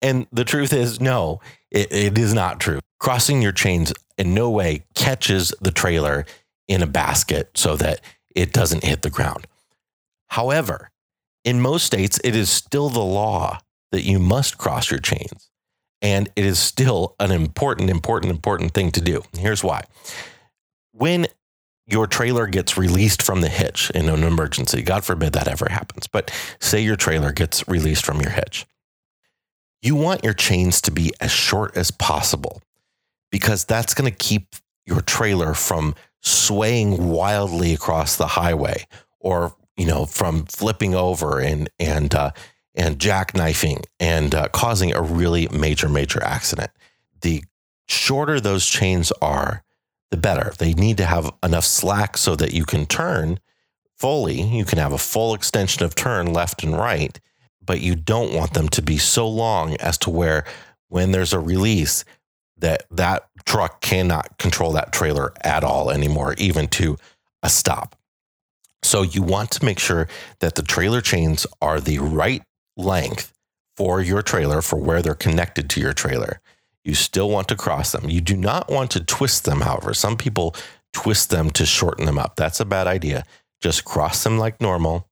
And 0.00 0.26
the 0.32 0.44
truth 0.44 0.72
is, 0.72 1.00
no, 1.00 1.40
it, 1.70 1.92
it 1.92 2.18
is 2.18 2.32
not 2.32 2.60
true. 2.60 2.80
Crossing 3.00 3.42
your 3.42 3.52
chains 3.52 3.92
in 4.16 4.34
no 4.34 4.50
way 4.50 4.84
catches 4.94 5.52
the 5.60 5.70
trailer 5.70 6.24
in 6.66 6.82
a 6.82 6.86
basket 6.86 7.50
so 7.54 7.76
that 7.76 8.00
it 8.34 8.52
doesn't 8.52 8.84
hit 8.84 9.02
the 9.02 9.10
ground. 9.10 9.46
However, 10.28 10.90
in 11.44 11.60
most 11.60 11.84
states, 11.84 12.20
it 12.22 12.36
is 12.36 12.50
still 12.50 12.90
the 12.90 13.00
law 13.00 13.60
that 13.90 14.02
you 14.02 14.18
must 14.18 14.58
cross 14.58 14.90
your 14.90 15.00
chains. 15.00 15.50
And 16.00 16.28
it 16.36 16.44
is 16.44 16.58
still 16.58 17.16
an 17.18 17.32
important, 17.32 17.90
important, 17.90 18.30
important 18.30 18.72
thing 18.72 18.92
to 18.92 19.00
do. 19.00 19.22
Here's 19.36 19.64
why. 19.64 19.84
When 20.92 21.26
your 21.86 22.06
trailer 22.06 22.46
gets 22.46 22.76
released 22.76 23.22
from 23.22 23.40
the 23.40 23.48
hitch 23.48 23.90
in 23.90 24.08
an 24.08 24.22
emergency, 24.22 24.82
God 24.82 25.04
forbid 25.04 25.32
that 25.32 25.48
ever 25.48 25.68
happens, 25.70 26.06
but 26.06 26.30
say 26.60 26.82
your 26.82 26.96
trailer 26.96 27.32
gets 27.32 27.66
released 27.66 28.04
from 28.04 28.20
your 28.20 28.30
hitch, 28.30 28.66
you 29.82 29.94
want 29.94 30.24
your 30.24 30.34
chains 30.34 30.80
to 30.82 30.90
be 30.90 31.12
as 31.20 31.30
short 31.30 31.76
as 31.76 31.90
possible 31.90 32.62
because 33.30 33.64
that's 33.64 33.94
going 33.94 34.10
to 34.10 34.16
keep 34.16 34.56
your 34.86 35.00
trailer 35.00 35.54
from 35.54 35.94
swaying 36.20 37.08
wildly 37.08 37.74
across 37.74 38.16
the 38.16 38.26
highway 38.26 38.84
or 39.20 39.54
you 39.76 39.86
know 39.86 40.04
from 40.04 40.44
flipping 40.46 40.94
over 40.94 41.40
and 41.40 41.68
and 41.78 42.14
uh, 42.14 42.30
and 42.78 42.98
jackknifing 42.98 43.84
and 43.98 44.34
uh, 44.34 44.48
causing 44.48 44.94
a 44.94 45.02
really 45.02 45.48
major, 45.48 45.88
major 45.88 46.22
accident. 46.22 46.70
The 47.20 47.42
shorter 47.88 48.40
those 48.40 48.64
chains 48.64 49.12
are, 49.20 49.64
the 50.10 50.16
better. 50.16 50.52
They 50.56 50.72
need 50.72 50.96
to 50.98 51.04
have 51.04 51.30
enough 51.42 51.64
slack 51.64 52.16
so 52.16 52.36
that 52.36 52.54
you 52.54 52.64
can 52.64 52.86
turn 52.86 53.40
fully. 53.96 54.40
You 54.40 54.64
can 54.64 54.78
have 54.78 54.92
a 54.92 54.98
full 54.98 55.34
extension 55.34 55.84
of 55.84 55.94
turn 55.94 56.32
left 56.32 56.62
and 56.62 56.78
right, 56.78 57.20
but 57.68 57.82
you 57.82 57.94
don't 57.94 58.32
want 58.32 58.54
them 58.54 58.66
to 58.70 58.80
be 58.80 58.96
so 58.96 59.28
long 59.28 59.76
as 59.76 59.98
to 59.98 60.08
where 60.08 60.46
when 60.88 61.12
there's 61.12 61.34
a 61.34 61.38
release, 61.38 62.02
that 62.56 62.84
that 62.90 63.28
truck 63.44 63.82
cannot 63.82 64.38
control 64.38 64.72
that 64.72 64.90
trailer 64.90 65.34
at 65.42 65.62
all 65.62 65.90
anymore, 65.90 66.34
even 66.38 66.66
to 66.66 66.96
a 67.42 67.50
stop. 67.50 67.94
So 68.82 69.02
you 69.02 69.22
want 69.22 69.50
to 69.52 69.64
make 69.64 69.78
sure 69.78 70.08
that 70.40 70.54
the 70.54 70.62
trailer 70.62 71.02
chains 71.02 71.46
are 71.60 71.78
the 71.78 71.98
right 71.98 72.42
length 72.78 73.34
for 73.76 74.00
your 74.00 74.22
trailer 74.22 74.62
for 74.62 74.78
where 74.78 75.02
they're 75.02 75.14
connected 75.14 75.68
to 75.70 75.80
your 75.80 75.92
trailer. 75.92 76.40
You 76.84 76.94
still 76.94 77.28
want 77.28 77.48
to 77.48 77.56
cross 77.56 77.92
them. 77.92 78.08
You 78.08 78.22
do 78.22 78.36
not 78.36 78.70
want 78.70 78.90
to 78.92 79.04
twist 79.04 79.44
them, 79.44 79.60
however. 79.60 79.92
Some 79.92 80.16
people 80.16 80.56
twist 80.94 81.28
them 81.28 81.50
to 81.50 81.66
shorten 81.66 82.06
them 82.06 82.18
up. 82.18 82.36
That's 82.36 82.60
a 82.60 82.64
bad 82.64 82.86
idea. 82.86 83.24
Just 83.60 83.84
cross 83.84 84.24
them 84.24 84.38
like 84.38 84.58
normal 84.62 85.06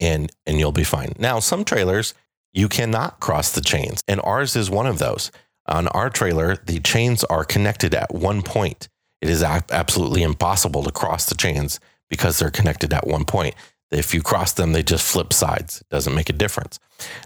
and 0.00 0.30
and 0.46 0.58
you'll 0.58 0.72
be 0.72 0.84
fine. 0.84 1.12
Now, 1.18 1.40
some 1.40 1.64
trailers 1.64 2.14
you 2.52 2.68
cannot 2.68 3.20
cross 3.20 3.52
the 3.52 3.60
chains, 3.60 4.02
and 4.08 4.20
ours 4.24 4.56
is 4.56 4.70
one 4.70 4.86
of 4.86 4.98
those. 4.98 5.30
On 5.66 5.86
our 5.88 6.08
trailer, 6.08 6.56
the 6.56 6.80
chains 6.80 7.24
are 7.24 7.44
connected 7.44 7.94
at 7.94 8.14
one 8.14 8.42
point. 8.42 8.88
It 9.20 9.28
is 9.28 9.42
absolutely 9.42 10.22
impossible 10.22 10.82
to 10.84 10.90
cross 10.90 11.26
the 11.26 11.34
chains 11.34 11.78
because 12.08 12.38
they're 12.38 12.50
connected 12.50 12.92
at 12.94 13.06
one 13.06 13.24
point. 13.24 13.54
If 13.90 14.14
you 14.14 14.22
cross 14.22 14.52
them, 14.52 14.72
they 14.72 14.82
just 14.82 15.06
flip 15.06 15.32
sides. 15.32 15.80
It 15.80 15.88
doesn't 15.88 16.14
make 16.14 16.28
a 16.28 16.34
difference. 16.34 16.78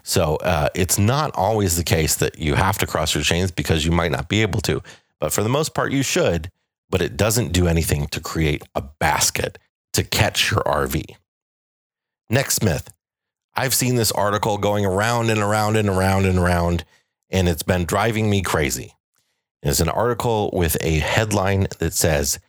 So 0.03 0.37
uh, 0.37 0.69
it's 0.75 0.99
not 0.99 1.35
always 1.35 1.77
the 1.77 1.85
case 1.85 2.17
that 2.17 2.39
you 2.39 2.55
have 2.55 2.79
to 2.79 2.87
cross 2.87 3.15
your 3.15 3.25
chains 3.25 3.51
because 3.51 3.85
you 3.85 3.93
might 3.93 4.13
not 4.13 4.29
be 4.29 4.43
able 4.43 4.61
to. 4.63 4.83
But 5.21 5.33
for 5.33 5.43
the 5.43 5.49
most 5.49 5.75
part, 5.75 5.93
you 5.93 6.03
should. 6.03 6.51
But 6.89 7.03
it 7.03 7.17
doesn't 7.17 7.53
do 7.53 7.67
anything 7.67 8.07
to 8.09 8.21
create 8.21 8.63
a 8.75 8.83
basket 8.83 9.59
to 9.95 10.05
catch 10.05 10.51
your 10.51 10.61
RV. 10.61 11.17
Next 12.33 12.65
myth. 12.65 12.89
I've 13.55 13.75
seen 13.75 13.97
this 13.97 14.11
article 14.11 14.57
going 14.59 14.87
around 14.87 15.31
and 15.31 15.41
around 15.41 15.77
and 15.77 15.89
around 15.89 16.25
and 16.25 16.39
around, 16.39 16.85
and 17.31 17.49
it's 17.49 17.63
been 17.63 17.85
driving 17.85 18.31
me 18.31 18.43
crazy. 18.43 18.95
It's 19.63 19.81
an 19.81 19.91
article 19.91 20.51
with 20.53 20.77
a 20.81 20.99
headline 20.99 21.69
that 21.79 21.93
says, 21.93 22.41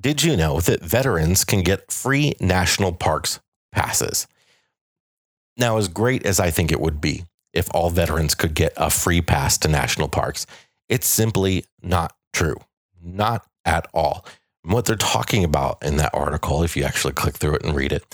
Did 0.00 0.22
you 0.22 0.36
know 0.36 0.60
that 0.60 0.82
veterans 0.82 1.44
can 1.44 1.62
get 1.62 1.90
free 1.90 2.34
national 2.40 2.92
parks 2.92 3.38
passes. 3.72 4.26
Now, 5.56 5.78
as 5.78 5.86
great 5.88 6.26
as 6.26 6.40
I 6.40 6.50
think 6.50 6.72
it 6.72 6.80
would 6.80 7.00
be 7.00 7.24
if 7.52 7.68
all 7.72 7.90
veterans 7.90 8.34
could 8.34 8.54
get 8.54 8.72
a 8.76 8.90
free 8.90 9.20
pass 9.20 9.56
to 9.58 9.68
national 9.68 10.08
parks, 10.08 10.46
it's 10.88 11.06
simply 11.06 11.64
not 11.82 12.14
true. 12.32 12.56
Not 13.00 13.46
at 13.64 13.86
all. 13.94 14.26
And 14.64 14.72
what 14.72 14.84
they're 14.84 14.96
talking 14.96 15.44
about 15.44 15.78
in 15.82 15.96
that 15.96 16.14
article, 16.14 16.62
if 16.62 16.76
you 16.76 16.84
actually 16.84 17.14
click 17.14 17.36
through 17.36 17.54
it 17.54 17.64
and 17.64 17.74
read 17.74 17.92
it, 17.92 18.04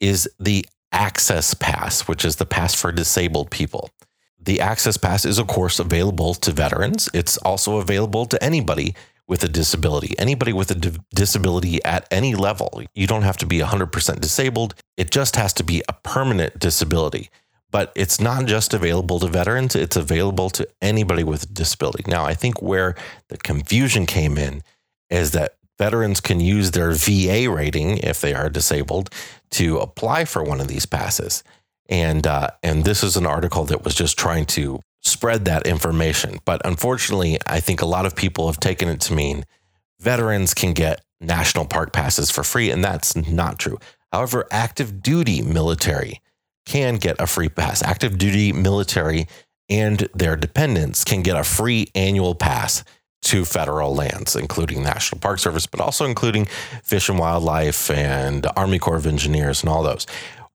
is 0.00 0.28
the 0.38 0.66
Access 0.92 1.54
Pass, 1.54 2.08
which 2.08 2.24
is 2.24 2.36
the 2.36 2.46
pass 2.46 2.74
for 2.74 2.90
disabled 2.90 3.50
people. 3.50 3.90
The 4.42 4.60
Access 4.60 4.96
Pass 4.96 5.24
is, 5.24 5.38
of 5.38 5.46
course, 5.46 5.78
available 5.78 6.34
to 6.34 6.52
veterans. 6.52 7.08
It's 7.14 7.36
also 7.38 7.78
available 7.78 8.26
to 8.26 8.42
anybody 8.42 8.94
with 9.28 9.44
a 9.44 9.48
disability, 9.48 10.18
anybody 10.18 10.52
with 10.52 10.72
a 10.72 10.98
disability 11.14 11.84
at 11.84 12.08
any 12.10 12.34
level. 12.34 12.82
You 12.94 13.06
don't 13.06 13.22
have 13.22 13.36
to 13.36 13.46
be 13.46 13.60
100% 13.60 14.20
disabled, 14.20 14.74
it 14.96 15.12
just 15.12 15.36
has 15.36 15.52
to 15.54 15.62
be 15.62 15.84
a 15.88 15.92
permanent 15.92 16.58
disability. 16.58 17.30
But 17.70 17.92
it's 17.94 18.20
not 18.20 18.46
just 18.46 18.74
available 18.74 19.20
to 19.20 19.28
veterans, 19.28 19.76
it's 19.76 19.96
available 19.96 20.50
to 20.50 20.66
anybody 20.82 21.22
with 21.22 21.44
a 21.44 21.46
disability. 21.46 22.02
Now, 22.08 22.24
I 22.24 22.34
think 22.34 22.60
where 22.60 22.96
the 23.28 23.36
confusion 23.36 24.04
came 24.04 24.36
in 24.36 24.64
is 25.10 25.30
that 25.30 25.54
veterans 25.80 26.20
can 26.20 26.40
use 26.40 26.72
their 26.72 26.92
VA 26.92 27.50
rating 27.50 27.96
if 27.96 28.20
they 28.20 28.34
are 28.34 28.50
disabled 28.50 29.08
to 29.50 29.78
apply 29.78 30.26
for 30.26 30.44
one 30.44 30.60
of 30.60 30.68
these 30.68 30.84
passes. 30.84 31.42
And 31.88 32.26
uh, 32.26 32.50
and 32.62 32.84
this 32.84 33.02
is 33.02 33.16
an 33.16 33.24
article 33.24 33.64
that 33.64 33.82
was 33.82 33.94
just 33.94 34.18
trying 34.18 34.44
to 34.56 34.80
spread 35.00 35.46
that 35.46 35.66
information. 35.66 36.38
But 36.44 36.60
unfortunately, 36.66 37.38
I 37.46 37.60
think 37.60 37.80
a 37.80 37.86
lot 37.86 38.04
of 38.04 38.14
people 38.14 38.46
have 38.46 38.60
taken 38.60 38.88
it 38.90 39.00
to 39.06 39.14
mean 39.14 39.46
veterans 39.98 40.52
can 40.52 40.74
get 40.74 41.00
national 41.18 41.64
park 41.64 41.94
passes 41.94 42.30
for 42.30 42.44
free, 42.44 42.70
and 42.70 42.84
that's 42.84 43.16
not 43.16 43.58
true. 43.58 43.78
However, 44.12 44.46
active 44.50 45.02
duty 45.02 45.40
military 45.40 46.20
can 46.66 46.96
get 46.96 47.16
a 47.18 47.26
free 47.26 47.48
pass. 47.48 47.82
Active 47.82 48.18
duty 48.18 48.52
military 48.52 49.26
and 49.70 50.08
their 50.14 50.36
dependents 50.36 51.04
can 51.04 51.22
get 51.22 51.36
a 51.36 51.44
free 51.44 51.88
annual 51.94 52.34
pass 52.34 52.84
to 53.22 53.44
federal 53.44 53.94
lands, 53.94 54.34
including 54.34 54.82
National 54.82 55.20
Park 55.20 55.38
Service, 55.38 55.66
but 55.66 55.80
also 55.80 56.04
including 56.06 56.46
Fish 56.82 57.08
and 57.08 57.18
Wildlife 57.18 57.90
and 57.90 58.46
Army 58.56 58.78
Corps 58.78 58.96
of 58.96 59.06
Engineers 59.06 59.62
and 59.62 59.70
all 59.70 59.82
those. 59.82 60.06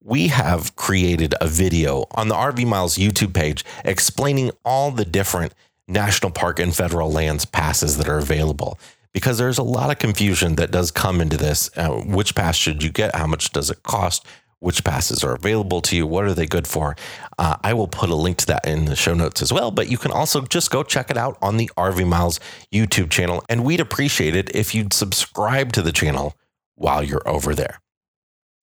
we 0.01 0.27
have 0.27 0.75
created 0.75 1.33
a 1.41 1.47
video 1.47 2.05
on 2.11 2.27
the 2.27 2.35
RV 2.35 2.65
Miles 2.67 2.95
YouTube 2.95 3.33
page 3.33 3.65
explaining 3.83 4.51
all 4.63 4.91
the 4.91 5.05
different 5.05 5.53
national 5.87 6.31
park 6.31 6.59
and 6.59 6.75
federal 6.75 7.11
lands 7.11 7.45
passes 7.45 7.97
that 7.97 8.07
are 8.07 8.19
available 8.19 8.79
because 9.13 9.37
there's 9.37 9.57
a 9.57 9.63
lot 9.63 9.89
of 9.89 9.97
confusion 9.97 10.55
that 10.55 10.71
does 10.71 10.91
come 10.91 11.21
into 11.21 11.37
this. 11.37 11.69
Uh, 11.77 11.89
which 11.89 12.35
pass 12.35 12.55
should 12.55 12.83
you 12.83 12.91
get? 12.91 13.15
How 13.15 13.27
much 13.27 13.51
does 13.51 13.69
it 13.69 13.81
cost? 13.83 14.25
Which 14.59 14.83
passes 14.83 15.23
are 15.23 15.35
available 15.35 15.81
to 15.81 15.95
you? 15.95 16.07
What 16.07 16.25
are 16.25 16.33
they 16.33 16.45
good 16.45 16.67
for? 16.67 16.95
Uh, 17.37 17.57
I 17.63 17.73
will 17.73 17.87
put 17.87 18.09
a 18.09 18.15
link 18.15 18.37
to 18.37 18.45
that 18.47 18.65
in 18.65 18.85
the 18.85 18.95
show 18.95 19.13
notes 19.13 19.41
as 19.41 19.51
well, 19.51 19.69
but 19.69 19.89
you 19.89 19.97
can 19.97 20.11
also 20.11 20.41
just 20.41 20.71
go 20.71 20.81
check 20.81 21.11
it 21.11 21.17
out 21.17 21.37
on 21.41 21.57
the 21.57 21.69
RV 21.77 22.07
Miles 22.07 22.39
YouTube 22.73 23.09
channel. 23.09 23.43
And 23.49 23.63
we'd 23.63 23.79
appreciate 23.79 24.35
it 24.35 24.55
if 24.55 24.73
you'd 24.73 24.93
subscribe 24.93 25.71
to 25.73 25.81
the 25.81 25.91
channel 25.91 26.35
while 26.75 27.03
you're 27.03 27.27
over 27.27 27.53
there. 27.53 27.79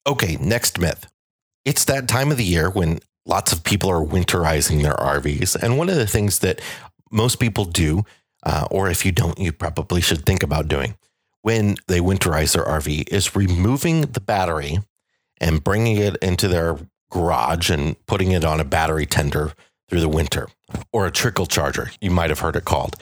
Okay, 0.07 0.37
next 0.37 0.81
myth. 0.81 1.07
It's 1.65 1.85
that 1.85 2.09
time 2.09 2.31
of 2.33 2.37
the 2.37 2.45
year 2.45 2.69
when 2.69 2.99
lots 3.27 3.53
of 3.53 3.63
people 3.63 3.91
are 3.91 4.05
winterizing 4.05 4.83
their 4.83 4.95
RVs. 4.95 5.55
And 5.55 5.79
one 5.79 5.89
of 5.89 5.97
the 5.97 6.07
things 6.07 6.41
that 6.41 6.61
most 7.11 7.39
people 7.39 7.65
do, 7.65 8.05
uh, 8.45 8.67
or 8.71 8.89
if 8.89 9.05
you 9.05 9.13
don't, 9.13 9.39
you 9.39 9.53
probably 9.53 10.01
should 10.01 10.27
think 10.27 10.43
about 10.43 10.69
doing 10.69 10.97
when 11.43 11.77
they 11.89 12.01
winterize 12.01 12.55
their 12.55 12.65
RV, 12.65 13.09
is 13.09 13.37
removing 13.37 14.03
the 14.03 14.21
battery 14.21 14.79
and 15.43 15.63
bringing 15.63 15.97
it 15.99 16.17
into 16.23 16.49
their 16.49 16.79
garage 17.11 17.69
and 17.69 17.97
putting 18.07 18.31
it 18.31 18.45
on 18.45 18.61
a 18.61 18.65
battery 18.65 19.05
tender 19.05 19.53
through 19.91 20.01
the 20.01 20.09
winter 20.09 20.49
or 20.93 21.07
a 21.07 21.11
trickle 21.11 21.45
charger, 21.45 21.91
you 22.01 22.11
might 22.11 22.31
have 22.31 22.39
heard 22.39 22.57
it 22.57 22.65
called 22.65 22.97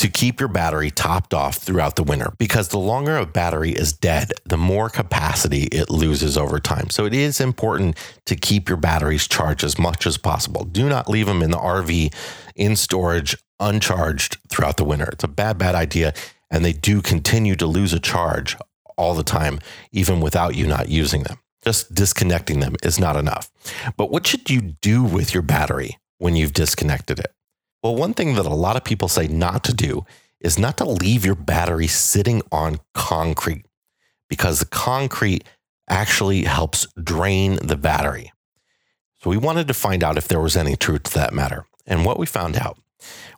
to 0.00 0.08
keep 0.08 0.40
your 0.40 0.48
battery 0.48 0.90
topped 0.90 1.34
off 1.34 1.58
throughout 1.58 1.96
the 1.96 2.02
winter 2.02 2.32
because 2.38 2.68
the 2.68 2.78
longer 2.78 3.18
a 3.18 3.26
battery 3.26 3.72
is 3.72 3.92
dead, 3.92 4.32
the 4.46 4.56
more 4.56 4.88
capacity 4.88 5.64
it 5.64 5.90
loses 5.90 6.38
over 6.38 6.58
time. 6.58 6.88
So 6.88 7.04
it 7.04 7.12
is 7.12 7.38
important 7.38 7.98
to 8.24 8.34
keep 8.34 8.66
your 8.66 8.78
batteries 8.78 9.28
charged 9.28 9.62
as 9.62 9.78
much 9.78 10.06
as 10.06 10.16
possible. 10.16 10.64
Do 10.64 10.88
not 10.88 11.10
leave 11.10 11.26
them 11.26 11.42
in 11.42 11.50
the 11.50 11.58
RV 11.58 12.14
in 12.56 12.76
storage 12.76 13.36
uncharged 13.58 14.38
throughout 14.48 14.78
the 14.78 14.84
winter. 14.84 15.10
It's 15.12 15.24
a 15.24 15.28
bad, 15.28 15.58
bad 15.58 15.74
idea. 15.74 16.14
And 16.50 16.64
they 16.64 16.72
do 16.72 17.02
continue 17.02 17.54
to 17.56 17.66
lose 17.66 17.92
a 17.92 18.00
charge 18.00 18.56
all 18.96 19.14
the 19.14 19.22
time, 19.22 19.60
even 19.92 20.22
without 20.22 20.54
you 20.54 20.66
not 20.66 20.88
using 20.88 21.24
them. 21.24 21.36
Just 21.62 21.94
disconnecting 21.94 22.60
them 22.60 22.76
is 22.82 22.98
not 22.98 23.16
enough. 23.16 23.50
But 23.96 24.10
what 24.10 24.26
should 24.26 24.48
you 24.48 24.60
do 24.60 25.02
with 25.02 25.34
your 25.34 25.42
battery 25.42 25.98
when 26.18 26.36
you've 26.36 26.52
disconnected 26.52 27.18
it? 27.18 27.32
Well, 27.82 27.96
one 27.96 28.14
thing 28.14 28.34
that 28.34 28.46
a 28.46 28.54
lot 28.54 28.76
of 28.76 28.84
people 28.84 29.08
say 29.08 29.28
not 29.28 29.64
to 29.64 29.74
do 29.74 30.04
is 30.40 30.58
not 30.58 30.76
to 30.78 30.84
leave 30.84 31.24
your 31.24 31.34
battery 31.34 31.86
sitting 31.86 32.42
on 32.50 32.78
concrete 32.94 33.66
because 34.28 34.60
the 34.60 34.66
concrete 34.66 35.44
actually 35.88 36.44
helps 36.44 36.86
drain 37.02 37.58
the 37.62 37.76
battery. 37.76 38.32
So 39.22 39.28
we 39.28 39.36
wanted 39.36 39.68
to 39.68 39.74
find 39.74 40.02
out 40.02 40.16
if 40.16 40.28
there 40.28 40.40
was 40.40 40.56
any 40.56 40.76
truth 40.76 41.02
to 41.04 41.14
that 41.14 41.34
matter. 41.34 41.66
And 41.86 42.04
what 42.04 42.18
we 42.18 42.26
found 42.26 42.56
out 42.56 42.78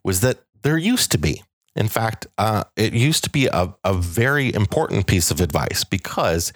was 0.04 0.20
that 0.20 0.40
there 0.62 0.78
used 0.78 1.10
to 1.12 1.18
be. 1.18 1.42
In 1.74 1.88
fact, 1.88 2.26
uh, 2.36 2.64
it 2.76 2.92
used 2.92 3.24
to 3.24 3.30
be 3.30 3.46
a, 3.46 3.74
a 3.82 3.94
very 3.94 4.52
important 4.52 5.06
piece 5.06 5.30
of 5.30 5.40
advice 5.40 5.84
because 5.84 6.52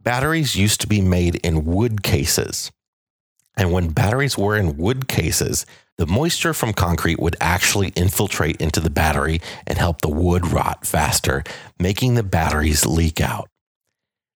batteries 0.00 0.56
used 0.56 0.80
to 0.80 0.86
be 0.86 1.00
made 1.00 1.36
in 1.36 1.64
wood 1.64 2.02
cases. 2.02 2.70
And 3.56 3.72
when 3.72 3.90
batteries 3.90 4.38
were 4.38 4.56
in 4.56 4.76
wood 4.76 5.08
cases, 5.08 5.66
the 5.96 6.06
moisture 6.06 6.54
from 6.54 6.72
concrete 6.72 7.18
would 7.18 7.36
actually 7.40 7.88
infiltrate 7.96 8.60
into 8.60 8.78
the 8.78 8.90
battery 8.90 9.40
and 9.66 9.76
help 9.76 10.00
the 10.00 10.08
wood 10.08 10.46
rot 10.46 10.86
faster, 10.86 11.42
making 11.78 12.14
the 12.14 12.22
batteries 12.22 12.86
leak 12.86 13.20
out. 13.20 13.48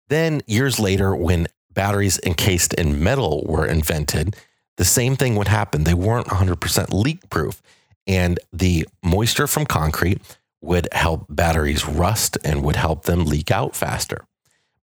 Then, 0.07 0.41
years 0.47 0.79
later, 0.79 1.13
when 1.15 1.47
batteries 1.71 2.19
encased 2.25 2.73
in 2.73 3.03
metal 3.03 3.43
were 3.45 3.65
invented, 3.65 4.37
the 4.77 4.85
same 4.85 5.17
thing 5.17 5.35
would 5.35 5.49
happen. 5.49 5.83
They 5.83 5.93
weren't 5.93 6.27
100% 6.27 6.93
leak 6.93 7.29
proof, 7.29 7.61
and 8.07 8.39
the 8.53 8.87
moisture 9.03 9.45
from 9.45 9.65
concrete 9.65 10.21
would 10.61 10.87
help 10.93 11.25
batteries 11.29 11.85
rust 11.85 12.37
and 12.43 12.63
would 12.63 12.77
help 12.77 13.03
them 13.03 13.25
leak 13.25 13.51
out 13.51 13.75
faster. 13.75 14.25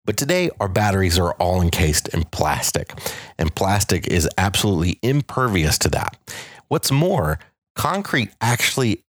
But 0.07 0.15
today, 0.15 0.49
our 0.61 0.69
batteries 0.69 1.19
are 1.19 1.33
all 1.33 1.61
encased 1.61 2.07
in 2.07 2.23
plastic, 2.23 2.93
and 3.37 3.53
plastic 3.53 4.07
is 4.07 4.27
absolutely 4.37 4.99
impervious 5.03 5.77
to 5.79 5.89
that. 5.89 6.17
What's 6.69 6.91
more, 6.91 7.39
concrete 7.75 8.29
actually 8.41 9.03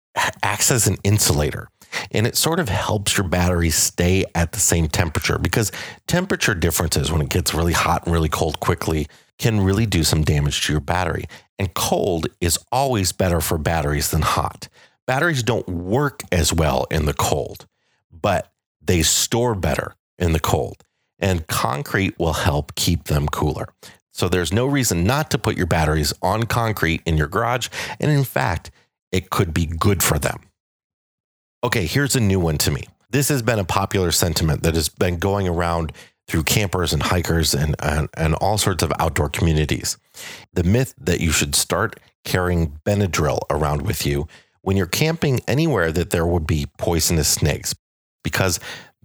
acts 0.43 0.71
as 0.71 0.87
an 0.87 0.97
insulator 1.03 1.69
and 2.13 2.27
it 2.27 2.37
sort 2.37 2.61
of 2.61 2.69
helps 2.69 3.17
your 3.17 3.27
batteries 3.27 3.75
stay 3.75 4.25
at 4.35 4.53
the 4.53 4.61
same 4.61 4.89
temperature 4.89 5.39
because 5.39 5.73
temperature 6.07 6.55
differences 6.55 7.11
when 7.11 7.21
it 7.21 7.29
gets 7.29 7.55
really 7.55 7.73
hot 7.73 8.05
and 8.05 8.13
really 8.13 8.29
cold 8.29 8.61
quickly 8.61 9.09
can 9.39 9.61
really 9.61 9.87
do 9.87 10.05
some 10.05 10.23
damage 10.23 10.65
to 10.65 10.73
your 10.73 10.81
battery. 10.81 11.25
And 11.59 11.75
cold 11.75 12.29
is 12.41 12.59
always 12.71 13.13
better 13.13 13.41
for 13.41 13.59
batteries 13.59 14.11
than 14.11 14.23
hot. 14.23 14.69
Batteries 15.07 15.43
don't 15.43 15.69
work 15.69 16.23
as 16.31 16.53
well 16.53 16.87
in 16.91 17.05
the 17.05 17.15
cold, 17.15 17.67
but 18.11 18.53
they 18.81 19.03
store 19.03 19.55
better 19.55 19.95
in 20.19 20.33
the 20.33 20.41
cold. 20.41 20.83
And 21.19 21.47
concrete 21.47 22.19
will 22.19 22.35
help 22.35 22.75
keep 22.75 23.05
them 23.05 23.29
cooler. 23.29 23.69
So 24.13 24.29
there's 24.29 24.53
no 24.53 24.67
reason 24.67 25.05
not 25.05 25.31
to 25.33 25.39
put 25.39 25.57
your 25.57 25.67
batteries 25.67 26.13
on 26.23 26.45
concrete 26.45 27.03
in 27.05 27.17
your 27.17 27.27
garage. 27.27 27.69
And 27.99 28.11
in 28.11 28.25
fact, 28.25 28.71
it 29.11 29.31
could 29.31 29.53
be 29.53 29.67
good 29.67 30.03
for 30.03 30.19
them. 30.19 30.41
Okay, 31.63 31.87
here's 31.87 32.15
a 32.15 32.21
new 32.21 32.39
one 32.39 32.59
to 32.59 32.71
me. 32.71 32.85
This 33.11 33.29
has 33.29 33.43
been 33.43 33.59
a 33.59 33.65
popular 33.65 34.13
sentiment 34.13 34.63
that 34.65 34.75
has 34.75 34.89
been 34.89 35.19
going 35.19 35.49
around 35.49 35.93
through 36.27 36.43
campers 36.43 36.93
and 36.93 37.03
hikers 37.03 37.55
and, 37.55 37.77
and, 37.81 38.09
and 38.17 38.35
all 38.35 38.59
sorts 38.59 38.83
of 38.83 38.93
outdoor 38.99 39.29
communities. 39.29 39.99
The 40.53 40.65
myth 40.65 40.95
that 41.01 41.21
you 41.21 41.31
should 41.31 41.55
start 41.55 42.01
carrying 42.25 42.81
Benadryl 42.85 43.41
around 43.51 43.83
with 43.83 44.07
you 44.07 44.27
when 44.63 44.77
you're 44.77 44.87
camping 44.87 45.41
anywhere 45.47 45.93
that 45.93 46.11
there 46.11 46.27
would 46.27 46.47
be 46.47 46.67
poisonous 46.79 47.29
snakes, 47.29 47.75
because 48.23 48.59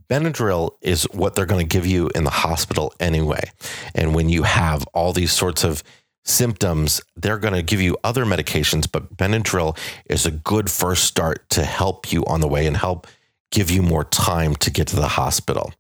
Benadryl 0.10 0.72
is 0.82 1.04
what 1.12 1.36
they're 1.36 1.46
going 1.46 1.66
to 1.66 1.76
give 1.78 1.86
you 1.86 2.10
in 2.16 2.24
the 2.24 2.30
hospital 2.30 2.94
anyway. 3.00 3.52
And 3.94 4.16
when 4.16 4.30
you 4.30 4.44
have 4.44 4.86
all 4.94 5.14
these 5.14 5.32
sorts 5.32 5.64
of 5.64 5.84
symptoms, 6.26 7.02
they're 7.16 7.38
going 7.38 7.54
to 7.54 7.62
give 7.62 7.82
you 7.82 7.98
other 8.04 8.26
medications, 8.26 8.92
but 8.92 9.16
Benadryl 9.16 9.78
is 10.06 10.26
a 10.26 10.32
good 10.32 10.70
first 10.70 11.04
start 11.04 11.48
to 11.52 11.64
help 11.64 12.12
you 12.12 12.26
on 12.26 12.42
the 12.42 12.48
way 12.48 12.66
and 12.66 12.78
help 12.78 13.08
give 13.52 13.72
you 13.72 13.82
more 13.82 14.04
time 14.04 14.56
to 14.56 14.72
get 14.72 14.88
to 14.88 14.96
the 14.96 15.10
hospital. 15.10 15.74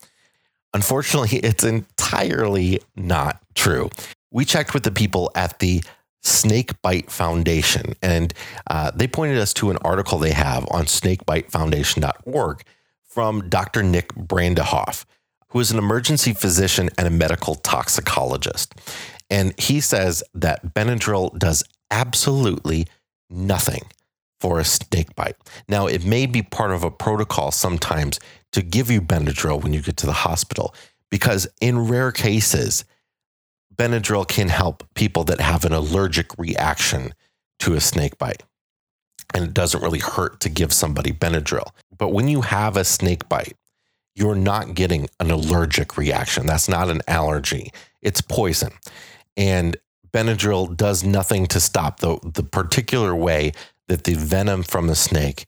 Unfortunately, 0.74 1.40
it's 1.44 1.64
entirely 1.64 2.80
not 2.96 3.42
true. 3.56 3.90
We 4.32 4.46
checked 4.46 4.74
with 4.74 4.84
the 4.84 4.92
people 4.92 5.32
at 5.34 5.60
the 5.60 5.84
Snakebite 6.22 7.10
Foundation, 7.10 7.94
and 8.02 8.34
uh, 8.68 8.92
they 8.92 9.08
pointed 9.08 9.38
us 9.38 9.54
to 9.54 9.72
an 9.72 9.78
article 9.78 10.18
they 10.18 10.34
have 10.34 10.68
on 10.70 10.86
snakebitefoundation.org 10.86 12.64
from 13.10 13.50
Dr. 13.50 13.84
Nick 13.84 14.14
Brandehoff, 14.14 15.06
who 15.50 15.60
is 15.60 15.72
an 15.72 15.78
emergency 15.78 16.34
physician 16.34 16.90
and 16.98 17.08
a 17.08 17.12
medical 17.12 17.56
toxicologist. 17.56 18.74
And 19.30 19.60
he 19.60 19.80
says 19.82 20.24
that 20.34 20.74
Benadryl 20.74 21.38
does 21.38 21.64
absolutely 21.92 22.88
nothing 23.30 23.84
for 24.40 24.60
a 24.60 24.64
snake 24.64 25.16
bite. 25.16 25.36
Now, 25.68 25.88
it 25.88 26.06
may 26.06 26.26
be 26.26 26.42
part 26.42 26.72
of 26.72 26.84
a 26.84 26.92
protocol 26.92 27.52
sometimes 27.52 28.20
to 28.54 28.62
give 28.62 28.90
you 28.90 29.02
Benadryl 29.02 29.62
when 29.62 29.74
you 29.74 29.82
get 29.82 29.98
to 29.98 30.06
the 30.06 30.14
hospital, 30.14 30.74
because 31.12 31.48
in 31.60 31.88
rare 31.88 32.12
cases, 32.12 32.86
Benadryl 33.76 34.28
can 34.28 34.50
help 34.50 34.84
people 34.94 35.24
that 35.26 35.42
have 35.42 35.66
an 35.66 35.74
allergic 35.74 36.38
reaction 36.38 37.14
to 37.60 37.74
a 37.74 37.82
snake 37.82 38.18
bite. 38.18 38.44
And 39.34 39.46
it 39.46 39.54
doesn't 39.54 39.84
really 39.84 40.00
hurt 40.00 40.40
to 40.42 40.50
give 40.50 40.74
somebody 40.74 41.12
Benadryl. 41.12 41.70
But 41.98 42.10
when 42.10 42.28
you 42.28 42.42
have 42.42 42.78
a 42.78 42.84
snake 42.84 43.30
bite, 43.30 43.56
you're 44.16 44.36
not 44.36 44.74
getting 44.74 45.08
an 45.20 45.32
allergic 45.32 45.98
reaction. 45.98 46.46
That's 46.46 46.68
not 46.68 46.90
an 46.90 47.02
allergy, 47.08 47.72
it's 48.02 48.22
poison. 48.22 48.72
And 49.38 49.78
Benadryl 50.12 50.76
does 50.76 51.04
nothing 51.04 51.46
to 51.48 51.60
stop 51.60 52.00
the, 52.00 52.20
the 52.24 52.44
particular 52.44 53.16
way 53.16 53.52
that 53.88 54.04
the 54.04 54.16
venom 54.16 54.64
from 54.64 54.88
the 54.88 54.96
snake 54.96 55.46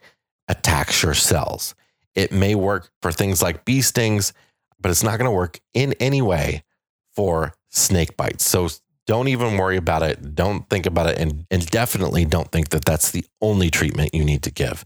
attacks 0.48 1.04
your 1.04 1.14
cells. 1.14 1.76
It 2.16 2.32
may 2.32 2.56
work 2.56 2.92
for 3.02 3.12
things 3.12 3.42
like 3.42 3.66
bee 3.66 3.82
stings, 3.82 4.34
but 4.80 4.92
it's 4.92 5.04
not 5.04 5.18
going 5.18 5.30
to 5.30 5.36
work 5.36 5.60
in 5.74 5.94
any 6.00 6.22
way 6.22 6.64
for 7.14 7.54
snake 7.70 8.18
bites. 8.18 8.46
So 8.46 8.68
don't 9.12 9.28
even 9.28 9.58
worry 9.58 9.78
about 9.78 10.04
it. 10.04 10.36
Don't 10.36 10.70
think 10.70 10.86
about 10.86 11.08
it. 11.10 11.18
And, 11.18 11.46
and 11.52 11.66
definitely 11.68 12.26
don't 12.26 12.52
think 12.52 12.70
that 12.70 12.86
that's 12.86 13.12
the 13.12 13.26
only 13.42 13.70
treatment 13.70 14.16
you 14.16 14.24
need 14.24 14.44
to 14.44 14.52
give 14.52 14.86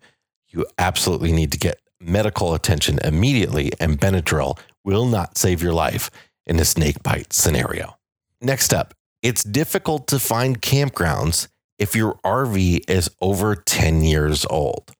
you 0.56 0.66
absolutely 0.78 1.32
need 1.32 1.52
to 1.52 1.60
get 1.60 1.80
medical 2.00 2.54
attention 2.54 3.00
immediately, 3.04 3.72
and 3.80 4.00
Benadryl 4.00 4.58
will 4.84 5.06
not 5.06 5.38
save 5.38 5.62
your 5.62 5.74
life 5.74 6.10
in 6.46 6.60
a 6.60 6.66
snake 6.66 7.04
bite 7.04 7.34
scenario. 7.34 7.98
Next 8.42 8.74
up, 8.74 8.94
it's 9.22 9.44
difficult 9.44 10.08
to 10.08 10.20
find 10.20 10.62
campgrounds 10.62 11.48
if 11.78 11.96
your 11.96 12.16
RV 12.24 12.90
is 12.90 13.10
over 13.22 13.56
10 13.56 14.04
years 14.04 14.46
old. 14.50 14.92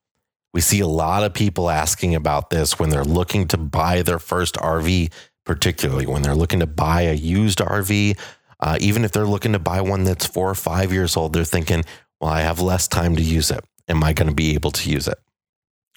We 0.52 0.60
see 0.60 0.80
a 0.80 0.86
lot 0.86 1.22
of 1.22 1.34
people 1.34 1.70
asking 1.70 2.14
about 2.14 2.50
this 2.50 2.78
when 2.78 2.90
they're 2.90 3.04
looking 3.04 3.46
to 3.48 3.56
buy 3.56 4.02
their 4.02 4.18
first 4.18 4.56
RV, 4.56 5.12
particularly 5.44 6.06
when 6.06 6.22
they're 6.22 6.34
looking 6.34 6.60
to 6.60 6.66
buy 6.66 7.02
a 7.02 7.14
used 7.14 7.58
RV. 7.58 8.18
Uh, 8.60 8.78
even 8.80 9.04
if 9.04 9.12
they're 9.12 9.26
looking 9.26 9.52
to 9.52 9.58
buy 9.58 9.80
one 9.80 10.04
that's 10.04 10.26
four 10.26 10.50
or 10.50 10.54
five 10.54 10.92
years 10.92 11.16
old, 11.16 11.32
they're 11.32 11.44
thinking, 11.44 11.84
well, 12.20 12.30
I 12.30 12.40
have 12.40 12.60
less 12.60 12.88
time 12.88 13.16
to 13.16 13.22
use 13.22 13.50
it. 13.50 13.64
Am 13.88 14.02
I 14.02 14.12
going 14.12 14.28
to 14.28 14.34
be 14.34 14.54
able 14.54 14.70
to 14.72 14.90
use 14.90 15.06
it? 15.06 15.18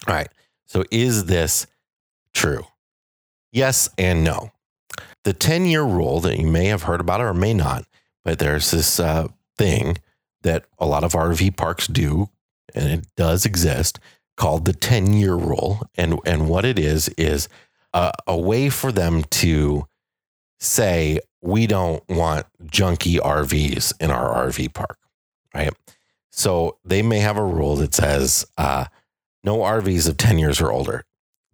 All 0.07 0.13
right. 0.13 0.29
So 0.67 0.83
is 0.91 1.25
this 1.25 1.67
true? 2.33 2.65
Yes 3.51 3.89
and 3.97 4.23
no. 4.23 4.51
The 5.23 5.33
10 5.33 5.65
year 5.65 5.83
rule 5.83 6.19
that 6.21 6.37
you 6.37 6.47
may 6.47 6.65
have 6.65 6.83
heard 6.83 7.01
about 7.01 7.21
or 7.21 7.33
may 7.33 7.53
not, 7.53 7.85
but 8.23 8.39
there's 8.39 8.71
this 8.71 8.99
uh, 8.99 9.27
thing 9.57 9.97
that 10.43 10.65
a 10.77 10.85
lot 10.85 11.03
of 11.03 11.13
RV 11.13 11.57
parks 11.57 11.87
do, 11.87 12.29
and 12.73 12.89
it 12.89 13.07
does 13.15 13.45
exist, 13.45 13.99
called 14.37 14.65
the 14.65 14.73
10 14.73 15.13
year 15.13 15.35
rule. 15.35 15.81
And, 15.95 16.19
and 16.25 16.47
what 16.47 16.65
it 16.65 16.77
is, 16.77 17.09
is 17.09 17.49
a, 17.93 18.11
a 18.27 18.37
way 18.37 18.69
for 18.69 18.91
them 18.91 19.23
to 19.23 19.87
say, 20.59 21.19
we 21.41 21.67
don't 21.67 22.03
want 22.09 22.45
junky 22.65 23.19
RVs 23.19 23.93
in 23.99 24.11
our 24.11 24.47
RV 24.47 24.73
park, 24.73 24.97
right? 25.53 25.73
So 26.31 26.77
they 26.85 27.01
may 27.01 27.19
have 27.19 27.37
a 27.37 27.43
rule 27.43 27.75
that 27.77 27.93
says 27.93 28.45
uh, 28.57 28.85
no 29.43 29.57
RVs 29.57 30.07
of 30.07 30.17
10 30.17 30.39
years 30.39 30.61
or 30.61 30.71
older. 30.71 31.05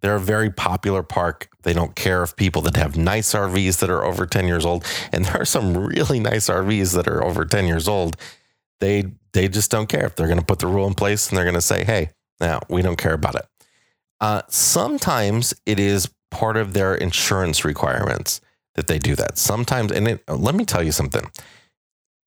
They're 0.01 0.15
a 0.15 0.19
very 0.19 0.51
popular 0.51 1.01
park. 1.01 1.49
They 1.63 1.73
don't 1.73 1.95
care 1.95 2.21
if 2.21 2.35
people 2.35 2.61
that 2.63 2.75
have 2.75 2.95
nice 2.97 3.33
RVs 3.33 3.79
that 3.79 3.89
are 3.89 4.03
over 4.03 4.25
10 4.25 4.45
years 4.47 4.65
old, 4.65 4.85
and 5.11 5.25
there 5.25 5.41
are 5.41 5.45
some 5.45 5.75
really 5.75 6.19
nice 6.19 6.47
RVs 6.47 6.95
that 6.95 7.07
are 7.07 7.23
over 7.23 7.45
10 7.45 7.65
years 7.65 7.87
old. 7.87 8.17
They 8.79 9.13
they 9.33 9.47
just 9.47 9.71
don't 9.71 9.87
care 9.87 10.05
if 10.05 10.15
they're 10.15 10.27
going 10.27 10.39
to 10.39 10.45
put 10.45 10.59
the 10.59 10.67
rule 10.67 10.87
in 10.87 10.93
place 10.93 11.27
and 11.27 11.37
they're 11.37 11.45
going 11.45 11.55
to 11.55 11.61
say, 11.61 11.83
"Hey, 11.83 12.11
now 12.39 12.59
we 12.69 12.81
don't 12.81 12.97
care 12.97 13.13
about 13.13 13.35
it." 13.35 13.45
Uh, 14.21 14.41
sometimes 14.47 15.53
it 15.65 15.79
is 15.79 16.09
part 16.29 16.57
of 16.57 16.73
their 16.73 16.93
insurance 16.95 17.65
requirements 17.65 18.41
that 18.75 18.87
they 18.87 18.99
do 18.99 19.15
that. 19.15 19.37
Sometimes, 19.37 19.91
and 19.91 20.07
it, 20.07 20.23
let 20.29 20.55
me 20.55 20.65
tell 20.65 20.83
you 20.83 20.91
something. 20.91 21.29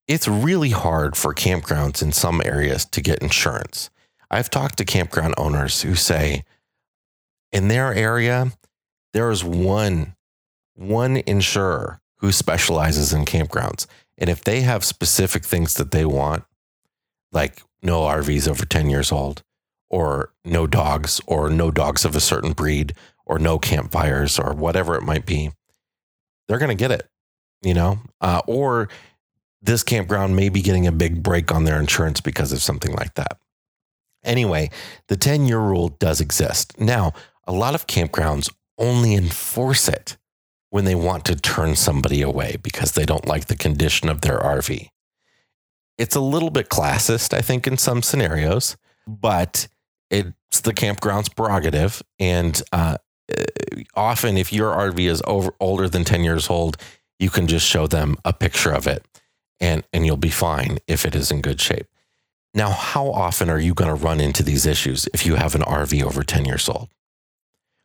It's 0.06 0.26
really 0.26 0.70
hard 0.70 1.16
for 1.16 1.34
campgrounds 1.34 2.02
in 2.02 2.12
some 2.12 2.40
areas 2.44 2.84
to 2.86 3.00
get 3.00 3.20
insurance. 3.20 3.90
I've 4.30 4.50
talked 4.50 4.78
to 4.78 4.84
campground 4.84 5.34
owners 5.36 5.82
who 5.82 5.94
say 5.94 6.44
in 7.52 7.68
their 7.68 7.94
area, 7.94 8.52
there 9.12 9.30
is 9.30 9.44
one, 9.44 10.14
one 10.74 11.18
insurer 11.26 12.00
who 12.16 12.32
specializes 12.32 13.12
in 13.12 13.24
campgrounds. 13.24 13.86
And 14.16 14.28
if 14.28 14.42
they 14.42 14.62
have 14.62 14.84
specific 14.84 15.44
things 15.44 15.74
that 15.74 15.92
they 15.92 16.04
want, 16.04 16.44
like 17.32 17.62
no 17.82 18.00
RVs 18.02 18.48
over 18.48 18.64
10 18.64 18.90
years 18.90 19.12
old, 19.12 19.42
or 19.90 20.32
no 20.44 20.66
dogs, 20.66 21.20
or 21.26 21.48
no 21.48 21.70
dogs 21.70 22.04
of 22.04 22.16
a 22.16 22.20
certain 22.20 22.52
breed, 22.52 22.94
or 23.24 23.38
no 23.38 23.58
campfires, 23.58 24.38
or 24.38 24.52
whatever 24.52 24.96
it 24.96 25.02
might 25.02 25.24
be, 25.24 25.52
they're 26.48 26.58
going 26.58 26.68
to 26.68 26.74
get 26.74 26.90
it, 26.90 27.08
you 27.62 27.74
know? 27.74 27.98
Uh, 28.20 28.40
or 28.46 28.88
this 29.62 29.82
campground 29.82 30.34
may 30.36 30.48
be 30.48 30.62
getting 30.62 30.86
a 30.86 30.92
big 30.92 31.22
break 31.22 31.52
on 31.52 31.64
their 31.64 31.78
insurance 31.78 32.20
because 32.20 32.52
of 32.52 32.62
something 32.62 32.92
like 32.94 33.14
that. 33.14 33.38
Anyway, 34.24 34.70
the 35.08 35.16
10 35.16 35.46
year 35.46 35.58
rule 35.58 35.88
does 35.88 36.20
exist. 36.20 36.78
Now, 36.78 37.12
a 37.46 37.52
lot 37.52 37.74
of 37.74 37.86
campgrounds 37.86 38.52
only 38.78 39.14
enforce 39.14 39.88
it 39.88 40.16
when 40.70 40.84
they 40.84 40.94
want 40.94 41.24
to 41.24 41.34
turn 41.34 41.74
somebody 41.76 42.22
away 42.22 42.56
because 42.62 42.92
they 42.92 43.04
don't 43.04 43.26
like 43.26 43.46
the 43.46 43.56
condition 43.56 44.08
of 44.08 44.20
their 44.20 44.38
RV. 44.38 44.88
It's 45.96 46.14
a 46.14 46.20
little 46.20 46.50
bit 46.50 46.68
classist, 46.68 47.34
I 47.34 47.40
think, 47.40 47.66
in 47.66 47.76
some 47.76 48.02
scenarios, 48.02 48.76
but 49.06 49.66
it's 50.10 50.60
the 50.60 50.74
campground's 50.74 51.28
prerogative. 51.28 52.02
And 52.18 52.60
uh, 52.70 52.98
Uh, 53.36 53.44
often, 53.94 54.36
if 54.36 54.52
your 54.52 54.72
RV 54.72 54.98
is 55.00 55.22
over 55.26 55.52
older 55.60 55.88
than 55.88 56.04
10 56.04 56.24
years 56.24 56.48
old, 56.50 56.76
you 57.18 57.30
can 57.30 57.46
just 57.46 57.66
show 57.66 57.86
them 57.86 58.16
a 58.24 58.32
picture 58.32 58.70
of 58.70 58.86
it 58.86 59.04
and, 59.60 59.84
and 59.92 60.06
you'll 60.06 60.16
be 60.16 60.30
fine 60.30 60.78
if 60.86 61.04
it 61.04 61.14
is 61.14 61.30
in 61.30 61.40
good 61.40 61.60
shape. 61.60 61.86
Now, 62.54 62.70
how 62.70 63.08
often 63.08 63.50
are 63.50 63.58
you 63.58 63.74
going 63.74 63.88
to 63.88 63.94
run 63.94 64.20
into 64.20 64.42
these 64.42 64.66
issues 64.66 65.08
if 65.12 65.26
you 65.26 65.34
have 65.34 65.54
an 65.54 65.62
RV 65.62 66.02
over 66.02 66.22
10 66.22 66.44
years 66.44 66.68
old? 66.68 66.88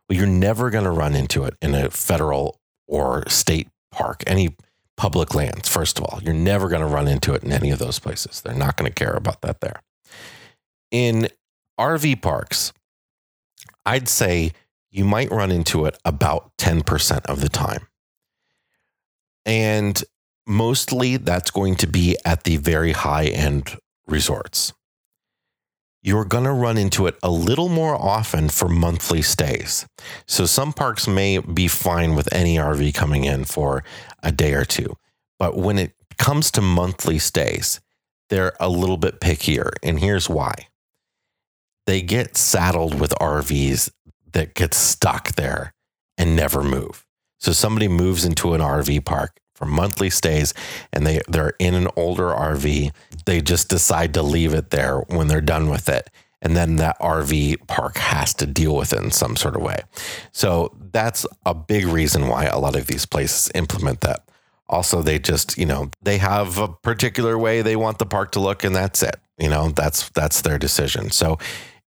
Well, 0.08 0.18
you're 0.18 0.28
never 0.28 0.70
going 0.70 0.84
to 0.86 0.92
run 0.92 1.16
into 1.16 1.44
it 1.44 1.56
in 1.62 1.76
a 1.76 1.90
federal 1.90 2.60
or 2.88 3.28
state 3.30 3.70
park, 3.92 4.24
any 4.28 4.56
public 4.98 5.34
lands, 5.34 5.68
first 5.68 5.98
of 5.98 6.06
all. 6.06 6.20
You're 6.22 6.34
never 6.34 6.70
going 6.70 6.82
to 6.82 6.88
run 6.88 7.08
into 7.08 7.34
it 7.34 7.44
in 7.44 7.52
any 7.52 7.72
of 7.72 7.80
those 7.80 8.00
places. 8.00 8.42
They're 8.42 8.54
not 8.54 8.78
going 8.78 8.90
to 8.90 8.96
care 8.96 9.14
about 9.14 9.42
that 9.42 9.62
there. 9.62 9.82
In 10.92 11.28
RV 11.80 12.22
parks, 12.22 12.72
I'd 13.86 14.08
say 14.08 14.54
you 14.94 15.04
might 15.04 15.32
run 15.32 15.52
into 15.52 15.86
it 15.86 15.98
about 16.06 16.56
10% 16.60 17.26
of 17.26 17.42
the 17.42 17.50
time. 17.50 17.88
And 19.44 20.02
mostly 20.46 21.18
that's 21.18 21.50
going 21.50 21.76
to 21.78 21.88
be 21.88 22.16
at 22.24 22.44
the 22.44 22.58
very 22.58 22.92
high 22.92 23.26
end 23.26 23.76
resorts. 24.06 24.72
You're 26.04 26.26
going 26.26 26.44
to 26.44 26.52
run 26.52 26.78
into 26.78 27.08
it 27.08 27.18
a 27.24 27.32
little 27.32 27.70
more 27.70 27.96
often 27.96 28.50
for 28.50 28.70
monthly 28.70 29.24
stays. 29.24 29.88
So 30.28 30.46
some 30.46 30.74
parks 30.74 31.08
may 31.08 31.40
be 31.40 31.68
fine 31.68 32.14
with 32.14 32.32
any 32.32 32.58
RV 32.58 32.94
coming 32.94 33.24
in 33.24 33.46
for 33.46 33.84
a 34.22 34.32
day 34.32 34.54
or 34.54 34.66
two. 34.66 34.96
But 35.40 35.58
when 35.58 35.80
it 35.80 35.94
comes 36.20 36.52
to 36.52 36.62
monthly 36.62 37.18
stays, 37.18 37.82
they're 38.30 38.54
a 38.60 38.70
little 38.70 38.98
bit 38.98 39.22
pickier. 39.22 39.72
And 39.82 40.00
here's 40.00 40.30
why 40.30 40.54
they 41.88 42.02
get 42.02 42.38
saddled 42.38 43.00
with 43.00 43.12
RVs 43.20 43.90
that 44.34 44.54
gets 44.54 44.78
stuck 44.78 45.36
there 45.36 45.74
and 46.18 46.36
never 46.36 46.64
move. 46.64 47.06
So 47.40 47.52
somebody 47.52 47.88
moves 47.88 48.26
into 48.26 48.54
an 48.54 48.62
RV 48.62 49.06
park 49.06 49.40
for 49.56 49.66
monthly 49.66 50.10
stays 50.10 50.54
and 50.92 51.06
they 51.06 51.22
they're 51.28 51.54
in 51.60 51.74
an 51.74 51.88
older 51.96 52.30
RV, 52.30 52.92
they 53.26 53.42
just 53.42 53.70
decide 53.70 54.14
to 54.14 54.22
leave 54.22 54.54
it 54.54 54.70
there 54.70 55.00
when 55.08 55.28
they're 55.28 55.42
done 55.42 55.70
with 55.70 55.90
it. 55.90 56.10
And 56.42 56.58
then 56.58 56.76
that 56.78 57.00
RV 57.00 57.68
park 57.68 57.98
has 57.98 58.34
to 58.36 58.46
deal 58.46 58.76
with 58.76 58.92
it 58.92 59.02
in 59.02 59.12
some 59.12 59.38
sort 59.38 59.56
of 59.56 59.62
way. 59.62 59.80
So 60.34 60.76
that's 60.92 61.26
a 61.46 61.54
big 61.54 61.86
reason 61.86 62.28
why 62.28 62.46
a 62.46 62.60
lot 62.60 62.76
of 62.76 62.88
these 62.88 63.06
places 63.06 63.50
implement 63.56 64.02
that. 64.02 64.28
Also, 64.68 65.02
they 65.02 65.20
just, 65.20 65.58
you 65.58 65.66
know, 65.66 65.90
they 66.02 66.18
have 66.18 66.58
a 66.58 66.68
particular 66.68 67.38
way 67.38 67.62
they 67.62 67.76
want 67.76 68.00
the 68.00 68.06
park 68.06 68.32
to 68.32 68.40
look 68.40 68.64
and 68.64 68.76
that's 68.76 69.04
it. 69.04 69.16
You 69.38 69.50
know, 69.50 69.70
that's 69.70 70.10
that's 70.10 70.42
their 70.42 70.58
decision. 70.58 71.12
So 71.12 71.38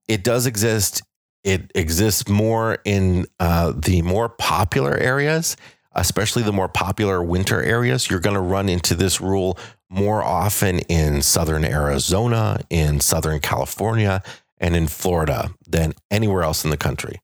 it 0.09 0.25
does 0.25 0.47
exist 0.47 1.03
it 1.47 1.71
exists 1.77 2.29
more 2.29 2.79
in 2.85 3.25
uh, 3.39 3.73
the 3.75 4.03
more 4.03 4.29
popular 4.29 4.97
areas, 4.99 5.57
especially 5.95 6.43
the 6.43 6.53
more 6.53 6.69
popular 6.69 7.23
winter 7.23 7.63
areas. 7.63 8.11
You're 8.11 8.21
going 8.21 8.35
to 8.35 8.41
run 8.41 8.69
into 8.69 8.97
this 8.97 9.21
rule 9.21 9.57
more 9.89 10.25
often 10.25 10.81
in 10.81 11.23
southern 11.23 11.65
Arizona, 11.65 12.59
in 12.69 12.99
southern 12.99 13.39
California, 13.39 14.25
and 14.59 14.75
in 14.75 14.89
Florida 14.89 15.51
than 15.69 15.93
anywhere 16.11 16.43
else 16.43 16.65
in 16.65 16.71
the 16.71 16.77
country. 16.77 17.21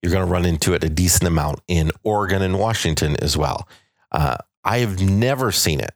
You're 0.00 0.12
going 0.12 0.24
to 0.24 0.32
run 0.32 0.46
into 0.46 0.72
it 0.74 0.84
a 0.84 0.88
decent 0.88 1.26
amount 1.26 1.60
in 1.66 1.90
Oregon 2.04 2.42
and 2.42 2.60
Washington 2.60 3.16
as 3.20 3.36
well. 3.36 3.68
Uh, 4.12 4.36
I 4.62 4.78
have 4.78 5.00
never 5.00 5.50
seen 5.50 5.80
it, 5.80 5.92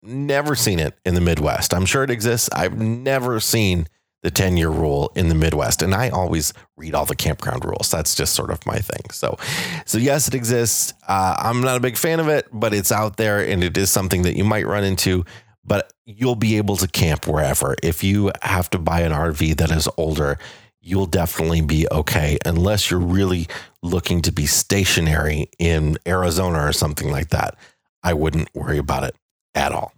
never 0.00 0.54
seen 0.54 0.78
it 0.78 0.96
in 1.04 1.14
the 1.14 1.20
Midwest. 1.20 1.74
I'm 1.74 1.86
sure 1.86 2.04
it 2.04 2.10
exists. 2.10 2.48
I've 2.52 2.78
never 2.78 3.40
seen 3.40 3.88
the 4.22 4.30
10 4.30 4.56
year 4.56 4.68
rule 4.68 5.12
in 5.14 5.28
the 5.28 5.34
Midwest. 5.34 5.82
And 5.82 5.94
I 5.94 6.10
always 6.10 6.52
read 6.76 6.94
all 6.94 7.06
the 7.06 7.16
campground 7.16 7.64
rules. 7.64 7.90
That's 7.90 8.14
just 8.14 8.34
sort 8.34 8.50
of 8.50 8.64
my 8.66 8.78
thing. 8.78 9.10
So, 9.10 9.38
so 9.86 9.98
yes, 9.98 10.28
it 10.28 10.34
exists. 10.34 10.92
Uh, 11.08 11.36
I'm 11.38 11.60
not 11.62 11.76
a 11.76 11.80
big 11.80 11.96
fan 11.96 12.20
of 12.20 12.28
it, 12.28 12.46
but 12.52 12.74
it's 12.74 12.92
out 12.92 13.16
there 13.16 13.40
and 13.40 13.64
it 13.64 13.76
is 13.76 13.90
something 13.90 14.22
that 14.22 14.36
you 14.36 14.44
might 14.44 14.66
run 14.66 14.84
into. 14.84 15.24
But 15.64 15.92
you'll 16.04 16.36
be 16.36 16.56
able 16.56 16.76
to 16.76 16.88
camp 16.88 17.26
wherever. 17.26 17.76
If 17.82 18.02
you 18.02 18.32
have 18.42 18.70
to 18.70 18.78
buy 18.78 19.00
an 19.00 19.12
RV 19.12 19.56
that 19.58 19.70
is 19.70 19.88
older, 19.96 20.38
you'll 20.80 21.06
definitely 21.06 21.60
be 21.60 21.86
okay, 21.90 22.38
unless 22.46 22.90
you're 22.90 22.98
really 22.98 23.46
looking 23.82 24.22
to 24.22 24.32
be 24.32 24.46
stationary 24.46 25.50
in 25.58 25.98
Arizona 26.06 26.66
or 26.66 26.72
something 26.72 27.10
like 27.10 27.28
that. 27.28 27.56
I 28.02 28.14
wouldn't 28.14 28.48
worry 28.54 28.78
about 28.78 29.04
it 29.04 29.14
at 29.54 29.72
all. 29.72 29.92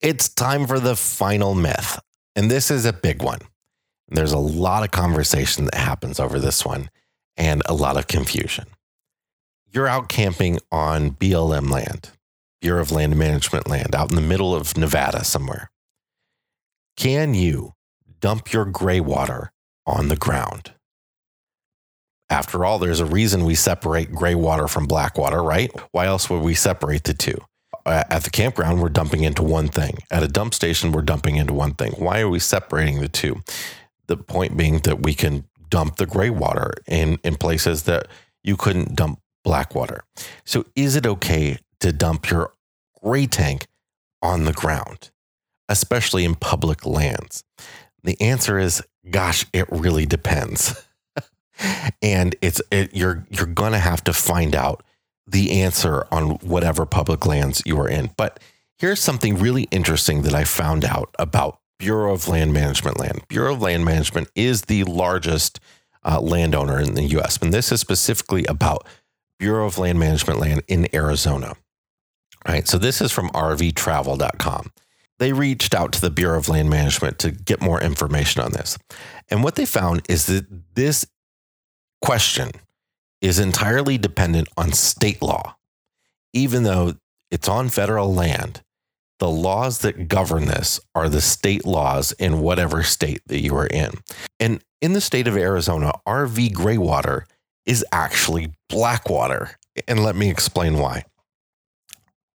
It's 0.00 0.28
time 0.28 0.66
for 0.66 0.78
the 0.78 0.96
final 0.96 1.54
myth. 1.54 1.98
And 2.36 2.50
this 2.50 2.70
is 2.70 2.84
a 2.84 2.92
big 2.92 3.22
one. 3.22 3.40
There's 4.10 4.32
a 4.32 4.38
lot 4.38 4.82
of 4.82 4.90
conversation 4.90 5.66
that 5.66 5.74
happens 5.76 6.18
over 6.18 6.38
this 6.38 6.64
one 6.64 6.90
and 7.36 7.62
a 7.66 7.74
lot 7.74 7.96
of 7.96 8.06
confusion. 8.06 8.66
You're 9.72 9.86
out 9.86 10.08
camping 10.08 10.58
on 10.72 11.12
BLM 11.12 11.70
land, 11.70 12.10
Bureau 12.60 12.82
of 12.82 12.90
Land 12.90 13.16
Management 13.16 13.68
land, 13.68 13.94
out 13.94 14.10
in 14.10 14.16
the 14.16 14.22
middle 14.22 14.54
of 14.54 14.76
Nevada 14.76 15.24
somewhere. 15.24 15.70
Can 16.96 17.34
you 17.34 17.74
dump 18.20 18.52
your 18.52 18.64
gray 18.64 19.00
water 19.00 19.52
on 19.86 20.08
the 20.08 20.16
ground? 20.16 20.72
After 22.28 22.64
all, 22.64 22.78
there's 22.78 23.00
a 23.00 23.06
reason 23.06 23.44
we 23.44 23.54
separate 23.54 24.12
gray 24.12 24.34
water 24.34 24.68
from 24.68 24.86
black 24.86 25.16
water, 25.16 25.42
right? 25.42 25.70
Why 25.92 26.06
else 26.06 26.28
would 26.30 26.42
we 26.42 26.54
separate 26.54 27.04
the 27.04 27.14
two? 27.14 27.38
At 27.86 28.24
the 28.24 28.30
campground, 28.30 28.82
we're 28.82 28.88
dumping 28.88 29.24
into 29.24 29.42
one 29.42 29.68
thing. 29.68 29.98
At 30.10 30.22
a 30.22 30.28
dump 30.28 30.54
station, 30.54 30.92
we're 30.92 31.02
dumping 31.02 31.36
into 31.36 31.54
one 31.54 31.74
thing. 31.74 31.92
Why 31.92 32.20
are 32.20 32.28
we 32.28 32.38
separating 32.38 33.00
the 33.00 33.08
two? 33.08 33.40
The 34.10 34.16
point 34.16 34.56
being 34.56 34.78
that 34.80 35.02
we 35.02 35.14
can 35.14 35.44
dump 35.68 35.96
the 35.96 36.06
gray 36.06 36.30
water 36.30 36.72
in, 36.88 37.20
in 37.22 37.36
places 37.36 37.84
that 37.84 38.08
you 38.42 38.56
couldn't 38.56 38.96
dump 38.96 39.20
black 39.44 39.72
water. 39.72 40.02
So 40.44 40.64
is 40.74 40.96
it 40.96 41.06
okay 41.06 41.58
to 41.78 41.92
dump 41.92 42.28
your 42.28 42.52
gray 43.00 43.26
tank 43.26 43.68
on 44.20 44.46
the 44.46 44.52
ground, 44.52 45.12
especially 45.68 46.24
in 46.24 46.34
public 46.34 46.84
lands? 46.84 47.44
The 48.02 48.20
answer 48.20 48.58
is, 48.58 48.82
gosh, 49.08 49.46
it 49.52 49.70
really 49.70 50.06
depends. 50.06 50.84
and 52.02 52.34
it's 52.42 52.60
it, 52.72 52.92
you're 52.92 53.24
you're 53.30 53.46
going 53.46 53.72
to 53.72 53.78
have 53.78 54.02
to 54.04 54.12
find 54.12 54.56
out 54.56 54.82
the 55.24 55.62
answer 55.62 56.04
on 56.10 56.30
whatever 56.38 56.84
public 56.84 57.26
lands 57.26 57.62
you 57.64 57.78
are 57.78 57.88
in. 57.88 58.10
But 58.16 58.40
here's 58.76 58.98
something 58.98 59.38
really 59.38 59.68
interesting 59.70 60.22
that 60.22 60.34
I 60.34 60.42
found 60.42 60.84
out 60.84 61.14
about 61.16 61.59
Bureau 61.80 62.12
of 62.12 62.28
Land 62.28 62.52
Management 62.52 63.00
land. 63.00 63.22
Bureau 63.26 63.54
of 63.54 63.62
Land 63.62 63.86
Management 63.86 64.28
is 64.36 64.62
the 64.62 64.84
largest 64.84 65.58
uh, 66.04 66.20
landowner 66.20 66.78
in 66.78 66.94
the 66.94 67.04
U.S. 67.04 67.38
And 67.38 67.52
this 67.52 67.72
is 67.72 67.80
specifically 67.80 68.44
about 68.44 68.86
Bureau 69.38 69.66
of 69.66 69.78
Land 69.78 69.98
Management 69.98 70.38
land 70.38 70.62
in 70.68 70.94
Arizona. 70.94 71.54
All 72.46 72.54
right. 72.54 72.68
So 72.68 72.76
this 72.76 73.00
is 73.00 73.10
from 73.10 73.30
RVTravel.com. 73.30 74.72
They 75.18 75.32
reached 75.32 75.74
out 75.74 75.92
to 75.92 76.00
the 76.00 76.10
Bureau 76.10 76.38
of 76.38 76.50
Land 76.50 76.68
Management 76.68 77.18
to 77.20 77.30
get 77.30 77.62
more 77.62 77.80
information 77.80 78.42
on 78.42 78.52
this. 78.52 78.78
And 79.30 79.42
what 79.42 79.54
they 79.54 79.66
found 79.66 80.02
is 80.08 80.26
that 80.26 80.46
this 80.74 81.06
question 82.02 82.50
is 83.22 83.38
entirely 83.38 83.96
dependent 83.96 84.48
on 84.58 84.72
state 84.72 85.22
law. 85.22 85.56
Even 86.34 86.62
though 86.62 86.94
it's 87.30 87.48
on 87.48 87.70
federal 87.70 88.14
land, 88.14 88.62
the 89.20 89.30
laws 89.30 89.78
that 89.80 90.08
govern 90.08 90.46
this 90.46 90.80
are 90.94 91.08
the 91.08 91.20
state 91.20 91.64
laws 91.64 92.12
in 92.12 92.40
whatever 92.40 92.82
state 92.82 93.20
that 93.26 93.40
you 93.40 93.54
are 93.54 93.66
in. 93.66 93.92
And 94.40 94.64
in 94.80 94.94
the 94.94 95.00
state 95.00 95.28
of 95.28 95.36
Arizona, 95.36 95.92
RV 96.06 96.54
gray 96.54 96.78
water 96.78 97.26
is 97.66 97.84
actually 97.92 98.54
black 98.68 99.08
water. 99.08 99.52
And 99.86 100.02
let 100.02 100.16
me 100.16 100.30
explain 100.30 100.78
why. 100.78 101.04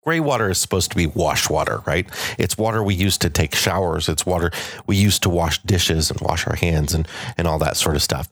Gray 0.04 0.20
water 0.20 0.50
is 0.50 0.58
supposed 0.58 0.92
to 0.92 0.98
be 0.98 1.08
wash 1.08 1.50
water, 1.50 1.82
right? 1.88 2.06
It's 2.38 2.58
water 2.58 2.84
we 2.84 2.94
use 2.94 3.18
to 3.20 3.30
take 3.30 3.56
showers. 3.56 4.10
It's 4.10 4.26
water 4.26 4.52
we 4.86 4.98
use 4.98 5.18
to 5.20 5.30
wash 5.30 5.64
dishes 5.64 6.12
and 6.12 6.20
wash 6.20 6.46
our 6.46 6.58
hands 6.58 6.94
and, 6.94 7.08
and 7.38 7.48
all 7.48 7.60
that 7.60 7.78
sort 7.78 7.96
of 7.96 8.02
stuff. 8.02 8.30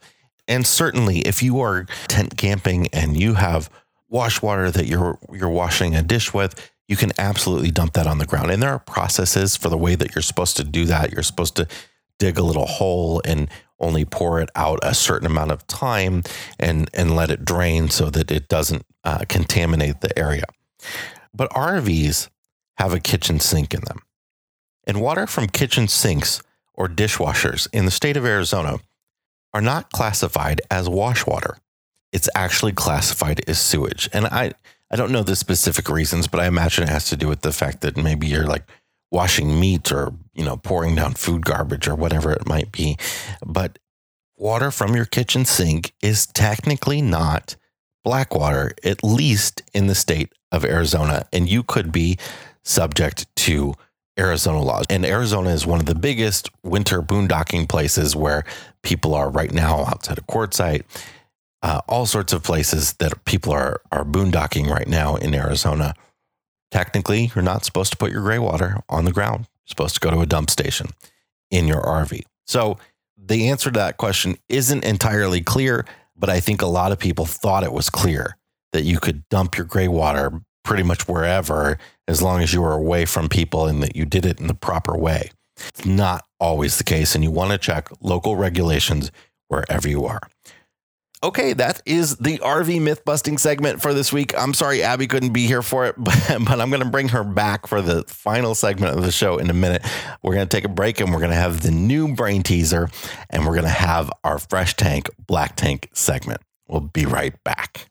And 0.50 0.68
certainly, 0.68 1.20
if 1.20 1.42
you 1.42 1.62
are 1.62 1.86
tent 2.10 2.36
camping 2.36 2.88
and 2.92 3.16
you 3.16 3.36
have 3.36 3.70
wash 4.10 4.42
water 4.42 4.70
that 4.70 4.86
you're 4.86 5.18
you're 5.32 5.50
washing 5.50 5.96
a 5.96 6.04
dish 6.04 6.34
with, 6.34 6.71
you 6.88 6.96
can 6.96 7.12
absolutely 7.18 7.72
dump 7.72 7.94
that 7.94 8.08
on 8.08 8.18
the 8.18 8.26
ground. 8.26 8.52
And 8.52 8.62
there 8.62 8.72
are 8.72 8.80
processes 8.80 9.56
for 9.56 9.70
the 9.70 9.78
way 9.78 9.96
that 9.96 10.14
you're 10.14 10.22
supposed 10.22 10.58
to 10.58 10.64
do 10.64 10.86
that. 10.86 11.12
You're 11.12 11.24
supposed 11.24 11.56
to 11.56 11.68
dig 12.20 12.38
a 12.38 12.44
little 12.44 12.66
hole 12.66 13.22
and 13.26 13.50
only 13.80 14.06
pour 14.06 14.40
it 14.40 14.50
out 14.56 14.80
a 14.84 14.94
certain 14.94 15.26
amount 15.26 15.52
of 15.52 15.66
time 15.66 16.22
and 16.60 16.90
and 16.94 17.16
let 17.16 17.32
it 17.32 17.44
drain 17.44 17.90
so 17.90 18.10
that 18.12 18.30
it 18.30 18.48
doesn't 18.48 18.86
uh, 19.04 19.26
contaminate 19.28 20.02
the 20.02 20.18
area. 20.18 20.46
But 21.34 21.50
RVs 21.52 22.30
have 22.78 22.94
a 22.94 23.00
kitchen 23.00 23.40
sink 23.40 23.74
in 23.74 23.82
them. 23.82 24.02
And 24.86 25.02
water 25.02 25.28
from 25.28 25.48
kitchen 25.48 25.88
sinks 25.88 26.42
or 26.74 26.88
dishwashers 26.88 27.68
in 27.72 27.86
the 27.86 27.92
state 27.92 28.18
of 28.18 28.26
Arizona 28.26 28.80
are 29.54 29.62
not 29.62 29.92
classified 29.92 30.62
as 30.70 30.90
wash 30.90 31.26
water. 31.26 31.58
It's 32.12 32.30
actually 32.36 32.74
classified 32.74 33.42
as 33.48 33.60
sewage. 33.60 34.10
And 34.14 34.26
I, 34.26 34.54
I 34.92 34.98
don't 34.98 35.12
know 35.12 35.24
the 35.24 35.38
specific 35.38 35.90
reasons, 35.90 36.28
but 36.28 36.42
I 36.42 36.48
imagine 36.48 36.84
it 36.84 36.90
has 36.90 37.08
to 37.10 37.18
do 37.18 37.28
with 37.28 37.42
the 37.42 37.54
fact 37.54 37.82
that 37.82 37.96
maybe 37.96 38.28
you're 38.28 38.46
like 38.46 38.68
washing 39.10 39.60
meat 39.60 39.92
or, 39.92 40.14
you 40.34 40.44
know, 40.44 40.58
pouring 40.58 40.96
down 40.96 41.14
food 41.14 41.46
garbage 41.46 41.88
or 41.88 41.96
whatever 41.96 42.32
it 42.32 42.46
might 42.46 42.72
be. 42.72 42.98
But 43.46 43.80
water 44.38 44.70
from 44.70 44.96
your 44.96 45.06
kitchen 45.06 45.46
sink 45.46 45.94
is 46.02 46.26
technically 46.26 47.02
not 47.02 47.56
black 48.04 48.36
water, 48.36 48.74
at 48.84 49.04
least 49.04 49.62
in 49.74 49.88
the 49.88 49.96
state 49.96 50.34
of 50.52 50.66
Arizona. 50.66 51.26
And 51.32 51.50
you 51.50 51.64
could 51.64 51.92
be 51.92 52.18
subject 52.64 53.34
to 53.38 53.76
Arizona 54.20 54.62
laws. 54.62 54.86
And 54.90 55.06
Arizona 55.06 55.52
is 55.52 55.66
one 55.66 55.80
of 55.80 55.86
the 55.86 55.96
biggest 55.96 56.50
winter 56.64 57.02
boondocking 57.02 57.70
places 57.70 58.16
where 58.16 58.44
people 58.84 59.16
are 59.16 59.30
right 59.30 59.54
now 59.54 59.86
outside 59.86 60.18
of 60.18 60.28
Quartzsite. 60.28 60.84
Uh, 61.64 61.82
all 61.88 62.06
sorts 62.06 62.34
of 62.34 62.44
places 62.44 62.94
that 62.94 63.24
people 63.26 63.54
are 63.54 63.82
are 63.92 64.04
boondocking 64.04 64.68
right 64.68 64.88
now 64.88 65.16
in 65.16 65.34
Arizona. 65.36 65.94
Technically, 66.72 67.32
you're 67.36 67.44
not 67.44 67.66
supposed 67.66 67.92
to 67.92 67.98
put 67.98 68.12
your 68.12 68.22
gray 68.22 68.40
water 68.40 68.78
on 68.90 69.06
the 69.06 69.12
ground. 69.12 69.42
You're 69.42 69.70
supposed 69.70 69.96
to 69.96 70.00
go 70.00 70.10
to 70.12 70.22
a 70.22 70.26
dump 70.26 70.50
station 70.50 70.88
in 71.52 71.68
your 71.68 71.82
RV. 71.82 72.24
So 72.48 72.78
the 73.18 73.50
answer 73.50 73.70
to 73.70 73.80
that 73.80 73.98
question 73.98 74.38
isn't 74.50 74.84
entirely 74.84 75.42
clear, 75.42 75.86
but 76.16 76.30
I 76.30 76.40
think 76.40 76.62
a 76.62 76.68
lot 76.68 76.92
of 76.92 77.00
people 77.00 77.26
thought 77.26 77.64
it 77.64 77.74
was 77.74 77.90
clear 77.90 78.38
that 78.74 78.84
you 78.84 79.00
could 79.00 79.28
dump 79.30 79.58
your 79.58 79.66
gray 79.66 79.88
water 79.88 80.32
pretty 80.64 80.84
much 80.84 81.08
wherever 81.08 81.78
as 82.08 82.22
long 82.22 82.42
as 82.42 82.54
you 82.54 82.62
were 82.62 82.74
away 82.74 83.06
from 83.06 83.28
people 83.30 83.66
and 83.66 83.84
that 83.84 83.96
you 83.96 84.06
did 84.06 84.26
it 84.26 84.40
in 84.40 84.48
the 84.48 84.54
proper 84.54 84.98
way. 84.98 85.32
It's 85.58 85.86
not 85.86 86.26
always 86.40 86.78
the 86.78 86.84
case, 86.84 87.14
and 87.14 87.24
you 87.24 87.32
want 87.32 87.52
to 87.52 87.58
check 87.58 87.90
local 88.02 88.36
regulations 88.36 89.12
wherever 89.48 89.88
you 89.88 90.06
are. 90.06 90.22
Okay, 91.24 91.54
that 91.54 91.84
is 91.86 92.18
the 92.18 92.40
RV 92.40 92.82
myth 92.82 93.06
busting 93.06 93.38
segment 93.38 93.80
for 93.80 93.94
this 93.94 94.12
week. 94.12 94.36
I'm 94.36 94.56
sorry 94.56 94.82
Abby 94.82 95.06
couldn't 95.06 95.34
be 95.34 95.46
here 95.46 95.62
for 95.62 95.86
it, 95.86 95.96
but, 96.00 96.18
but 96.40 96.60
I'm 96.60 96.72
going 96.72 96.82
to 96.82 96.90
bring 96.90 97.10
her 97.10 97.24
back 97.24 97.68
for 97.68 97.80
the 97.80 98.04
final 98.08 98.56
segment 98.56 98.98
of 98.98 99.04
the 99.04 99.12
show 99.12 99.38
in 99.38 99.52
a 99.52 99.54
minute. 99.54 99.86
We're 100.24 100.34
going 100.34 100.48
to 100.48 100.58
take 100.58 100.66
a 100.66 100.70
break 100.70 101.00
and 101.00 101.12
we're 101.12 101.20
going 101.20 101.30
to 101.30 101.36
have 101.36 101.62
the 101.62 101.70
new 101.70 102.16
brain 102.16 102.42
teaser 102.42 102.90
and 103.30 103.46
we're 103.46 103.54
going 103.54 103.66
to 103.66 103.70
have 103.70 104.12
our 104.24 104.40
fresh 104.40 104.76
tank, 104.76 105.10
black 105.28 105.56
tank 105.56 105.90
segment. 105.94 106.42
We'll 106.68 106.82
be 106.82 107.06
right 107.06 107.36
back. 107.44 107.91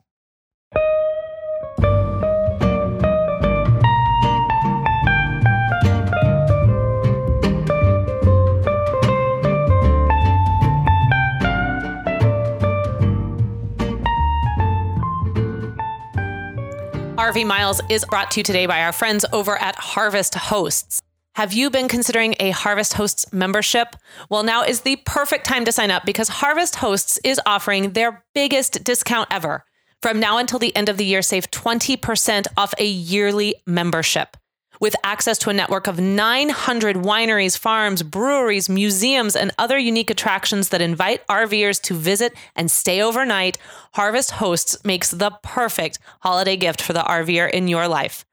RV 17.31 17.47
Miles 17.47 17.81
is 17.89 18.05
brought 18.05 18.33
to 18.33 18.41
you 18.41 18.43
today 18.43 18.66
by 18.66 18.83
our 18.83 18.91
friends 18.91 19.24
over 19.33 19.55
at 19.55 19.76
Harvest 19.76 20.35
Hosts. 20.35 21.01
Have 21.37 21.53
you 21.53 21.70
been 21.70 21.87
considering 21.87 22.35
a 22.41 22.51
Harvest 22.51 22.95
Hosts 22.95 23.33
membership? 23.33 23.95
Well, 24.28 24.43
now 24.43 24.64
is 24.64 24.81
the 24.81 24.97
perfect 25.07 25.47
time 25.47 25.64
to 25.64 25.70
sign 25.70 25.93
up 25.93 26.05
because 26.05 26.28
Harvest 26.28 26.74
Hosts 26.74 27.20
is 27.22 27.41
offering 27.47 27.93
their 27.93 28.24
biggest 28.35 28.83
discount 28.83 29.28
ever. 29.31 29.64
From 30.03 30.18
now 30.18 30.39
until 30.39 30.59
the 30.59 30.74
end 30.74 30.89
of 30.89 30.97
the 30.97 31.05
year, 31.05 31.22
save 31.22 31.49
20% 31.53 32.49
off 32.57 32.74
a 32.78 32.85
yearly 32.85 33.55
membership 33.64 34.37
with 34.81 34.97
access 35.05 35.39
to 35.39 35.51
a 35.51 35.55
network 35.55 35.87
of 35.87 36.01
900 36.01 36.97
wineries, 36.97 37.57
farms, 37.57 38.03
breweries, 38.03 38.68
museums, 38.68 39.37
and 39.37 39.53
other 39.59 39.78
unique 39.78 40.11
attractions 40.11 40.70
that 40.70 40.81
invite 40.81 41.24
RVers 41.28 41.81
to 41.83 41.95
visit 41.95 42.33
and 42.57 42.70
stay 42.70 43.01
overnight, 43.01 43.59
Harvest 43.93 44.33
Hosts 44.33 44.83
makes 44.85 45.11
the 45.11 45.31
perfect 45.43 45.99
holiday 46.20 46.57
gift 46.57 46.81
for 46.81 46.95
the 46.95 47.03
RVer 47.03 47.51
in 47.51 47.68
your 47.68 47.87
life. 47.87 48.24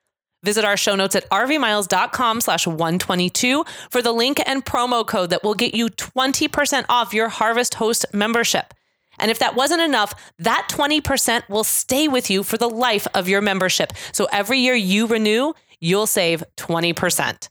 Visit 0.43 0.64
our 0.64 0.78
show 0.78 0.95
notes 0.95 1.16
at 1.16 1.30
rvmiles.com 1.30 2.41
slash 2.41 2.66
122 2.66 3.66
for 3.89 4.02
the 4.02 4.14
link 4.14 4.39
and 4.45 4.64
promo 4.64 5.06
code 5.06 5.32
that 5.32 5.43
will 5.43 5.56
get 5.56 5.76
you 5.76 5.88
20% 5.88 6.86
off 6.88 7.14
your 7.14 7.28
Harvest 7.28 7.76
Host 7.76 8.06
membership. 8.14 8.74
And 9.20 9.32
if 9.32 9.39
that 9.39 9.56
wasn't 9.56 9.82
enough, 9.82 10.14
that 10.39 10.68
20% 10.72 11.50
will 11.50 11.64
stay 11.64 12.08
with 12.08 12.30
you 12.30 12.43
for 12.43 12.58
the 12.58 12.70
life 12.70 13.08
of 13.14 13.28
your 13.28 13.41
membership. 13.41 13.93
So 14.12 14.28
every 14.32 14.60
year 14.60 14.76
you 14.76 15.08
renew, 15.08 15.54
you'll 15.80 16.07
save 16.07 16.43
20%. 16.57 17.49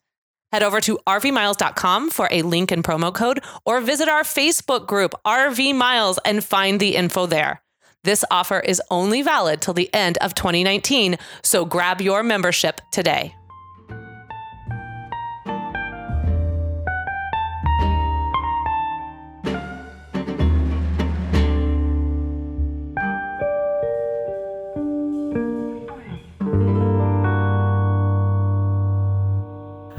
Head 0.52 0.62
over 0.62 0.80
to 0.80 0.98
rvmiles.com 1.06 2.10
for 2.10 2.28
a 2.30 2.42
link 2.42 2.70
and 2.70 2.82
promo 2.82 3.12
code 3.12 3.42
or 3.64 3.80
visit 3.80 4.08
our 4.08 4.22
Facebook 4.22 4.86
group, 4.86 5.14
RV 5.26 5.74
Miles, 5.74 6.18
and 6.24 6.42
find 6.42 6.80
the 6.80 6.96
info 6.96 7.26
there. 7.26 7.62
This 8.04 8.24
offer 8.30 8.60
is 8.60 8.80
only 8.90 9.22
valid 9.22 9.60
till 9.60 9.74
the 9.74 9.92
end 9.92 10.16
of 10.18 10.34
2019, 10.34 11.16
so 11.42 11.64
grab 11.64 12.00
your 12.00 12.22
membership 12.22 12.80
today. 12.92 13.34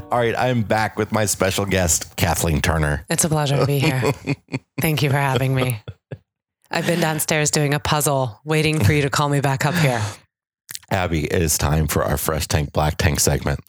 All 0.10 0.20
right, 0.20 0.36
I'm 0.38 0.62
back 0.62 0.98
with 0.98 1.12
my 1.12 1.26
special 1.26 1.66
guest, 1.66 2.16
Kathleen 2.16 2.62
Turner. 2.62 3.06
It's 3.10 3.26
a 3.26 3.30
pleasure 3.30 3.58
to 3.58 3.66
be 3.66 3.78
here. 3.78 4.14
Thank 4.80 5.04
you 5.04 5.10
for 5.10 5.18
having 5.18 5.54
me. 5.54 5.82
I've 6.72 6.88
been 6.88 7.02
downstairs 7.02 7.52
doing 7.52 7.74
a 7.74 7.80
puzzle, 7.80 8.40
waiting 8.46 8.82
for 8.82 8.94
you 8.94 9.02
to 9.02 9.10
call 9.10 9.28
me 9.28 9.42
back 9.42 9.66
up 9.66 9.76
here. 9.76 10.02
Abby, 10.90 11.26
it 11.26 11.42
is 11.42 11.58
time 11.58 11.88
for 11.88 12.06
our 12.06 12.16
Fresh 12.16 12.48
Tank 12.48 12.72
Black 12.72 12.98
Tank 12.98 13.20
segment. 13.20 13.60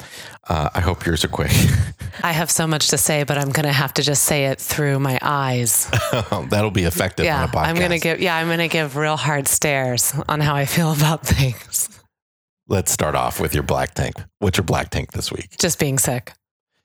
Uh, 0.48 0.70
I 0.72 0.80
hope 0.80 1.04
yours 1.04 1.24
are 1.24 1.28
quick. 1.28 1.50
I 2.22 2.30
have 2.30 2.52
so 2.52 2.68
much 2.68 2.86
to 2.90 2.98
say, 2.98 3.24
but 3.24 3.36
I'm 3.36 3.50
going 3.50 3.66
to 3.66 3.72
have 3.72 3.92
to 3.94 4.02
just 4.02 4.22
say 4.22 4.46
it 4.46 4.60
through 4.60 5.00
my 5.00 5.18
eyes. 5.20 5.90
That'll 6.50 6.70
be 6.70 6.84
effective 6.84 7.26
yeah, 7.26 7.42
on 7.42 7.48
a 7.48 7.52
podcast. 7.52 7.66
I'm 7.66 7.76
going 7.76 7.90
to 7.90 7.98
give. 7.98 8.20
Yeah, 8.20 8.36
I'm 8.36 8.46
going 8.46 8.58
to 8.60 8.68
give 8.68 8.94
real 8.94 9.16
hard 9.16 9.48
stares 9.48 10.14
on 10.28 10.38
how 10.38 10.54
I 10.54 10.66
feel 10.66 10.92
about 10.92 11.26
things. 11.26 12.00
Let's 12.70 12.92
start 12.92 13.14
off 13.14 13.40
with 13.40 13.54
your 13.54 13.62
black 13.62 13.94
tank. 13.94 14.16
What's 14.40 14.58
your 14.58 14.64
black 14.64 14.90
tank 14.90 15.12
this 15.12 15.32
week? 15.32 15.56
Just 15.58 15.78
being 15.78 15.98
sick. 15.98 16.34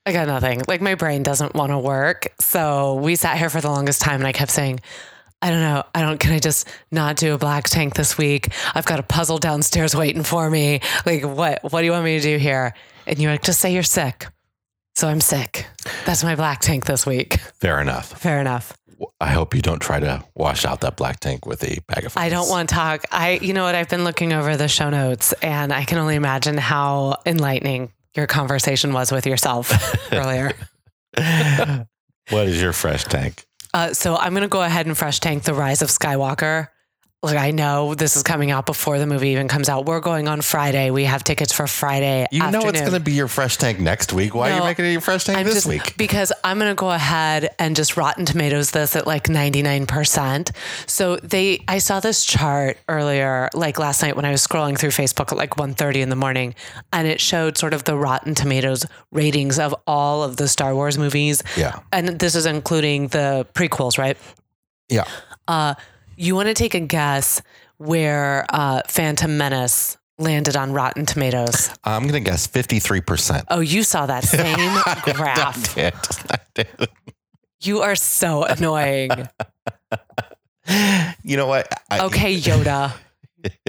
I 0.06 0.12
got 0.12 0.26
nothing. 0.26 0.62
Like 0.66 0.80
my 0.80 0.94
brain 0.94 1.22
doesn't 1.22 1.54
want 1.54 1.72
to 1.72 1.78
work. 1.78 2.32
So 2.40 2.94
we 2.94 3.16
sat 3.16 3.36
here 3.36 3.50
for 3.50 3.60
the 3.60 3.68
longest 3.68 4.00
time 4.00 4.20
and 4.20 4.26
I 4.26 4.32
kept 4.32 4.50
saying, 4.50 4.80
I 5.42 5.50
don't 5.50 5.60
know. 5.60 5.84
I 5.94 6.00
don't, 6.00 6.18
can 6.18 6.32
I 6.32 6.38
just 6.38 6.66
not 6.90 7.16
do 7.16 7.34
a 7.34 7.38
black 7.38 7.64
tank 7.64 7.96
this 7.96 8.16
week? 8.16 8.48
I've 8.74 8.86
got 8.86 8.98
a 8.98 9.02
puzzle 9.02 9.36
downstairs 9.36 9.94
waiting 9.94 10.22
for 10.22 10.48
me. 10.48 10.80
Like, 11.04 11.22
what, 11.22 11.62
what 11.64 11.80
do 11.80 11.84
you 11.84 11.92
want 11.92 12.06
me 12.06 12.18
to 12.18 12.22
do 12.22 12.38
here? 12.38 12.72
And 13.06 13.18
you're 13.18 13.32
like, 13.32 13.42
just 13.42 13.60
say 13.60 13.74
you're 13.74 13.82
sick. 13.82 14.26
So 14.94 15.06
I'm 15.06 15.20
sick. 15.20 15.66
That's 16.06 16.24
my 16.24 16.34
black 16.34 16.60
tank 16.60 16.86
this 16.86 17.04
week. 17.04 17.40
Fair 17.60 17.78
enough. 17.82 18.18
Fair 18.18 18.40
enough. 18.40 18.72
I 19.20 19.30
hope 19.32 19.54
you 19.54 19.62
don't 19.62 19.80
try 19.80 20.00
to 20.00 20.24
wash 20.34 20.64
out 20.64 20.80
that 20.80 20.96
black 20.96 21.20
tank 21.20 21.46
with 21.46 21.62
a 21.64 21.80
bag 21.86 22.04
of. 22.04 22.16
I 22.16 22.28
don't 22.28 22.48
want 22.48 22.68
to 22.68 22.74
talk. 22.74 23.04
I, 23.10 23.38
you 23.42 23.52
know 23.52 23.64
what? 23.64 23.74
I've 23.74 23.88
been 23.88 24.04
looking 24.04 24.32
over 24.32 24.56
the 24.56 24.68
show 24.68 24.90
notes 24.90 25.32
and 25.34 25.72
I 25.72 25.84
can 25.84 25.98
only 25.98 26.16
imagine 26.16 26.56
how 26.58 27.16
enlightening 27.26 27.92
your 28.14 28.26
conversation 28.26 28.92
was 28.92 29.10
with 29.10 29.26
yourself 29.26 29.72
earlier. 30.12 30.52
what 31.16 32.46
is 32.46 32.60
your 32.60 32.72
fresh 32.72 33.04
tank? 33.04 33.44
Uh, 33.72 33.92
so 33.92 34.16
I'm 34.16 34.32
going 34.32 34.42
to 34.42 34.48
go 34.48 34.62
ahead 34.62 34.86
and 34.86 34.96
fresh 34.96 35.20
tank 35.20 35.42
The 35.44 35.54
Rise 35.54 35.82
of 35.82 35.88
Skywalker. 35.88 36.68
Like 37.24 37.38
I 37.38 37.52
know 37.52 37.94
this 37.94 38.16
is 38.16 38.22
coming 38.22 38.50
out 38.50 38.66
before 38.66 38.98
the 38.98 39.06
movie 39.06 39.30
even 39.30 39.48
comes 39.48 39.68
out. 39.70 39.86
We're 39.86 40.00
going 40.00 40.28
on 40.28 40.42
Friday. 40.42 40.90
We 40.90 41.04
have 41.04 41.24
tickets 41.24 41.52
for 41.52 41.66
Friday. 41.66 42.26
You 42.30 42.42
afternoon. 42.42 42.62
know 42.64 42.68
it's 42.68 42.80
going 42.80 42.92
to 42.92 43.00
be 43.00 43.12
your 43.12 43.28
fresh 43.28 43.56
tank 43.56 43.80
next 43.80 44.12
week. 44.12 44.34
Why 44.34 44.50
are 44.52 44.58
you 44.58 44.62
making 44.64 44.84
it 44.84 44.92
your 44.92 45.00
fresh 45.00 45.24
tank 45.24 45.38
I'm 45.38 45.46
this 45.46 45.54
just- 45.54 45.66
week? 45.66 45.96
Because 45.96 46.32
I'm 46.44 46.58
going 46.58 46.70
to 46.70 46.74
go 46.78 46.90
ahead 46.90 47.48
and 47.58 47.74
just 47.74 47.96
Rotten 47.96 48.26
Tomatoes 48.26 48.72
this 48.72 48.94
at 48.94 49.06
like 49.06 49.24
99%. 49.24 50.50
So 50.86 51.16
they, 51.16 51.64
I 51.66 51.78
saw 51.78 52.00
this 52.00 52.24
chart 52.24 52.76
earlier, 52.88 53.48
like 53.54 53.78
last 53.78 54.02
night 54.02 54.16
when 54.16 54.24
I 54.24 54.30
was 54.30 54.46
scrolling 54.46 54.78
through 54.78 54.90
Facebook 54.90 55.32
at 55.32 55.38
like 55.38 55.56
1.30 55.56 55.96
in 55.96 56.08
the 56.10 56.16
morning, 56.16 56.54
and 56.92 57.08
it 57.08 57.20
showed 57.20 57.56
sort 57.56 57.72
of 57.74 57.84
the 57.84 57.96
Rotten 57.96 58.34
Tomatoes 58.34 58.84
ratings 59.12 59.58
of 59.58 59.74
all 59.86 60.22
of 60.22 60.36
the 60.36 60.48
Star 60.48 60.74
Wars 60.74 60.98
movies. 60.98 61.42
Yeah. 61.56 61.78
And 61.92 62.08
this 62.18 62.34
is 62.34 62.46
including 62.46 63.08
the 63.08 63.46
prequels, 63.54 63.96
right? 63.98 64.18
Yeah. 64.88 65.04
Uh, 65.48 65.74
you 66.16 66.34
want 66.34 66.48
to 66.48 66.54
take 66.54 66.74
a 66.74 66.80
guess 66.80 67.42
where 67.78 68.46
uh, 68.48 68.82
Phantom 68.88 69.36
Menace 69.36 69.96
landed 70.18 70.56
on 70.56 70.72
Rotten 70.72 71.06
Tomatoes? 71.06 71.70
I'm 71.84 72.02
going 72.02 72.14
to 72.24 72.30
guess 72.30 72.46
53%. 72.46 73.44
Oh, 73.50 73.60
you 73.60 73.82
saw 73.82 74.06
that 74.06 74.24
same 74.24 75.14
graph. 75.14 75.76
I 75.78 75.90
did. 75.90 75.94
I 76.30 76.38
did. 76.54 76.88
You 77.62 77.80
are 77.82 77.96
so 77.96 78.44
annoying. 78.44 79.10
You 81.22 81.36
know 81.36 81.46
what? 81.46 81.68
I, 81.90 82.06
Okay, 82.06 82.34
Yoda. 82.36 82.90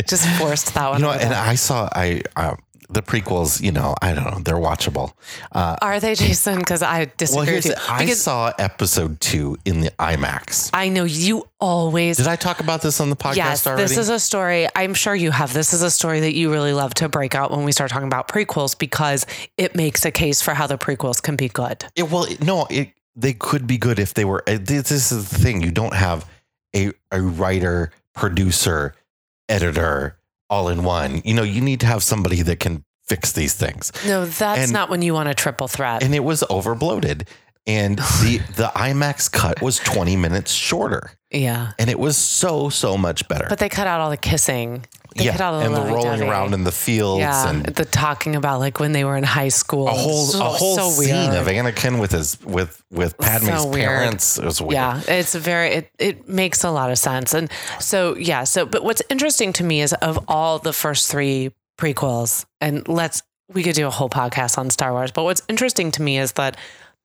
Just 0.08 0.26
forced 0.40 0.74
that 0.76 0.90
one. 0.90 1.02
You 1.02 1.06
know, 1.08 1.12
and. 1.12 1.34
I 1.34 1.56
saw 1.56 1.90
I 1.92 2.22
uh, 2.38 2.56
the 2.90 3.02
prequels. 3.02 3.62
You 3.62 3.72
know, 3.72 3.96
I 4.02 4.14
don't 4.14 4.24
know. 4.26 4.40
They're 4.40 4.56
watchable. 4.56 5.14
Uh, 5.52 5.76
Are 5.82 6.00
they, 6.00 6.16
Jason? 6.16 6.60
Because 6.60 6.82
I 6.82 7.06
disagree 7.18 7.38
well, 7.38 7.46
here's 7.46 7.66
with 7.66 7.78
you. 7.78 7.84
I 7.94 8.06
saw 8.08 8.52
episode 8.60 9.20
two 9.20 9.58
in 9.66 9.82
the 9.82 9.92
IMAX. 9.92 10.70
I 10.74 10.90
know 10.90 11.04
you 11.04 11.48
always. 11.60 12.18
Did 12.18 12.28
I 12.28 12.36
talk 12.36 12.60
about 12.60 12.82
this 12.82 13.00
on 13.00 13.10
the 13.10 13.16
podcast 13.16 13.36
yes, 13.36 13.68
already? 13.68 13.84
this 13.84 13.98
is 13.98 14.10
a 14.10 14.20
story. 14.20 14.68
I'm 14.76 14.94
sure 14.94 15.16
you 15.16 15.32
have. 15.32 15.54
This 15.54 15.74
is 15.74 15.82
a 15.82 15.92
story 15.92 16.20
that 16.22 16.34
you 16.34 16.52
really 16.52 16.74
love 16.74 16.94
to 16.96 17.10
break 17.10 17.36
out 17.36 17.52
when 17.52 17.64
we 17.64 17.72
start 17.72 17.92
talking 17.92 18.08
about 18.08 18.28
prequels 18.28 18.78
because 18.78 19.26
it 19.58 19.76
makes 19.76 20.06
a 20.06 20.12
case 20.12 20.42
for 20.42 20.54
how 20.54 20.68
the 20.68 20.78
prequels 20.78 21.22
can 21.22 21.36
be 21.36 21.50
good. 21.50 21.86
It, 21.96 22.10
well, 22.12 22.28
no, 22.42 22.68
it, 22.70 22.92
they 23.16 23.34
could 23.34 23.66
be 23.68 23.78
good 23.78 24.00
if 24.00 24.14
they 24.14 24.26
were. 24.26 24.44
uh, 24.48 24.58
This 24.62 24.90
this 24.90 25.12
is 25.12 25.30
the 25.30 25.38
thing. 25.40 25.62
You 25.62 25.72
don't 25.72 25.94
have 25.96 26.30
a 26.76 26.92
a 27.12 27.22
writer, 27.22 27.92
producer, 28.14 28.94
editor 29.50 30.18
all 30.50 30.70
in 30.70 30.84
one. 30.84 31.22
You 31.26 31.34
know, 31.34 31.44
you 31.44 31.62
need 31.62 31.80
to 31.82 31.86
have 31.86 32.04
somebody 32.04 32.42
that 32.44 32.60
can 32.60 32.84
fix 33.08 33.32
these 33.34 33.54
things. 33.54 33.92
No, 34.06 34.26
that's 34.26 34.62
And- 34.64 34.72
not 34.72 34.90
when 34.90 35.02
you 35.02 35.14
want 35.14 35.30
a 35.30 35.34
triple 35.34 35.68
threat. 35.68 36.04
And 36.04 36.16
it 36.16 36.24
was 36.24 36.44
over 36.50 36.74
bloated. 36.76 37.28
And 37.68 37.98
the 38.22 38.42
the 38.56 38.72
IMAX 38.76 39.32
cut 39.32 39.62
was 39.62 39.78
20 39.80 40.16
minutes 40.16 40.52
shorter. 40.52 41.12
yeah. 41.32 41.72
And 41.80 41.90
it 41.90 42.00
was 42.00 42.16
so, 42.18 42.70
so 42.70 42.98
much 42.98 43.28
better. 43.28 43.48
But 43.50 43.60
they 43.60 43.70
cut 43.70 43.88
out 43.88 44.02
all 44.02 44.10
the 44.10 44.18
kissing. 44.18 44.86
They 45.18 45.28
cut 45.28 45.40
out 45.40 45.64
and 45.64 45.74
the 45.74 45.80
rolling 45.82 46.22
around 46.24 46.54
in 46.54 46.66
the 46.66 46.74
fields 46.74 47.22
Yeah, 47.22 47.48
and 47.50 47.64
the 47.66 47.86
talking 47.86 48.36
about 48.36 48.60
like 48.60 48.82
when 48.82 48.92
they 48.92 49.06
were 49.06 49.16
in 49.16 49.24
high 49.24 49.48
school. 49.48 49.88
a 49.88 49.92
whole 49.92 50.26
so, 50.26 50.42
a 50.42 50.50
whole 50.50 50.76
so 50.76 50.90
scene 50.90 51.32
weird. 51.32 51.36
of 51.36 51.48
Anakin 51.48 52.02
with 52.02 52.12
his 52.12 52.38
with 52.42 52.84
with 52.92 53.18
Padme's 53.18 53.62
So 53.64 53.72
parents. 53.72 54.38
It 54.38 54.44
was 54.44 54.62
weird. 54.62 54.74
Yeah, 54.74 55.02
it's 55.08 55.34
very 55.34 55.70
it 55.70 55.90
it 56.00 56.28
makes 56.28 56.66
a 56.66 56.70
lot 56.70 56.92
of 56.92 56.98
sense. 57.00 57.34
And 57.34 57.50
so 57.80 58.18
yeah, 58.18 58.44
so 58.44 58.66
but 58.66 58.84
what's 58.84 59.02
interesting 59.10 59.54
to 59.54 59.64
me 59.64 59.80
is 59.82 59.94
of 59.94 60.20
all 60.28 60.60
the 60.60 60.74
first 60.74 61.10
3 61.10 61.50
prequels 61.80 62.46
and 62.60 62.86
let's 62.88 63.24
we 63.54 63.64
could 63.64 63.76
do 63.76 63.88
a 63.88 63.92
whole 63.92 64.10
podcast 64.10 64.58
on 64.58 64.70
Star 64.70 64.92
Wars, 64.92 65.12
but 65.12 65.24
what's 65.24 65.44
interesting 65.48 65.92
to 65.92 66.02
me 66.02 66.18
is 66.18 66.34
that 66.34 66.58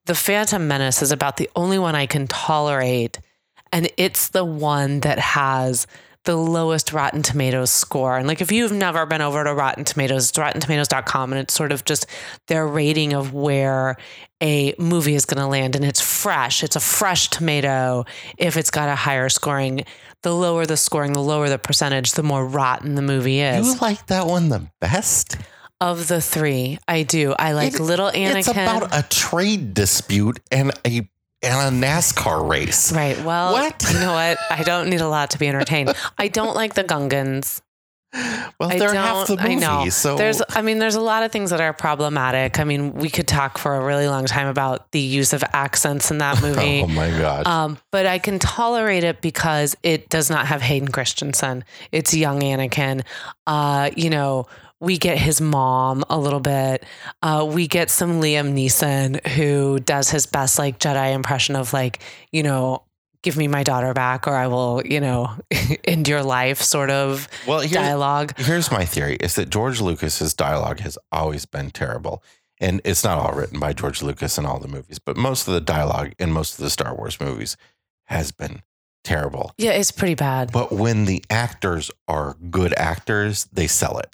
the 0.05 0.15
Phantom 0.15 0.67
Menace 0.67 1.01
is 1.01 1.11
about 1.11 1.37
the 1.37 1.49
only 1.55 1.79
one 1.79 1.95
I 1.95 2.05
can 2.05 2.27
tolerate 2.27 3.19
and 3.71 3.89
it's 3.97 4.29
the 4.29 4.43
one 4.45 4.99
that 5.01 5.19
has 5.19 5.87
the 6.23 6.35
lowest 6.35 6.93
Rotten 6.93 7.23
Tomatoes 7.23 7.71
score. 7.71 8.15
And 8.17 8.27
like 8.27 8.41
if 8.41 8.51
you've 8.51 8.71
never 8.71 9.05
been 9.05 9.21
over 9.21 9.43
to 9.43 9.53
Rotten 9.53 9.83
Tomatoes, 9.85 10.29
it's 10.29 10.37
rottentomatoes.com 10.37 11.33
and 11.33 11.39
it's 11.41 11.53
sort 11.53 11.71
of 11.71 11.83
just 11.83 12.05
their 12.47 12.67
rating 12.67 13.13
of 13.13 13.33
where 13.33 13.97
a 14.41 14.75
movie 14.77 15.15
is 15.15 15.25
going 15.25 15.41
to 15.41 15.47
land 15.47 15.75
and 15.75 15.83
it's 15.83 16.01
fresh. 16.01 16.63
It's 16.63 16.75
a 16.75 16.79
fresh 16.79 17.29
tomato 17.29 18.05
if 18.37 18.55
it's 18.55 18.69
got 18.69 18.89
a 18.89 18.95
higher 18.95 19.29
scoring. 19.29 19.83
The 20.21 20.35
lower 20.35 20.67
the 20.67 20.77
scoring, 20.77 21.13
the 21.13 21.21
lower 21.21 21.49
the 21.49 21.57
percentage, 21.57 22.11
the 22.11 22.23
more 22.23 22.45
rotten 22.45 22.93
the 22.93 23.01
movie 23.01 23.39
is. 23.39 23.65
You 23.65 23.79
like 23.79 24.05
that 24.07 24.27
one 24.27 24.49
the 24.49 24.67
best? 24.79 25.37
Of 25.81 26.07
the 26.07 26.21
3, 26.21 26.77
I 26.87 27.03
do. 27.03 27.33
I 27.37 27.51
like 27.51 27.73
It- 27.73 27.79
Little 27.81 28.09
Anakin. 28.11 28.35
It's 28.37 28.47
about 28.47 28.95
a 28.97 29.03
trade 29.09 29.73
dispute 29.73 30.39
and 30.51 30.71
a 30.85 31.09
and 31.43 31.83
a 31.83 31.85
NASCAR 31.87 32.47
race. 32.47 32.91
Right. 32.91 33.19
Well, 33.25 33.53
What? 33.53 33.83
you 33.91 33.99
know 33.99 34.13
what? 34.13 34.37
I 34.51 34.61
don't 34.61 34.89
need 34.91 35.01
a 35.01 35.07
lot 35.07 35.31
to 35.31 35.39
be 35.39 35.47
entertained. 35.47 35.91
I 36.19 36.27
don't 36.27 36.55
like 36.55 36.75
the 36.75 36.83
Gungans. 36.83 37.61
Well, 38.59 38.69
I 38.71 38.77
they're 38.77 38.93
half 38.93 39.25
the 39.27 39.37
movie. 39.37 39.53
I 39.53 39.55
know. 39.55 39.89
So 39.89 40.17
there's. 40.17 40.41
I 40.49 40.61
mean, 40.61 40.77
there's 40.79 40.95
a 40.95 41.01
lot 41.01 41.23
of 41.23 41.31
things 41.31 41.49
that 41.51 41.61
are 41.61 41.71
problematic. 41.73 42.59
I 42.59 42.63
mean, 42.65 42.93
we 42.93 43.09
could 43.09 43.27
talk 43.27 43.57
for 43.57 43.73
a 43.75 43.83
really 43.83 44.07
long 44.07 44.25
time 44.25 44.47
about 44.47 44.91
the 44.91 44.99
use 44.99 45.31
of 45.33 45.43
accents 45.53 46.11
in 46.11 46.17
that 46.19 46.41
movie. 46.43 46.81
oh 46.83 46.87
my 46.87 47.09
god. 47.09 47.47
Um, 47.47 47.77
but 47.91 48.05
I 48.05 48.19
can 48.19 48.37
tolerate 48.37 49.03
it 49.05 49.21
because 49.21 49.75
it 49.81 50.09
does 50.09 50.29
not 50.29 50.45
have 50.47 50.61
Hayden 50.61 50.89
Christensen. 50.89 51.63
It's 51.91 52.13
young 52.13 52.41
Anakin. 52.41 53.03
Uh, 53.47 53.89
you 53.95 54.09
know, 54.11 54.45
we 54.81 54.97
get 54.97 55.17
his 55.17 55.39
mom 55.39 56.03
a 56.09 56.17
little 56.17 56.39
bit. 56.39 56.83
Uh, 57.21 57.47
we 57.49 57.67
get 57.67 57.89
some 57.89 58.19
Liam 58.19 58.53
Neeson 58.53 59.25
who 59.27 59.79
does 59.79 60.09
his 60.09 60.25
best 60.25 60.59
like 60.59 60.79
Jedi 60.79 61.13
impression 61.13 61.55
of 61.55 61.71
like, 61.71 61.99
you 62.31 62.43
know, 62.43 62.83
give 63.21 63.37
me 63.37 63.47
my 63.47 63.61
daughter 63.61 63.93
back 63.93 64.27
or 64.27 64.35
I 64.35 64.47
will, 64.47 64.81
you 64.83 64.99
know, 64.99 65.31
end 65.85 66.07
your 66.07 66.23
life 66.23 66.61
sort 66.61 66.89
of 66.89 67.27
well, 67.47 67.65
dialogue. 67.67 68.33
here's 68.37 68.71
my 68.71 68.83
theory: 68.83 69.15
is 69.17 69.35
that 69.35 69.49
George 69.49 69.79
Lucas's 69.79 70.33
dialogue 70.33 70.79
has 70.79 70.97
always 71.11 71.45
been 71.45 71.69
terrible, 71.69 72.23
and 72.59 72.81
it's 72.83 73.03
not 73.03 73.19
all 73.19 73.33
written 73.33 73.59
by 73.59 73.73
George 73.73 74.01
Lucas 74.01 74.39
in 74.39 74.45
all 74.47 74.59
the 74.59 74.67
movies, 74.67 74.97
but 74.97 75.15
most 75.15 75.47
of 75.47 75.53
the 75.53 75.61
dialogue 75.61 76.13
in 76.17 76.31
most 76.31 76.57
of 76.57 76.63
the 76.63 76.71
Star 76.71 76.95
Wars 76.95 77.19
movies 77.19 77.55
has 78.05 78.31
been 78.31 78.63
terrible. 79.03 79.53
Yeah, 79.57 79.71
it's 79.71 79.91
pretty 79.91 80.15
bad. 80.15 80.51
But 80.51 80.71
when 80.71 81.05
the 81.05 81.23
actors 81.29 81.91
are 82.07 82.35
good 82.49 82.73
actors, 82.77 83.47
they 83.53 83.67
sell 83.67 83.99
it. 83.99 84.09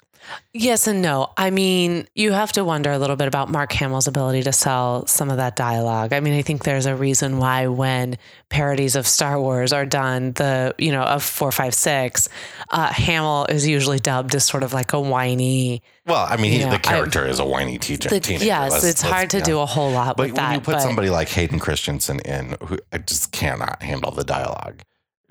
Yes 0.52 0.86
and 0.86 1.00
no. 1.02 1.32
I 1.36 1.50
mean, 1.50 2.06
you 2.14 2.32
have 2.32 2.52
to 2.52 2.64
wonder 2.64 2.90
a 2.90 2.98
little 2.98 3.16
bit 3.16 3.28
about 3.28 3.50
Mark 3.50 3.72
Hamill's 3.72 4.06
ability 4.06 4.42
to 4.42 4.52
sell 4.52 5.06
some 5.06 5.30
of 5.30 5.36
that 5.36 5.56
dialogue. 5.56 6.12
I 6.12 6.20
mean, 6.20 6.34
I 6.34 6.42
think 6.42 6.64
there's 6.64 6.86
a 6.86 6.94
reason 6.96 7.38
why 7.38 7.66
when 7.68 8.18
parodies 8.48 8.96
of 8.96 9.06
Star 9.06 9.40
Wars 9.40 9.72
are 9.72 9.86
done, 9.86 10.32
the, 10.32 10.74
you 10.78 10.90
know, 10.92 11.02
of 11.02 11.22
456, 11.22 12.28
uh, 12.70 12.92
Hamill 12.92 13.46
is 13.48 13.66
usually 13.66 13.98
dubbed 13.98 14.34
as 14.34 14.44
sort 14.44 14.62
of 14.62 14.72
like 14.72 14.92
a 14.92 15.00
whiny. 15.00 15.82
Well, 16.06 16.26
I 16.28 16.36
mean, 16.36 16.52
he, 16.52 16.60
Yeah, 16.60 16.70
the 16.70 16.76
I- 16.76 16.78
character 16.78 17.26
is 17.26 17.38
a 17.38 17.44
whiny 17.46 17.78
teacher. 17.78 18.08
The, 18.08 18.20
teenager. 18.20 18.44
yes, 18.46 18.72
Let's- 18.72 18.84
it's 18.84 19.02
let's- 19.04 19.12
hard 19.14 19.30
to 19.30 19.38
yeah. 19.38 19.44
do 19.44 19.60
a 19.60 19.66
whole 19.66 19.90
lot 19.90 20.16
But 20.16 20.28
with 20.28 20.36
when 20.36 20.44
that. 20.44 20.54
you 20.54 20.60
put 20.60 20.72
but 20.74 20.82
somebody 20.82 21.10
like 21.10 21.28
Hayden 21.30 21.58
Christensen 21.58 22.20
in, 22.20 22.56
who 22.64 22.78
I 22.92 22.98
just 22.98 23.32
cannot 23.32 23.82
handle 23.82 24.10
the 24.10 24.24
dialogue. 24.24 24.80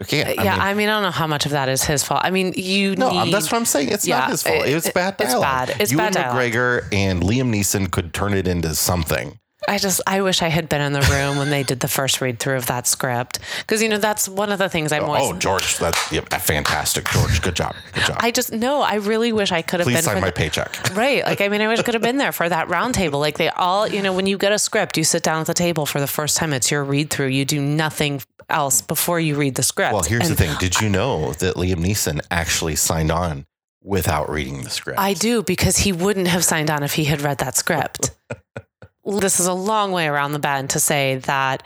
Okay, 0.01 0.21
uh, 0.23 0.41
I 0.41 0.43
yeah, 0.43 0.51
mean, 0.53 0.61
I 0.61 0.73
mean, 0.75 0.89
I 0.89 0.93
don't 0.93 1.03
know 1.03 1.11
how 1.11 1.25
much 1.27 1.45
of 1.45 1.51
that 1.53 1.69
is 1.69 1.83
his 1.83 2.03
fault. 2.03 2.21
I 2.23 2.29
mean, 2.29 2.53
you 2.55 2.95
no, 2.95 3.23
need. 3.23 3.33
that's 3.33 3.51
what 3.51 3.57
I'm 3.57 3.65
saying. 3.65 3.89
It's 3.89 4.07
Yeah, 4.07 4.19
not 4.19 4.29
his 4.29 4.43
fault. 4.43 4.65
it- 4.65 4.69
It's 4.75 4.89
bad 4.91 5.15
it's 5.19 5.31
dialogue. 5.33 5.67
bad. 5.69 5.81
It's 5.81 5.91
Ewan 5.91 6.05
bad 6.05 6.13
dialogue. 6.13 6.35
McGregor 6.53 6.87
and 6.93 7.23
Liam 7.23 7.49
Neeson 7.53 7.89
could 7.89 8.13
turn 8.13 8.33
it 8.35 8.47
into 8.47 8.75
something. 8.75 9.39
I 9.67 9.79
just, 9.79 9.99
I 10.07 10.21
wish 10.21 10.43
I 10.43 10.47
had 10.49 10.69
been 10.69 10.81
in 10.81 10.93
the 10.93 11.01
room 11.01 11.37
when 11.37 11.49
they 11.49 11.63
did 11.63 11.79
the 11.79 11.87
first 11.87 12.21
read 12.21 12.39
through 12.39 12.55
of 12.57 12.67
that 12.67 12.85
script. 12.87 13.39
Because, 13.61 13.81
you 13.81 13.89
know, 13.89 13.97
that's 13.97 14.29
one 14.29 14.51
of 14.51 14.59
the 14.59 14.69
things 14.69 14.91
I'm 14.93 15.03
oh, 15.03 15.07
always. 15.07 15.23
Oh, 15.23 15.33
George, 15.33 15.77
that's 15.77 16.11
yep, 16.11 16.29
fantastic, 16.29 17.09
George. 17.09 17.41
Good 17.41 17.55
job. 17.55 17.75
Good 17.93 18.05
job. 18.05 18.17
I 18.19 18.29
just, 18.31 18.53
no, 18.53 18.81
I 18.81 18.95
really 18.95 19.33
wish 19.33 19.51
I 19.51 19.63
could 19.63 19.79
have 19.79 19.87
Please 19.87 19.95
been 19.95 20.03
sign 20.03 20.21
my 20.21 20.27
the- 20.27 20.31
paycheck. 20.33 20.77
Right. 20.95 21.23
Like, 21.25 21.41
I 21.41 21.49
mean, 21.49 21.61
I 21.61 21.67
wish 21.67 21.79
I 21.79 21.83
could 21.83 21.95
have 21.95 22.03
been 22.03 22.17
there 22.17 22.31
for 22.31 22.47
that 22.47 22.67
roundtable. 22.67 23.19
Like, 23.19 23.37
they 23.39 23.49
all, 23.49 23.87
you 23.87 24.01
know, 24.03 24.13
when 24.13 24.27
you 24.27 24.37
get 24.37 24.51
a 24.51 24.59
script, 24.59 24.95
you 24.95 25.03
sit 25.03 25.23
down 25.23 25.41
at 25.41 25.47
the 25.47 25.53
table 25.55 25.85
for 25.87 25.99
the 25.99 26.07
first 26.07 26.37
time, 26.37 26.53
it's 26.53 26.69
your 26.71 26.83
read 26.85 27.09
through. 27.09 27.27
You 27.27 27.43
do 27.43 27.59
nothing 27.59 28.21
else 28.49 28.81
before 28.81 29.19
you 29.19 29.35
read 29.35 29.55
the 29.55 29.63
script. 29.63 29.93
Well, 29.93 30.03
here's 30.03 30.29
And 30.29 30.31
the 30.31 30.35
thing. 30.35 30.55
Did 30.59 30.79
you 30.81 30.89
know 30.89 31.33
that 31.33 31.55
Liam 31.55 31.77
Neeson 31.77 32.21
actually 32.31 32.75
signed 32.75 33.11
on 33.11 33.45
without 33.87 34.29
reading 34.29 34.63
the 34.63 34.69
script. 34.69 34.99
I 34.99 35.13
do 35.13 35.41
because 35.41 35.77
he 35.77 35.93
wouldn't 35.93 36.27
have 36.27 36.43
signed 36.43 36.69
on 36.69 36.83
if 36.83 36.93
he 36.93 37.05
had 37.05 37.21
read 37.21 37.37
that 37.39 37.55
script. 37.55 38.11
this 39.05 39.39
is 39.39 39.47
a 39.47 39.53
long 39.53 39.93
way 39.93 40.07
around 40.07 40.33
the 40.33 40.39
bend 40.39 40.71
to 40.71 40.79
say 40.79 41.15
that 41.23 41.65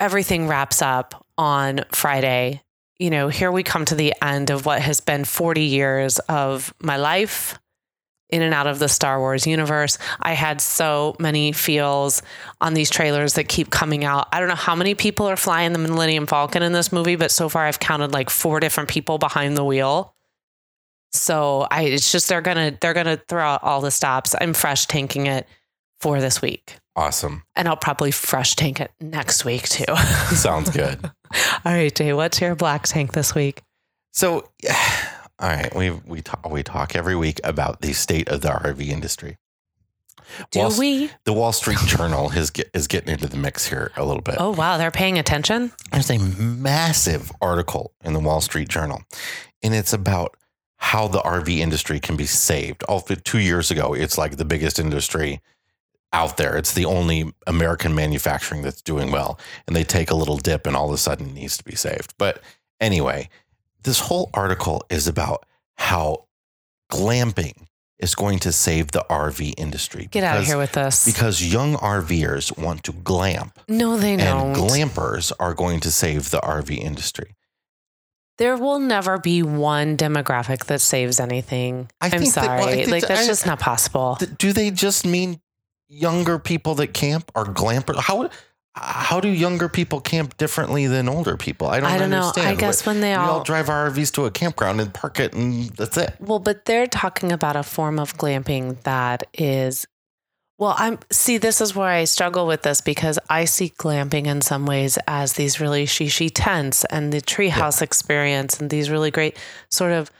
everything 0.00 0.48
wraps 0.48 0.80
up 0.80 1.26
on 1.36 1.84
Friday. 1.90 2.62
You 2.98 3.10
know, 3.10 3.28
here 3.28 3.52
we 3.52 3.62
come 3.62 3.84
to 3.84 3.94
the 3.94 4.14
end 4.22 4.50
of 4.50 4.64
what 4.64 4.80
has 4.80 5.00
been 5.00 5.24
40 5.24 5.62
years 5.62 6.18
of 6.20 6.72
my 6.80 6.96
life 6.96 7.58
in 8.32 8.42
and 8.42 8.54
out 8.54 8.66
of 8.66 8.78
the 8.78 8.88
Star 8.88 9.20
Wars 9.20 9.46
universe. 9.46 9.98
I 10.20 10.32
had 10.32 10.60
so 10.60 11.14
many 11.20 11.52
feels 11.52 12.22
on 12.60 12.74
these 12.74 12.90
trailers 12.90 13.34
that 13.34 13.48
keep 13.48 13.70
coming 13.70 14.04
out. 14.04 14.26
I 14.32 14.40
don't 14.40 14.48
know 14.48 14.54
how 14.54 14.74
many 14.74 14.94
people 14.94 15.28
are 15.28 15.36
flying 15.36 15.72
the 15.72 15.78
Millennium 15.78 16.26
Falcon 16.26 16.62
in 16.62 16.72
this 16.72 16.90
movie, 16.90 17.16
but 17.16 17.30
so 17.30 17.48
far 17.48 17.66
I've 17.66 17.78
counted 17.78 18.12
like 18.12 18.30
four 18.30 18.58
different 18.58 18.88
people 18.88 19.18
behind 19.18 19.56
the 19.56 19.64
wheel. 19.64 20.14
So 21.12 21.68
I 21.70 21.82
it's 21.82 22.10
just 22.10 22.28
they're 22.28 22.40
gonna 22.40 22.76
they're 22.80 22.94
gonna 22.94 23.20
throw 23.28 23.44
out 23.44 23.62
all 23.62 23.82
the 23.82 23.90
stops. 23.90 24.34
I'm 24.40 24.54
fresh 24.54 24.86
tanking 24.86 25.26
it 25.26 25.46
for 26.00 26.20
this 26.20 26.40
week. 26.42 26.76
awesome. 26.96 27.44
And 27.54 27.68
I'll 27.68 27.76
probably 27.76 28.10
fresh 28.10 28.56
tank 28.56 28.80
it 28.80 28.90
next 29.00 29.44
week 29.44 29.68
too. 29.68 29.94
Sounds 30.34 30.70
good. 30.70 30.98
all 31.64 31.72
right, 31.72 31.94
Jay, 31.94 32.12
what's 32.12 32.40
your 32.40 32.54
black 32.54 32.84
tank 32.84 33.12
this 33.12 33.34
week? 33.34 33.62
So, 34.12 34.48
all 35.42 35.48
right, 35.48 35.74
we 35.74 35.90
we 35.90 36.22
talk 36.22 36.48
we 36.48 36.62
talk 36.62 36.94
every 36.94 37.16
week 37.16 37.40
about 37.42 37.80
the 37.80 37.92
state 37.92 38.28
of 38.28 38.42
the 38.42 38.48
RV 38.48 38.86
industry. 38.88 39.38
Do 40.50 40.60
Wall- 40.60 40.78
we? 40.78 41.10
The 41.24 41.32
Wall 41.32 41.52
Street 41.52 41.78
Journal 41.84 42.30
is 42.30 42.50
get, 42.50 42.70
is 42.72 42.86
getting 42.86 43.10
into 43.12 43.26
the 43.26 43.36
mix 43.36 43.66
here 43.66 43.92
a 43.96 44.04
little 44.04 44.22
bit. 44.22 44.36
Oh 44.38 44.50
wow, 44.50 44.78
they're 44.78 44.92
paying 44.92 45.18
attention. 45.18 45.72
There's 45.90 46.10
a 46.10 46.18
massive 46.18 47.32
article 47.40 47.92
in 48.04 48.12
the 48.12 48.20
Wall 48.20 48.40
Street 48.40 48.68
Journal, 48.68 49.02
and 49.62 49.74
it's 49.74 49.92
about 49.92 50.36
how 50.76 51.08
the 51.08 51.20
RV 51.20 51.58
industry 51.58 52.00
can 52.00 52.16
be 52.16 52.26
saved. 52.26 52.82
All 52.84 53.00
two 53.00 53.38
years 53.38 53.70
ago, 53.70 53.94
it's 53.94 54.16
like 54.16 54.36
the 54.36 54.44
biggest 54.44 54.78
industry 54.78 55.40
out 56.12 56.36
there. 56.36 56.56
It's 56.56 56.74
the 56.74 56.84
only 56.84 57.32
American 57.46 57.94
manufacturing 57.94 58.62
that's 58.62 58.82
doing 58.82 59.10
well, 59.10 59.38
and 59.66 59.74
they 59.74 59.84
take 59.84 60.10
a 60.10 60.16
little 60.16 60.36
dip, 60.36 60.66
and 60.66 60.76
all 60.76 60.86
of 60.88 60.94
a 60.94 60.98
sudden 60.98 61.30
it 61.30 61.34
needs 61.34 61.56
to 61.58 61.64
be 61.64 61.74
saved. 61.74 62.14
But 62.16 62.42
anyway, 62.80 63.28
this 63.84 64.00
whole 64.00 64.30
article 64.34 64.84
is 64.90 65.06
about 65.08 65.44
how 65.76 66.26
glamping 66.90 67.66
is 67.98 68.14
going 68.14 68.38
to 68.40 68.50
save 68.52 68.90
the 68.90 69.04
RV 69.08 69.54
industry. 69.56 70.08
Get 70.10 70.24
out 70.24 70.38
of 70.40 70.46
here 70.46 70.58
with 70.58 70.72
this. 70.72 71.04
Because 71.04 71.40
young 71.52 71.74
RVers 71.76 72.56
want 72.58 72.82
to 72.84 72.92
glamp 72.92 73.58
no, 73.68 73.96
they 73.96 74.16
don't. 74.16 74.48
and 74.48 74.56
glampers 74.56 75.32
are 75.38 75.54
going 75.54 75.80
to 75.80 75.90
save 75.90 76.30
the 76.30 76.38
RV 76.40 76.76
industry. 76.76 77.36
there 78.38 78.56
will 78.56 78.80
never 78.80 79.18
be 79.18 79.42
one 79.42 79.96
demographic 79.96 80.64
that 80.66 80.80
saves 80.80 81.20
anything. 81.20 81.88
I 82.00 82.06
I'm 82.06 82.10
think 82.12 82.34
that- 82.34 82.44
sorry. 82.44 82.58
well, 82.60 82.68
I 82.68 82.84
like 82.90 83.06
that's 83.06 83.22
I- 83.22 83.26
just 83.26 83.46
not 83.46 83.60
possible. 83.60 84.18
Do 84.38 84.52
they 84.52 84.70
just 84.72 85.06
mean 85.06 85.40
younger 85.88 86.38
people 86.40 86.74
that 86.76 86.88
camp 86.94 87.30
are 87.36 87.44
glampers? 87.44 87.98
How 88.00 88.30
how 88.74 89.20
do 89.20 89.28
younger 89.28 89.68
people 89.68 90.00
camp 90.00 90.36
differently 90.38 90.86
than 90.86 91.08
older 91.08 91.36
people? 91.36 91.68
I 91.68 91.80
don't. 91.80 91.90
I 91.90 91.98
don't 91.98 92.10
know. 92.10 92.18
understand. 92.18 92.48
I 92.48 92.54
guess 92.54 92.86
when 92.86 93.00
they 93.00 93.10
we 93.10 93.14
all 93.14 93.38
all 93.38 93.44
drive 93.44 93.68
our 93.68 93.90
RVs 93.90 94.12
to 94.14 94.24
a 94.24 94.30
campground 94.30 94.80
and 94.80 94.92
park 94.92 95.20
it, 95.20 95.34
and 95.34 95.68
that's 95.70 95.96
it. 95.96 96.14
Well, 96.20 96.38
but 96.38 96.64
they're 96.64 96.86
talking 96.86 97.32
about 97.32 97.56
a 97.56 97.62
form 97.62 97.98
of 97.98 98.16
glamping 98.16 98.80
that 98.82 99.24
is 99.34 99.86
well, 100.58 100.74
I'm 100.78 101.00
see 101.10 101.38
this 101.38 101.60
is 101.60 101.74
where 101.74 101.88
I 101.88 102.04
struggle 102.04 102.46
with 102.46 102.62
this 102.62 102.80
because 102.80 103.18
I 103.28 103.46
see 103.46 103.70
glamping 103.70 104.26
in 104.26 104.40
some 104.40 104.64
ways 104.64 104.96
as 105.06 105.32
these 105.32 105.60
really 105.60 105.86
shishi 105.86 106.30
tents 106.32 106.84
and 106.84 107.12
the 107.12 107.20
treehouse 107.20 107.82
experience 107.82 108.60
and 108.60 108.70
these 108.70 108.88
really 108.88 109.10
great 109.10 109.36
sort 109.70 109.92
of 109.92 110.10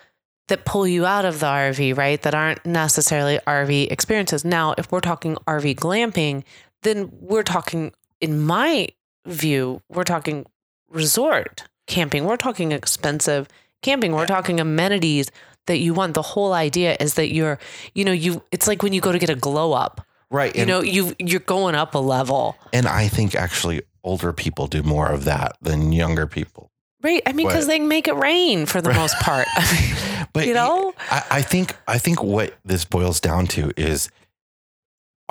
that 0.48 0.64
pull 0.64 0.86
you 0.86 1.06
out 1.06 1.24
of 1.24 1.40
the 1.40 1.46
RV, 1.46 1.96
right? 1.96 2.20
That 2.20 2.34
aren't 2.34 2.66
necessarily 2.66 3.38
RV 3.46 3.90
experiences. 3.92 4.44
Now, 4.44 4.74
if 4.76 4.90
we're 4.90 5.00
talking 5.00 5.36
RV 5.46 5.76
glamping, 5.76 6.42
then 6.82 7.10
we're 7.20 7.44
talking 7.44 7.92
in 8.22 8.40
my 8.40 8.88
view, 9.26 9.82
we're 9.90 10.04
talking 10.04 10.46
resort 10.90 11.64
camping. 11.86 12.24
We're 12.24 12.36
talking 12.36 12.72
expensive 12.72 13.48
camping. 13.82 14.12
We're 14.12 14.26
talking 14.26 14.60
amenities 14.60 15.30
that 15.66 15.78
you 15.78 15.94
want. 15.94 16.14
The 16.14 16.22
whole 16.22 16.52
idea 16.52 16.96
is 17.00 17.14
that 17.14 17.32
you're, 17.32 17.58
you 17.94 18.04
know, 18.04 18.12
you 18.12 18.42
it's 18.52 18.66
like 18.66 18.82
when 18.82 18.92
you 18.92 19.00
go 19.00 19.12
to 19.12 19.18
get 19.18 19.30
a 19.30 19.34
glow 19.34 19.72
up. 19.72 20.06
Right. 20.30 20.54
You 20.54 20.62
And, 20.62 20.68
know, 20.68 20.80
you 20.80 21.14
you're 21.18 21.40
going 21.40 21.74
up 21.74 21.94
a 21.94 21.98
level. 21.98 22.56
and 22.72 22.86
I 22.86 23.08
think 23.08 23.34
actually 23.34 23.82
older 24.04 24.32
people 24.32 24.66
do 24.66 24.82
more 24.82 25.08
of 25.08 25.24
that 25.24 25.56
than 25.60 25.92
younger 25.92 26.26
people. 26.26 26.70
Right. 27.02 27.22
I 27.26 27.32
mean, 27.32 27.48
because 27.48 27.66
they 27.66 27.80
make 27.80 28.06
it 28.08 28.14
rain 28.14 28.64
for 28.66 28.80
the 28.80 28.92
most 29.00 29.16
part. 29.16 29.46
I 29.56 29.72
mean, 29.72 30.26
But 30.32 30.46
you 30.48 30.54
know? 30.54 30.94
I, 31.10 31.22
I 31.30 31.42
think 31.42 31.76
I 31.88 31.98
think 31.98 32.22
what 32.22 32.54
this 32.64 32.84
boils 32.84 33.20
down 33.20 33.46
to 33.48 33.72
is 33.76 34.08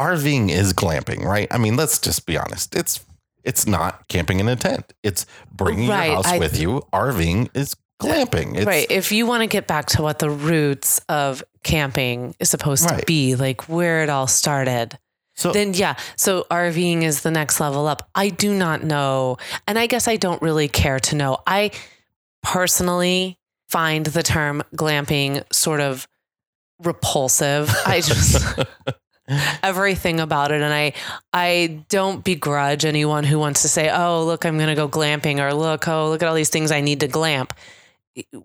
RVing 0.02 0.50
is 0.50 0.74
glamping, 0.74 1.24
right? 1.24 1.48
I 1.52 1.58
mean, 1.58 1.76
let's 1.78 2.00
just 2.00 2.26
be 2.26 2.38
honest. 2.38 2.76
It's 2.76 3.06
it's 3.44 3.66
not 3.68 4.08
camping 4.08 4.40
in 4.40 4.48
a 4.48 4.56
tent. 4.56 4.94
It's 5.04 5.26
bringing 5.52 5.90
Right, 5.90 6.08
your 6.08 6.16
house 6.18 6.28
I- 6.28 6.40
with 6.40 6.60
you. 6.60 6.82
RVing 6.94 7.50
is 7.56 7.76
glamping. 8.02 8.56
It's, 8.58 8.66
right. 8.66 8.86
If 8.90 9.12
you 9.12 9.26
want 9.26 9.42
to 9.42 9.48
get 9.48 9.68
back 9.68 9.86
to 9.88 10.02
what 10.02 10.20
the 10.20 10.30
roots 10.30 11.00
of 11.10 11.44
camping 11.64 12.36
is 12.40 12.50
supposed 12.50 12.90
Right. 12.90 13.00
to 13.00 13.06
be, 13.06 13.36
like 13.36 13.68
where 13.70 14.04
it 14.04 14.10
all 14.10 14.28
started, 14.28 14.98
So 15.36 15.52
then 15.52 15.74
yeah. 15.74 15.96
So 16.18 16.46
RVing 16.52 17.02
is 17.04 17.22
the 17.22 17.32
next 17.32 17.60
level 17.60 17.88
up. 17.88 18.10
I 18.16 18.30
do 18.30 18.54
not 18.54 18.84
know. 18.84 19.38
And 19.68 19.80
I 19.80 19.88
guess 19.88 20.08
I 20.08 20.18
don't 20.18 20.42
really 20.42 20.68
care 20.68 21.00
to 21.00 21.16
know. 21.16 21.38
I 21.48 21.72
personally 22.44 23.38
find 23.70 24.06
the 24.06 24.24
term 24.24 24.62
glamping 24.76 25.44
sort 25.54 25.80
of 25.80 26.08
repulsive. 26.84 27.74
I 27.86 28.02
just 28.02 28.36
everything 29.64 30.20
about 30.20 30.52
it 30.52 30.62
and 30.62 30.74
I 30.74 30.94
I 31.32 31.84
don't 31.90 32.24
begrudge 32.24 32.86
anyone 32.86 33.24
who 33.24 33.40
wants 33.40 33.62
to 33.62 33.68
say, 33.68 33.90
"Oh, 33.90 34.24
look, 34.26 34.46
I'm 34.46 34.58
going 34.58 34.70
to 34.70 34.76
go 34.76 34.90
glamping," 34.90 35.40
or 35.40 35.54
"Look, 35.54 35.88
oh, 35.88 36.10
look 36.10 36.22
at 36.22 36.28
all 36.28 36.36
these 36.36 36.50
things 36.50 36.72
I 36.72 36.82
need 36.82 37.00
to 37.02 37.08
glamp." 37.08 37.54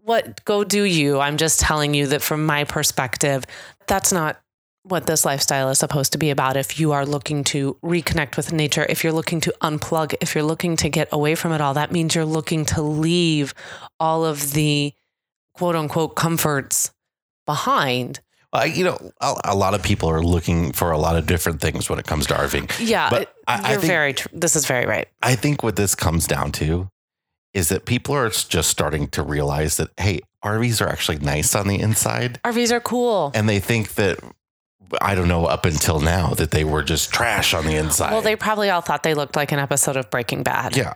What 0.04 0.44
go 0.44 0.62
do 0.64 0.84
you? 0.84 1.18
I'm 1.18 1.38
just 1.38 1.60
telling 1.60 1.94
you 1.94 2.06
that 2.08 2.22
from 2.22 2.46
my 2.46 2.64
perspective, 2.64 3.44
that's 3.86 4.12
not 4.12 4.40
what 4.84 5.06
this 5.06 5.24
lifestyle 5.24 5.68
is 5.70 5.78
supposed 5.78 6.12
to 6.12 6.18
be 6.18 6.30
about. 6.30 6.56
If 6.56 6.78
you 6.78 6.92
are 6.92 7.04
looking 7.04 7.42
to 7.44 7.76
reconnect 7.82 8.36
with 8.36 8.52
nature, 8.52 8.86
if 8.88 9.02
you're 9.02 9.12
looking 9.12 9.40
to 9.40 9.54
unplug, 9.60 10.14
if 10.20 10.34
you're 10.34 10.44
looking 10.44 10.76
to 10.76 10.88
get 10.88 11.08
away 11.10 11.34
from 11.34 11.52
it 11.52 11.60
all, 11.60 11.74
that 11.74 11.90
means 11.90 12.14
you're 12.14 12.24
looking 12.24 12.64
to 12.66 12.82
leave 12.82 13.52
all 13.98 14.24
of 14.24 14.52
the 14.52 14.92
quote 15.54 15.74
unquote 15.74 16.14
comforts 16.14 16.92
behind. 17.46 18.20
I- 18.56 18.64
you 18.64 18.84
know, 18.84 19.12
a, 19.20 19.34
a 19.44 19.54
lot 19.56 19.74
of 19.74 19.82
people 19.82 20.08
are 20.10 20.22
looking 20.22 20.72
for 20.72 20.90
a 20.90 20.98
lot 20.98 21.16
of 21.16 21.26
different 21.26 21.60
things 21.60 21.88
when 21.88 21.98
it 21.98 22.06
comes 22.06 22.26
to 22.26 22.34
RVing. 22.34 22.70
Yeah, 22.86 23.10
But 23.10 23.34
I- 23.46 23.54
I 23.62 23.70
you're 23.72 23.80
think- 23.80 23.90
very. 23.90 24.12
Tr- 24.14 24.28
this 24.32 24.56
is 24.56 24.66
very 24.66 24.86
right. 24.86 25.08
I 25.22 25.34
think 25.36 25.62
what 25.62 25.76
this 25.76 25.94
comes 25.94 26.26
down 26.26 26.52
to 26.52 26.88
is 27.54 27.68
that 27.70 27.86
people 27.86 28.14
are 28.14 28.28
just 28.28 28.68
starting 28.68 29.08
to 29.08 29.22
realize 29.22 29.76
that 29.78 29.90
hey, 29.98 30.20
RVs 30.44 30.80
are 30.84 30.88
actually 30.88 31.18
nice 31.18 31.54
on 31.54 31.68
the 31.68 31.80
inside, 31.80 32.40
RVs 32.44 32.70
are 32.70 32.80
cool. 32.80 33.32
and 33.34 33.48
they 33.48 33.58
think 33.60 33.94
that 33.94 34.18
I 35.00 35.14
don't 35.16 35.26
know 35.28 35.46
up 35.46 35.64
until 35.64 35.98
now 36.00 36.28
that 36.34 36.50
they 36.52 36.62
were 36.64 36.82
just 36.82 37.12
trash 37.12 37.54
on 37.54 37.66
the 37.66 37.74
inside. 37.74 38.12
Well, 38.12 38.20
they 38.22 38.36
probably 38.36 38.70
all 38.70 38.82
thought 38.82 39.02
they 39.02 39.14
looked 39.14 39.34
like 39.34 39.50
an 39.52 39.58
episode 39.58 39.96
of 39.96 40.10
Breaking 40.10 40.42
Bad. 40.42 40.76
yeah. 40.76 40.94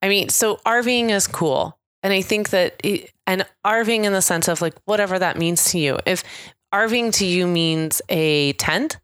I 0.00 0.08
mean, 0.08 0.28
so 0.28 0.56
RVing 0.64 1.10
is 1.10 1.26
cool. 1.26 1.76
And 2.04 2.12
I 2.12 2.20
think 2.22 2.50
that, 2.50 2.76
it, 2.84 3.10
and 3.26 3.44
RVing 3.66 4.04
in 4.04 4.12
the 4.12 4.22
sense 4.22 4.46
of 4.48 4.60
like 4.62 4.74
whatever 4.84 5.18
that 5.18 5.38
means 5.38 5.64
to 5.72 5.78
you. 5.78 5.98
If 6.06 6.22
RVing 6.72 7.12
to 7.14 7.26
you 7.26 7.46
means 7.46 8.00
a 8.08 8.52
tent, 8.54 8.98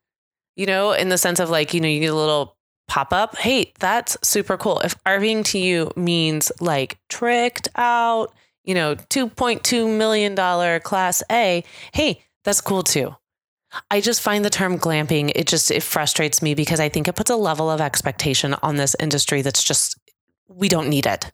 you 0.56 0.66
know, 0.66 0.92
in 0.92 1.08
the 1.08 1.18
sense 1.18 1.40
of 1.40 1.50
like, 1.50 1.74
you 1.74 1.80
know, 1.80 1.88
you 1.88 2.00
get 2.00 2.12
a 2.12 2.16
little 2.16 2.56
pop 2.88 3.12
up, 3.12 3.36
hey, 3.36 3.72
that's 3.78 4.16
super 4.22 4.56
cool. 4.56 4.80
If 4.80 4.94
RVing 5.04 5.44
to 5.46 5.58
you 5.58 5.90
means 5.96 6.50
like 6.60 6.98
tricked 7.08 7.68
out, 7.76 8.32
you 8.64 8.74
know, 8.74 8.94
$2.2 8.94 9.96
million 9.96 10.34
class 10.80 11.22
A, 11.30 11.62
hey, 11.92 12.22
that's 12.44 12.60
cool 12.60 12.82
too. 12.82 13.14
I 13.90 14.00
just 14.00 14.22
find 14.22 14.42
the 14.44 14.50
term 14.50 14.78
glamping, 14.78 15.30
it 15.36 15.46
just, 15.46 15.70
it 15.70 15.82
frustrates 15.82 16.40
me 16.40 16.54
because 16.54 16.80
I 16.80 16.88
think 16.88 17.06
it 17.06 17.14
puts 17.16 17.30
a 17.30 17.36
level 17.36 17.70
of 17.70 17.82
expectation 17.82 18.54
on 18.62 18.76
this 18.76 18.96
industry 18.98 19.42
that's 19.42 19.62
just, 19.62 19.98
we 20.48 20.70
don't 20.70 20.88
need 20.88 21.04
it. 21.04 21.30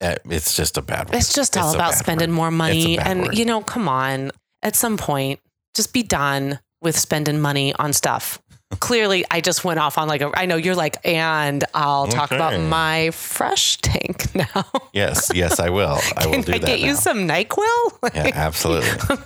Uh, 0.00 0.14
It's 0.26 0.54
just 0.54 0.78
a 0.78 0.82
bad 0.82 1.08
word. 1.08 1.16
It's 1.16 1.32
just 1.34 1.56
all 1.56 1.66
It's 1.66 1.74
about 1.74 1.94
spending 1.94 2.30
word. 2.30 2.36
more 2.36 2.50
money. 2.52 2.96
And, 2.96 3.22
word. 3.22 3.36
you 3.36 3.44
know, 3.44 3.60
come 3.62 3.88
on, 3.88 4.30
at 4.62 4.76
some 4.76 4.96
point, 4.96 5.40
just 5.74 5.92
be 5.92 6.02
done 6.02 6.58
with 6.80 6.98
spending 6.98 7.40
money 7.40 7.74
on 7.74 7.92
stuff. 7.92 8.40
Clearly, 8.80 9.24
I 9.30 9.40
just 9.40 9.64
went 9.64 9.78
off 9.80 9.96
on 9.96 10.08
like 10.08 10.20
a, 10.20 10.30
I 10.34 10.44
know 10.46 10.56
you're 10.56 10.74
like, 10.74 10.98
and 11.06 11.64
I'll 11.74 12.06
talk 12.06 12.32
about 12.32 12.60
my 12.60 13.10
fresh 13.12 13.78
tank 13.78 14.34
now. 14.34 14.64
Yes, 14.92 15.30
yes, 15.34 15.58
I 15.58 15.70
will. 15.70 15.98
I 16.16 16.26
will 16.26 16.34
Can 16.34 16.42
do 16.42 16.52
I 16.54 16.58
that. 16.58 16.66
get 16.66 16.80
you 16.80 16.88
now. 16.92 16.98
some 16.98 17.26
NyQuil? 17.26 18.14
Yeah, 18.14 18.30
absolutely. 18.34 19.16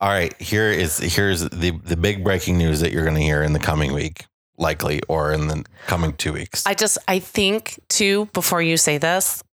All 0.00 0.08
right, 0.08 0.34
here 0.40 0.70
is 0.70 0.96
here's 0.96 1.42
the 1.50 1.72
the 1.84 1.96
big 1.96 2.24
breaking 2.24 2.56
news 2.56 2.80
that 2.80 2.90
you're 2.92 3.04
going 3.04 3.16
to 3.16 3.20
hear 3.22 3.42
in 3.42 3.52
the 3.52 3.58
coming 3.58 3.92
week, 3.92 4.24
likely, 4.56 5.02
or 5.08 5.30
in 5.32 5.48
the 5.48 5.62
coming 5.86 6.14
two 6.14 6.32
weeks. 6.32 6.64
I 6.66 6.72
just, 6.72 6.96
I 7.06 7.18
think 7.18 7.78
too, 7.90 8.24
before 8.32 8.62
you 8.62 8.78
say 8.78 8.96
this, 8.96 9.44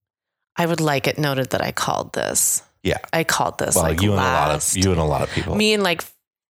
I 0.55 0.65
would 0.65 0.79
like 0.79 1.05
it 1.07 1.17
noted 1.17 1.49
that 1.49 1.61
I 1.61 1.73
called 1.73 2.13
this. 2.13 2.63
Yeah. 2.87 2.97
I 3.11 3.23
called 3.23 3.57
this 3.59 3.75
Well, 3.75 3.83
like 3.83 4.01
you 4.01 4.11
and 4.13 4.21
a 4.21 4.23
lot 4.23 4.51
of 4.51 4.77
you 4.77 4.91
and 4.91 4.99
a 4.99 5.03
lot 5.03 5.21
of 5.21 5.29
people. 5.31 5.55
Me 5.55 5.73
and 5.73 5.83
like 5.83 6.01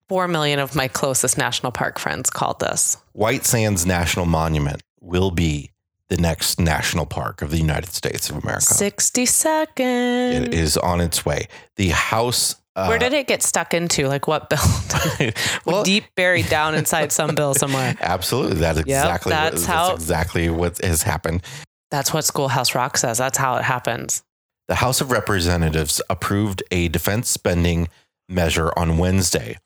four 0.07 0.27
million 0.27 0.59
of 0.59 0.75
my 0.75 0.87
closest 0.87 1.37
national 1.37 1.71
park 1.71 1.97
friends 1.99 2.29
called 2.29 2.59
this. 2.59 2.97
White 3.13 3.43
Sands 3.45 3.85
National 3.85 4.25
Monument 4.25 4.81
will 5.01 5.31
be 5.31 5.71
the 6.09 6.17
next 6.17 6.59
national 6.59 7.05
park 7.05 7.41
of 7.41 7.49
the 7.51 7.57
United 7.57 7.89
States 7.89 8.29
of 8.29 8.37
America. 8.43 8.61
Sixty 8.73 9.25
seconds. 9.25 10.47
It 10.47 10.53
is 10.53 10.77
on 10.77 11.01
its 11.01 11.25
way. 11.25 11.47
The 11.75 11.89
House. 11.89 12.55
Uh, 12.75 12.85
Where 12.85 12.99
did 12.99 13.11
it 13.13 13.25
get 13.25 13.41
stuck 13.41 13.73
into? 13.73 14.07
Like 14.07 14.27
what 14.27 14.49
bill? 14.51 15.31
well, 15.65 15.83
Deep 15.83 16.03
buried 16.15 16.47
down 16.47 16.75
inside 16.75 17.11
some 17.11 17.33
bill 17.33 17.53
somewhere. 17.63 17.95
absolutely. 17.99 18.57
That's 18.57 18.79
exactly 18.79 19.31
what, 19.33 19.51
that's 19.51 19.65
how- 19.65 19.93
exactly 19.95 20.49
what 20.51 20.77
has 20.83 21.01
happened. 21.01 21.41
That's 21.89 22.13
what 22.13 22.23
Schoolhouse 22.25 22.75
Rock 22.75 22.97
says. 22.97 23.17
That's 23.17 23.37
how 23.37 23.55
it 23.57 23.63
happens. 23.63 24.21
The 24.67 24.75
House 24.75 24.99
of 24.99 25.11
Representatives 25.11 26.01
approved 26.09 26.61
a 26.71 26.89
defense 26.89 27.29
spending 27.29 27.87
measure 28.27 28.71
on 28.75 28.97
Wednesday 28.97 29.57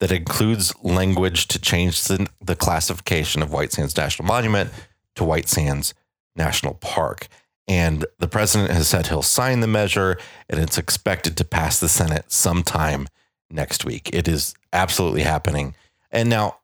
that 0.00 0.12
includes 0.12 0.74
language 0.82 1.48
to 1.48 1.58
change 1.58 2.04
the, 2.04 2.28
the 2.40 2.56
classification 2.56 3.42
of 3.42 3.52
White 3.52 3.72
Sands 3.72 3.96
National 3.96 4.26
Monument 4.26 4.70
to 5.14 5.24
White 5.24 5.48
Sands 5.48 5.94
National 6.36 6.74
Park. 6.74 7.28
And 7.66 8.04
the 8.18 8.28
president 8.28 8.70
has 8.72 8.88
said 8.88 9.06
he'll 9.06 9.22
sign 9.22 9.60
the 9.60 9.66
measure 9.66 10.18
and 10.48 10.60
it's 10.60 10.76
expected 10.78 11.36
to 11.36 11.44
pass 11.44 11.80
the 11.80 11.88
Senate 11.88 12.30
sometime 12.30 13.08
next 13.50 13.84
week. 13.84 14.10
It 14.12 14.28
is 14.28 14.54
absolutely 14.72 15.22
happening. 15.22 15.74
And 16.10 16.28
now 16.28 16.58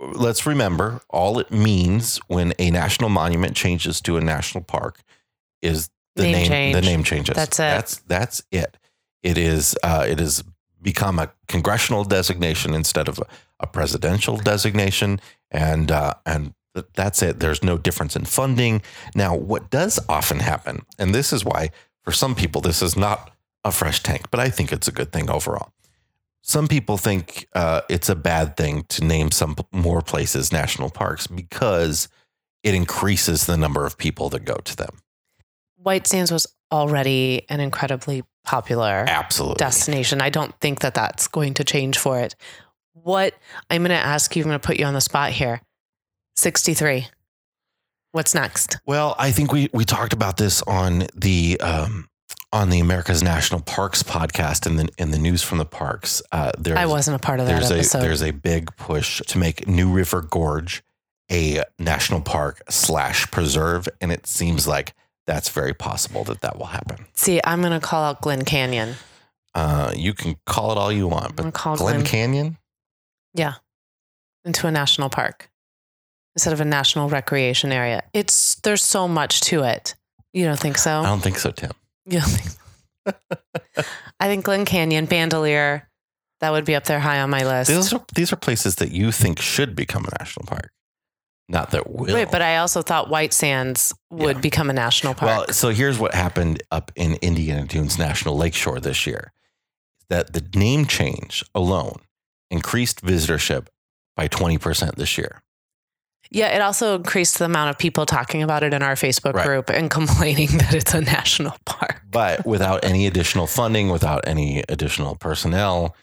let's 0.00 0.46
remember 0.46 1.00
all 1.10 1.38
it 1.38 1.50
means 1.50 2.18
when 2.28 2.52
a 2.58 2.70
national 2.70 3.10
monument 3.10 3.56
changes 3.56 4.00
to 4.02 4.16
a 4.16 4.20
national 4.20 4.64
park 4.64 5.02
is 5.60 5.90
the 6.16 6.24
Name 6.24 6.32
name, 6.32 6.46
change. 6.48 6.74
the 6.74 6.82
name 6.82 7.04
changes. 7.04 7.36
That's 7.36 7.58
it. 7.58 7.62
That's 7.62 7.96
that's 8.06 8.42
it. 8.50 8.76
It 9.22 9.38
is 9.38 9.76
uh, 9.82 10.04
it 10.08 10.18
has 10.18 10.42
become 10.80 11.18
a 11.18 11.32
congressional 11.48 12.04
designation 12.04 12.74
instead 12.74 13.08
of 13.08 13.18
a, 13.60 13.66
presidential 13.68 14.36
designation, 14.36 15.20
and 15.52 15.92
uh, 15.92 16.14
and 16.26 16.52
th- 16.74 16.86
that's 16.94 17.22
it. 17.22 17.38
There's 17.38 17.62
no 17.62 17.78
difference 17.78 18.16
in 18.16 18.24
funding. 18.24 18.82
Now, 19.14 19.36
what 19.36 19.70
does 19.70 20.00
often 20.08 20.40
happen, 20.40 20.84
and 20.98 21.14
this 21.14 21.32
is 21.32 21.44
why 21.44 21.70
for 22.02 22.10
some 22.10 22.34
people 22.34 22.60
this 22.60 22.82
is 22.82 22.96
not 22.96 23.30
a 23.64 23.70
fresh 23.70 24.02
tank, 24.02 24.32
but 24.32 24.40
I 24.40 24.50
think 24.50 24.72
it's 24.72 24.88
a 24.88 24.92
good 24.92 25.12
thing 25.12 25.30
overall. 25.30 25.72
Some 26.42 26.66
people 26.66 26.96
think 26.96 27.46
uh, 27.54 27.82
it's 27.88 28.08
a 28.08 28.16
bad 28.16 28.56
thing 28.56 28.82
to 28.88 29.04
name 29.04 29.30
some 29.30 29.54
more 29.70 30.02
places 30.02 30.50
national 30.50 30.90
parks 30.90 31.28
because 31.28 32.08
it 32.64 32.74
increases 32.74 33.46
the 33.46 33.56
number 33.56 33.86
of 33.86 33.96
people 33.96 34.28
that 34.30 34.44
go 34.44 34.56
to 34.56 34.76
them. 34.76 34.98
White 35.82 36.06
Sands 36.06 36.30
was 36.30 36.46
already 36.70 37.44
an 37.48 37.60
incredibly 37.60 38.22
popular 38.44 39.04
Absolutely. 39.08 39.58
destination. 39.58 40.20
I 40.20 40.30
don't 40.30 40.54
think 40.60 40.80
that 40.80 40.94
that's 40.94 41.28
going 41.28 41.54
to 41.54 41.64
change 41.64 41.98
for 41.98 42.20
it. 42.20 42.34
What 42.94 43.34
I'm 43.70 43.82
going 43.82 43.90
to 43.90 43.94
ask 43.94 44.34
you, 44.36 44.42
I'm 44.42 44.48
going 44.48 44.60
to 44.60 44.66
put 44.66 44.78
you 44.78 44.84
on 44.84 44.94
the 44.94 45.00
spot 45.00 45.30
here. 45.30 45.60
63. 46.36 47.08
What's 48.12 48.34
next? 48.34 48.78
Well, 48.84 49.14
I 49.18 49.30
think 49.30 49.52
we 49.52 49.70
we 49.72 49.86
talked 49.86 50.12
about 50.12 50.36
this 50.36 50.62
on 50.62 51.06
the 51.14 51.58
um, 51.60 52.08
on 52.52 52.68
the 52.68 52.78
America's 52.78 53.22
National 53.22 53.62
Parks 53.62 54.02
podcast 54.02 54.66
and 54.66 54.78
the 54.78 54.88
in 54.98 55.12
the 55.12 55.18
news 55.18 55.42
from 55.42 55.56
the 55.56 55.64
parks. 55.64 56.20
Uh, 56.30 56.52
there's, 56.58 56.78
I 56.78 56.84
wasn't 56.84 57.16
a 57.16 57.18
part 57.18 57.40
of 57.40 57.46
that 57.46 57.70
there's 57.70 57.94
a 57.94 57.98
there's 57.98 58.22
a 58.22 58.30
big 58.30 58.76
push 58.76 59.22
to 59.28 59.38
make 59.38 59.66
New 59.66 59.90
River 59.90 60.20
Gorge 60.20 60.82
a 61.30 61.62
national 61.78 62.20
park 62.20 62.62
slash 62.68 63.30
preserve, 63.30 63.88
and 64.02 64.12
it 64.12 64.26
seems 64.26 64.66
like 64.66 64.94
that's 65.26 65.48
very 65.48 65.74
possible 65.74 66.24
that 66.24 66.40
that 66.40 66.58
will 66.58 66.66
happen. 66.66 67.06
See, 67.14 67.40
I'm 67.44 67.60
going 67.60 67.78
to 67.78 67.80
call 67.84 68.02
out 68.04 68.20
Glen 68.20 68.44
Canyon. 68.44 68.94
Uh, 69.54 69.92
you 69.94 70.14
can 70.14 70.36
call 70.46 70.72
it 70.72 70.78
all 70.78 70.90
you 70.92 71.06
want, 71.06 71.36
but 71.36 71.52
Glen 71.52 71.76
Glen 71.76 72.04
Canyon, 72.04 72.58
Yeah. 73.34 73.54
Into 74.44 74.66
a 74.66 74.70
national 74.72 75.08
park 75.08 75.50
instead 76.34 76.52
of 76.52 76.60
a 76.60 76.64
national 76.64 77.08
recreation 77.08 77.70
area. 77.70 78.02
It's 78.12 78.56
there's 78.56 78.82
so 78.82 79.06
much 79.06 79.40
to 79.42 79.62
it. 79.62 79.94
You 80.32 80.44
don't 80.46 80.58
think 80.58 80.78
so? 80.78 81.00
I 81.00 81.06
don't 81.06 81.20
think 81.22 81.38
so, 81.38 81.50
Tim. 81.50 81.72
You 82.06 82.20
don't 82.20 82.28
think 82.28 82.50
so? 82.50 83.84
I 84.18 84.26
think 84.26 84.44
Glen 84.44 84.64
Canyon, 84.64 85.06
Bandelier, 85.06 85.82
that 86.40 86.50
would 86.50 86.64
be 86.64 86.74
up 86.74 86.84
there 86.84 86.98
high 87.00 87.20
on 87.20 87.30
my 87.30 87.44
list. 87.44 87.70
These 87.70 87.92
are 87.92 88.04
these 88.14 88.32
are 88.32 88.36
places 88.36 88.76
that 88.76 88.90
you 88.90 89.12
think 89.12 89.38
should 89.40 89.76
become 89.76 90.04
a 90.04 90.18
national 90.18 90.46
park, 90.46 90.72
not 91.52 91.70
that 91.72 91.88
will. 91.90 92.12
Wait, 92.14 92.30
but 92.30 92.42
I 92.42 92.56
also 92.56 92.82
thought 92.82 93.08
White 93.10 93.32
Sands 93.32 93.94
would 94.10 94.36
Yeah. 94.36 94.40
become 94.40 94.70
a 94.70 94.72
national 94.72 95.14
park. 95.14 95.28
Well, 95.28 95.46
so 95.54 95.68
here's 95.68 95.98
what 95.98 96.14
happened 96.14 96.62
up 96.72 96.90
in 96.96 97.14
Indiana 97.22 97.66
Dunes 97.66 97.98
National 97.98 98.36
Lakeshore 98.36 98.80
this 98.80 99.06
year. 99.06 99.32
That 100.08 100.32
the 100.32 100.42
name 100.58 100.86
change 100.86 101.44
alone 101.54 102.00
increased 102.50 103.02
visitorship 103.04 103.66
by 104.16 104.28
20% 104.28 104.96
this 104.96 105.16
year. 105.16 105.42
yeah, 106.30 106.48
it 106.48 106.62
also 106.62 106.96
increased 106.96 107.38
the 107.38 107.44
amount 107.44 107.68
of 107.70 107.76
people 107.78 108.06
talking 108.06 108.42
about 108.42 108.62
it 108.62 108.72
in 108.72 108.82
our 108.82 108.94
Facebook 108.94 109.34
Right. 109.34 109.44
group 109.46 109.68
and 109.70 109.90
complaining 109.98 110.48
that 110.58 110.72
it's 110.74 110.94
a 110.94 111.00
national 111.02 111.56
park. 111.66 112.00
But 112.10 112.46
without 112.54 112.84
any 112.84 113.06
additional 113.06 113.46
funding, 113.46 113.90
without 113.90 114.26
any 114.26 114.62
additional 114.68 115.14
personnel, 115.16 115.94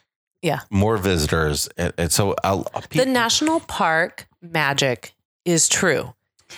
Yeah. 0.43 0.60
more 0.70 0.97
visitors. 0.97 1.68
And, 1.78 1.93
and 1.97 2.12
so 2.12 2.36
I'll, 2.43 2.68
I'll- 2.76 2.84
The 2.91 3.06
national 3.06 3.60
park 3.62 4.28
magic 4.41 5.14
is 5.46 5.68
true. 5.68 6.14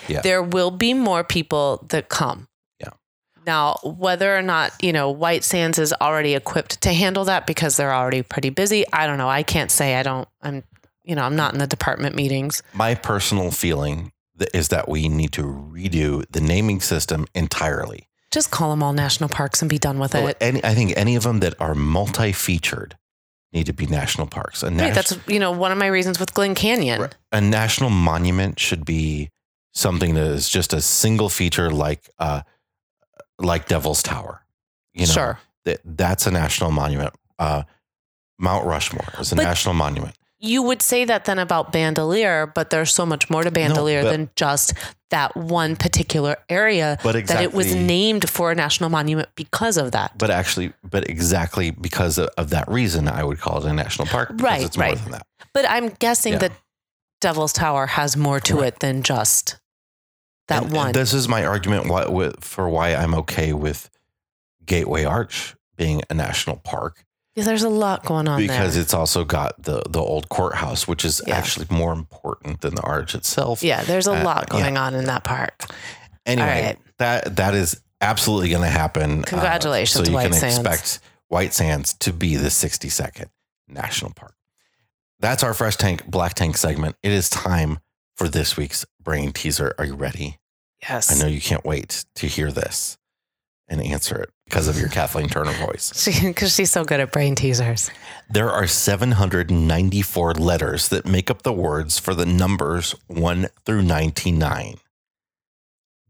Yeah. 0.07 0.21
There 0.21 0.41
will 0.41 0.71
be 0.71 0.93
more 0.93 1.23
people 1.23 1.85
that 1.89 2.09
come. 2.09 2.47
Yeah. 2.79 2.89
Now, 3.45 3.77
whether 3.83 4.35
or 4.35 4.41
not, 4.41 4.71
you 4.81 4.93
know, 4.93 5.09
White 5.11 5.43
Sands 5.43 5.77
is 5.79 5.93
already 6.01 6.35
equipped 6.35 6.81
to 6.81 6.93
handle 6.93 7.25
that 7.25 7.45
because 7.47 7.75
they're 7.77 7.93
already 7.93 8.21
pretty 8.23 8.49
busy, 8.49 8.85
I 8.93 9.07
don't 9.07 9.17
know. 9.17 9.29
I 9.29 9.43
can't 9.43 9.69
say 9.71 9.95
I 9.95 10.03
don't, 10.03 10.27
I'm, 10.41 10.63
you 11.03 11.15
know, 11.15 11.23
I'm 11.23 11.35
not 11.35 11.53
in 11.53 11.59
the 11.59 11.67
department 11.67 12.15
meetings. 12.15 12.63
my 12.73 12.95
personal 12.95 13.51
feeling 13.51 14.11
is 14.53 14.69
that 14.69 14.87
we 14.89 15.07
need 15.09 15.31
to 15.33 15.43
redo 15.43 16.23
the 16.31 16.41
naming 16.41 16.79
system 16.81 17.27
entirely. 17.35 18.07
Just 18.31 18.49
call 18.49 18.69
them 18.71 18.81
all 18.81 18.93
national 18.93 19.29
parks 19.29 19.61
and 19.61 19.69
be 19.69 19.77
done 19.77 19.99
with 19.99 20.13
Well, 20.13 20.27
it. 20.27 20.37
any, 20.39 20.63
I 20.63 20.73
think 20.73 20.93
any 20.95 21.15
of 21.15 21.23
them 21.23 21.41
that 21.41 21.59
are 21.59 21.75
multi-featured 21.75 22.95
need 23.53 23.65
to 23.65 23.73
be 23.73 23.85
national 23.85 24.27
parks. 24.27 24.63
A, 24.63 24.69
Right, 24.71 24.93
that's, 24.93 25.17
you 25.27 25.39
know, 25.39 25.51
one 25.51 25.71
of 25.71 25.77
my 25.77 25.87
reasons 25.87 26.19
with 26.19 26.33
Glen 26.33 26.55
Canyon. 26.55 27.01
Right. 27.01 27.15
a 27.31 27.41
national 27.41 27.89
monument 27.89 28.59
should 28.59 28.85
be 28.85 29.29
something 29.73 30.13
that 30.15 30.23
is 30.27 30.47
just 30.49 30.73
a 30.73 30.81
single 30.81 31.29
feature, 31.29 31.69
like 31.69 32.09
uh, 32.19 32.41
like 33.39 33.67
Devil's 33.67 34.03
Tower. 34.03 34.45
You 34.93 35.05
know, 35.07 35.13
Sure. 35.13 35.39
that 35.65 35.79
that's 35.85 36.27
a 36.27 36.31
national 36.31 36.71
monument. 36.71 37.13
Uh, 37.39 37.63
Mount 38.39 38.65
Rushmore 38.65 39.13
is 39.19 39.31
a 39.31 39.35
But- 39.35 39.43
national 39.43 39.75
monument. 39.75 40.15
You 40.43 40.63
would 40.63 40.81
say 40.81 41.05
that 41.05 41.25
then 41.25 41.37
about 41.37 41.71
Bandelier, 41.71 42.51
but 42.53 42.71
there's 42.71 42.91
so 42.93 43.05
much 43.05 43.29
more 43.29 43.43
to 43.43 43.51
Bandelier 43.51 44.01
but- 44.03 44.09
than 44.11 44.29
just 44.35 44.73
that 45.11 45.35
one 45.35 45.75
particular 45.75 46.37
area 46.49 46.97
But 47.03 47.15
exactly, 47.17 47.45
that 47.45 47.51
it 47.53 47.55
was 47.55 47.75
named 47.75 48.29
for 48.29 48.49
a 48.49 48.55
national 48.55 48.89
monument 48.89 49.27
because 49.35 49.75
of 49.77 49.91
that. 49.91 50.17
But 50.17 50.31
actually, 50.31 50.73
but 50.89 51.07
exactly 51.09 51.69
because 51.69 52.17
of, 52.17 52.29
of 52.37 52.49
that 52.51 52.67
reason, 52.69 53.07
I 53.09 53.23
would 53.23 53.37
call 53.39 53.63
it 53.63 53.69
a 53.69 53.73
national 53.73 54.07
park. 54.07 54.29
Because 54.29 54.43
Right, 54.43 54.63
it's 54.63 54.77
more 54.77 54.87
right. 54.87 54.97
than 54.97 55.11
that. 55.11 55.27
But 55.53 55.69
I'm 55.69 55.89
guessing 55.99 56.33
Yeah. 56.33 56.39
that 56.39 56.51
Devil's 57.19 57.51
Tower 57.53 57.85
has 57.87 58.15
more 58.17 58.39
to 58.39 58.55
Right. 58.55 58.67
it 58.67 58.79
than 58.79 59.03
just 59.03 59.57
that 60.47 60.63
And- 60.63 60.71
one. 60.73 60.85
and 60.87 60.95
this 60.95 61.13
is 61.13 61.27
my 61.27 61.45
argument 61.45 61.87
why, 61.87 62.05
with, 62.07 62.43
for 62.43 62.67
why 62.69 62.95
I'm 62.95 63.13
okay 63.15 63.51
with 63.53 63.89
Gateway 64.65 65.03
Arch 65.03 65.55
being 65.75 66.01
a 66.09 66.13
national 66.13 66.55
park 66.55 67.03
Yeah, 67.35 67.45
There's 67.45 67.63
a 67.63 67.69
lot 67.69 68.03
going 68.05 68.27
on 68.27 68.39
because 68.41 68.73
there. 68.73 68.83
it's 68.83 68.93
also 68.93 69.23
got 69.23 69.61
the 69.63 69.81
the 69.89 69.99
old 70.01 70.27
courthouse, 70.29 70.85
which 70.87 71.05
is 71.05 71.21
Yeah. 71.25 71.37
actually 71.37 71.65
more 71.69 71.93
important 71.93 72.59
than 72.61 72.75
the 72.75 72.81
arch 72.81 73.15
itself. 73.15 73.63
yeah, 73.63 73.83
there's 73.83 74.07
a 74.07 74.13
Uh, 74.13 74.23
lot 74.23 74.47
yeah. 74.51 74.59
going 74.59 74.77
on 74.77 74.93
in 74.95 75.05
that 75.05 75.23
park. 75.23 75.63
Anyway, 76.25 76.63
right. 76.65 76.77
that 76.97 77.37
that 77.37 77.53
is 77.55 77.79
absolutely 78.01 78.49
going 78.49 78.63
to 78.63 78.67
happen. 78.67 79.23
Congratulations, 79.23 79.31
uh, 80.01 80.03
Congratulations, 80.03 80.05
so 80.05 80.11
you 80.11 80.15
White 80.15 80.31
can 80.31 80.39
Sands. 80.39 80.57
expect 80.57 80.99
White 81.29 81.53
Sands 81.53 81.93
to 81.99 82.11
be 82.11 82.35
the 82.35 82.49
62nd 82.49 83.29
national 83.69 84.11
park. 84.13 84.35
That's 85.19 85.43
our 85.43 85.53
fresh 85.53 85.77
tank 85.77 86.05
black 86.07 86.33
tank 86.33 86.57
segment. 86.57 86.95
It 87.01 87.11
is 87.13 87.29
time 87.29 87.79
for 88.17 88.27
this 88.27 88.57
week's 88.57 88.85
brain 89.01 89.31
teaser. 89.31 89.73
Are 89.77 89.85
you 89.85 89.93
ready? 89.95 90.39
Yes. 90.81 91.11
I 91.11 91.15
know 91.23 91.27
you 91.27 91.39
can't 91.41 91.63
wait 91.63 92.03
to 92.15 92.27
hear 92.27 92.51
this 92.51 92.97
and 93.71 93.81
answer 93.81 94.21
it 94.21 94.29
because 94.45 94.67
of 94.67 94.77
your 94.77 94.89
Kathleen 94.99 95.29
Turner 95.29 95.53
voice. 95.53 95.91
Because 96.21 96.53
she's 96.53 96.69
so 96.69 96.83
good 96.83 96.99
at 96.99 97.11
brain 97.11 97.33
teasers. 97.33 97.89
There 98.29 98.51
are 98.51 98.67
794 98.67 100.33
letters 100.33 100.89
that 100.89 101.05
make 101.05 101.31
up 101.31 101.41
the 101.41 101.53
words 101.53 101.97
for 101.97 102.13
the 102.13 102.25
numbers 102.25 102.93
1 103.07 103.47
through 103.65 103.81
99. 103.81 104.75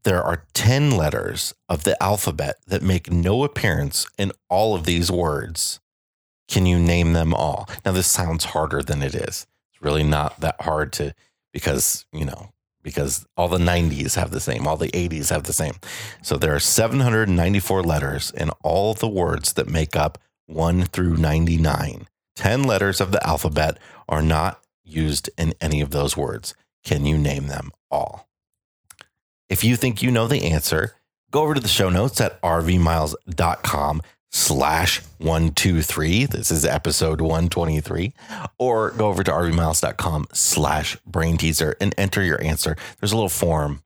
There 0.03 0.24
are 0.24 0.45
10 0.55 0.91
letters 0.91 1.53
of 1.70 1.84
the 1.84 2.01
alphabet 2.01 2.55
that 2.66 2.82
make 2.82 3.12
no 3.12 3.43
appearance 3.43 4.07
in 4.18 4.32
all 4.49 4.74
of 4.74 4.86
these 4.86 5.12
words. 5.12 5.80
Can 6.47 6.66
you 6.66 6.80
name 6.80 7.14
them 7.14 7.34
all? 7.34 7.70
Now, 7.86 7.91
this 7.91 8.07
sounds 8.07 8.45
harder 8.45 8.82
than 8.82 9.03
it 9.03 9.14
is. 9.14 9.45
It's 9.72 9.82
really 9.82 10.03
not 10.03 10.39
that 10.39 10.59
hard 10.62 10.91
to, 10.93 11.14
because, 11.53 12.05
you 12.12 12.26
know, 12.26 12.49
because 12.84 13.25
all 13.38 13.47
the 13.47 13.57
90s 13.57 14.15
have 14.15 14.32
the 14.32 14.39
same, 14.39 14.67
all 14.67 14.77
the 14.77 14.91
80s 14.91 15.29
have 15.29 15.43
the 15.43 15.53
same. 15.53 15.75
So 16.21 16.38
there 16.38 16.55
are 16.55 16.59
794 16.59 17.84
letters 17.84 18.32
in 18.32 18.49
all 18.63 18.93
the 18.93 19.07
words 19.07 19.53
that 19.53 19.69
make 19.69 19.95
up 19.95 20.17
1 20.47 20.86
through 20.86 21.17
99. 21.17 22.07
10 22.36 22.63
letters 22.63 23.01
of 23.01 23.11
the 23.11 23.25
alphabet 23.25 23.77
are 24.07 24.21
not 24.21 24.61
used 24.84 25.29
in 25.38 25.53
any 25.61 25.82
of 25.82 25.91
those 25.91 26.17
words. 26.17 26.53
Can 26.84 27.05
you 27.05 27.17
name 27.17 27.47
them 27.47 27.71
all? 27.89 28.27
If 29.49 29.63
you 29.63 29.75
think 29.75 30.01
you 30.01 30.11
know 30.11 30.27
the 30.27 30.45
answer, 30.45 30.95
go 31.29 31.41
over 31.41 31.53
to 31.53 31.61
the 31.61 31.67
show 31.67 31.89
notes 31.89 32.19
at 32.21 32.41
rvmiles.com 32.41 34.01
slash 34.32 35.01
123. 35.19 36.25
This 36.25 36.51
is 36.51 36.65
episode 36.65 37.21
123. 37.21 38.13
Or 38.57 38.91
go 38.91 39.07
over 39.07 39.23
to 39.23 39.32
rvmiles.com 39.32 40.27
slash 40.34 40.97
brain 41.05 41.38
teaser 41.38 41.75
and 41.79 41.93
enter 41.97 42.23
your 42.23 42.41
answer. 42.41 42.75
There's 42.99 43.11
a 43.11 43.15
little 43.15 43.29
form 43.29 43.84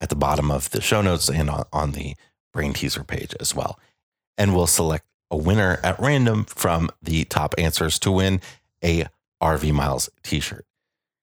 at 0.00 0.08
the 0.08 0.16
bottom 0.16 0.50
of 0.50 0.70
the 0.70 0.80
show 0.80 1.02
notes 1.02 1.28
and 1.28 1.50
on, 1.50 1.92
the 1.92 2.14
brain 2.52 2.72
teaser 2.72 3.04
page 3.04 3.34
as 3.40 3.54
well. 3.54 3.78
And 4.36 4.54
we'll 4.54 4.66
select 4.66 5.04
a 5.30 5.36
winner 5.36 5.78
at 5.82 5.98
random 5.98 6.44
from 6.44 6.90
the 7.02 7.24
top 7.24 7.54
answers 7.58 7.98
to 8.00 8.12
win 8.12 8.40
a 8.82 9.06
RV 9.42 9.72
Miles 9.72 10.08
t 10.22 10.40
shirt. 10.40 10.64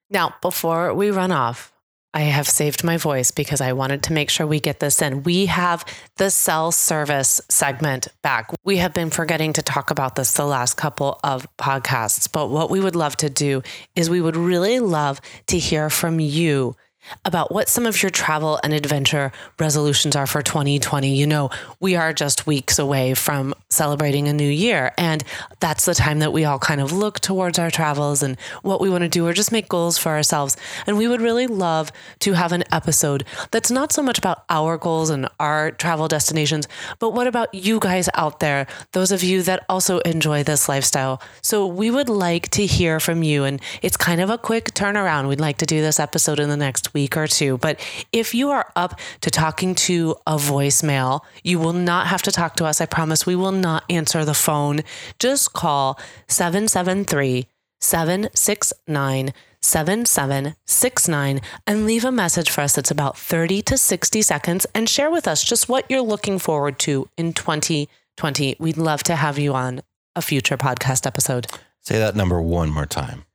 Now, 0.09 0.35
before 0.41 0.93
we 0.93 1.09
run 1.09 1.31
off, 1.31 1.73
I 2.15 2.21
have 2.21 2.47
saved 2.47 2.81
my 2.85 2.95
voice 2.95 3.31
because 3.31 3.59
I 3.59 3.73
wanted 3.73 4.01
to 4.03 4.13
make 4.13 4.29
sure 4.29 4.47
we 4.47 4.61
get 4.61 4.79
this 4.79 5.01
in. 5.01 5.23
We 5.23 5.47
have 5.47 5.83
the 6.15 6.31
cell 6.31 6.71
service 6.71 7.41
segment 7.49 8.07
back. 8.21 8.51
We 8.63 8.77
have 8.77 8.93
been 8.93 9.09
forgetting 9.09 9.51
to 9.51 9.61
talk 9.61 9.91
about 9.91 10.15
this 10.15 10.31
the 10.31 10.45
last 10.45 10.75
couple 10.75 11.19
of 11.25 11.45
podcasts, 11.57 12.31
but 12.31 12.49
what 12.49 12.69
we 12.69 12.79
would 12.79 12.95
love 12.95 13.17
to 13.17 13.29
do 13.29 13.63
is 13.97 14.09
we 14.09 14.21
would 14.21 14.37
really 14.37 14.79
love 14.79 15.19
to 15.47 15.59
hear 15.59 15.89
from 15.89 16.21
you 16.21 16.77
about 17.23 17.51
what 17.51 17.69
some 17.69 17.85
of 17.85 18.01
your 18.01 18.09
travel 18.09 18.59
and 18.63 18.73
adventure 18.73 19.31
resolutions 19.59 20.15
are 20.15 20.27
for 20.27 20.41
2020. 20.41 21.15
You 21.15 21.27
know, 21.27 21.49
we 21.79 21.95
are 21.95 22.13
just 22.13 22.47
weeks 22.47 22.79
away 22.79 23.13
from 23.13 23.53
celebrating 23.69 24.27
a 24.27 24.33
new 24.33 24.49
year, 24.49 24.91
and 24.97 25.23
that's 25.59 25.85
the 25.85 25.93
time 25.93 26.19
that 26.19 26.33
we 26.33 26.45
all 26.45 26.59
kind 26.59 26.81
of 26.81 26.91
look 26.91 27.19
towards 27.19 27.59
our 27.59 27.71
travels 27.71 28.23
and 28.23 28.39
what 28.61 28.81
we 28.81 28.89
want 28.89 29.03
to 29.03 29.09
do 29.09 29.25
or 29.25 29.33
just 29.33 29.51
make 29.51 29.69
goals 29.69 29.97
for 29.97 30.09
ourselves. 30.09 30.57
And 30.87 30.97
we 30.97 31.07
would 31.07 31.21
really 31.21 31.47
love 31.47 31.91
to 32.19 32.33
have 32.33 32.51
an 32.51 32.63
episode 32.71 33.25
that's 33.51 33.71
not 33.71 33.91
so 33.91 34.01
much 34.01 34.17
about 34.17 34.43
our 34.49 34.77
goals 34.77 35.09
and 35.09 35.27
our 35.39 35.71
travel 35.71 36.07
destinations, 36.07 36.67
but 36.99 37.11
what 37.11 37.27
about 37.27 37.53
you 37.53 37.79
guys 37.79 38.09
out 38.15 38.39
there, 38.39 38.67
those 38.93 39.11
of 39.11 39.23
you 39.23 39.43
that 39.43 39.65
also 39.69 39.99
enjoy 39.99 40.43
this 40.43 40.67
lifestyle? 40.67 41.21
So 41.41 41.67
we 41.67 41.91
would 41.91 42.09
like 42.09 42.49
to 42.51 42.65
hear 42.65 42.99
from 42.99 43.21
you, 43.21 43.43
and 43.43 43.61
it's 43.81 43.97
kind 43.97 44.21
of 44.21 44.29
a 44.29 44.37
quick 44.37 44.73
turnaround. 44.73 45.27
We'd 45.27 45.39
like 45.39 45.57
to 45.57 45.65
do 45.65 45.81
this 45.81 45.99
episode 45.99 46.39
in 46.39 46.49
the 46.49 46.57
next 46.57 46.94
week 46.95 47.15
or 47.15 47.27
two. 47.27 47.59
But 47.59 47.79
if 48.11 48.33
you 48.33 48.49
are 48.49 48.71
up 48.75 48.99
to 49.21 49.29
talking 49.29 49.75
to 49.75 50.15
a 50.25 50.37
voicemail, 50.37 51.21
you 51.43 51.59
will 51.59 51.73
not 51.73 52.07
have 52.07 52.23
to 52.23 52.31
talk 52.31 52.55
to 52.55 52.65
us. 52.65 52.81
I 52.81 52.87
promise 52.87 53.27
we 53.27 53.35
will 53.35 53.51
not 53.51 53.83
answer 53.87 54.25
the 54.25 54.33
phone. 54.33 54.81
Just 55.19 55.53
call 55.53 55.99
773 56.27 57.47
769 57.79 59.33
7769 59.61 61.41
and 61.65 61.85
leave 61.85 62.05
a 62.05 62.11
message 62.11 62.49
for 62.49 62.61
us 62.61 62.73
that's 62.75 62.91
about 62.91 63.17
30 63.17 63.61
to 63.63 63.77
60 63.77 64.21
seconds 64.21 64.67
and 64.75 64.87
share 64.87 65.09
with 65.09 65.27
us 65.27 65.43
just 65.43 65.67
what 65.67 65.85
you're 65.89 66.01
looking 66.01 66.39
forward 66.39 66.77
to 66.79 67.09
in 67.17 67.33
2020. 67.33 68.55
We'd 68.59 68.77
love 68.77 69.03
to 69.03 69.15
have 69.15 69.39
you 69.39 69.53
on 69.53 69.81
a 70.15 70.21
future 70.21 70.57
podcast 70.57 71.05
episode. 71.05 71.47
Say 71.81 71.97
that 71.99 72.15
number 72.15 72.41
one 72.41 72.69
more 72.69 72.85
time 72.85 73.25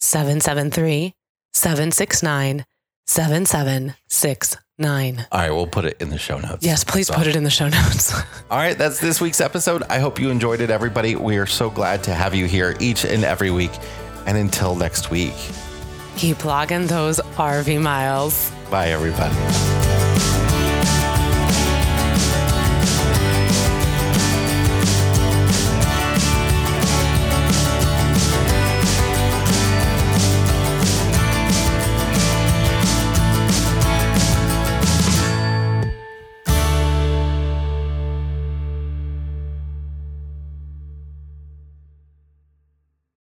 773 0.00 1.14
769 1.52 2.66
7769. 3.06 5.26
All 5.30 5.40
right, 5.40 5.50
we'll 5.50 5.66
put 5.66 5.84
it 5.84 5.96
in 6.00 6.10
the 6.10 6.18
show 6.18 6.38
notes. 6.38 6.64
Yes, 6.64 6.84
please 6.84 7.10
put 7.10 7.26
it 7.26 7.36
in 7.36 7.44
the 7.44 7.50
show 7.50 7.68
notes. 7.68 8.14
All 8.50 8.58
right, 8.58 8.76
that's 8.76 9.00
this 9.00 9.20
week's 9.20 9.40
episode. 9.40 9.82
I 9.84 9.98
hope 9.98 10.18
you 10.18 10.30
enjoyed 10.30 10.60
it, 10.60 10.70
everybody. 10.70 11.16
We 11.16 11.36
are 11.38 11.46
so 11.46 11.70
glad 11.70 12.02
to 12.04 12.14
have 12.14 12.34
you 12.34 12.46
here 12.46 12.76
each 12.80 13.04
and 13.04 13.24
every 13.24 13.50
week. 13.50 13.72
And 14.26 14.38
until 14.38 14.74
next 14.74 15.10
week, 15.10 15.34
keep 16.16 16.44
logging 16.44 16.86
those 16.86 17.20
RV 17.36 17.80
miles. 17.82 18.50
Bye, 18.70 18.88
everybody. 18.88 19.34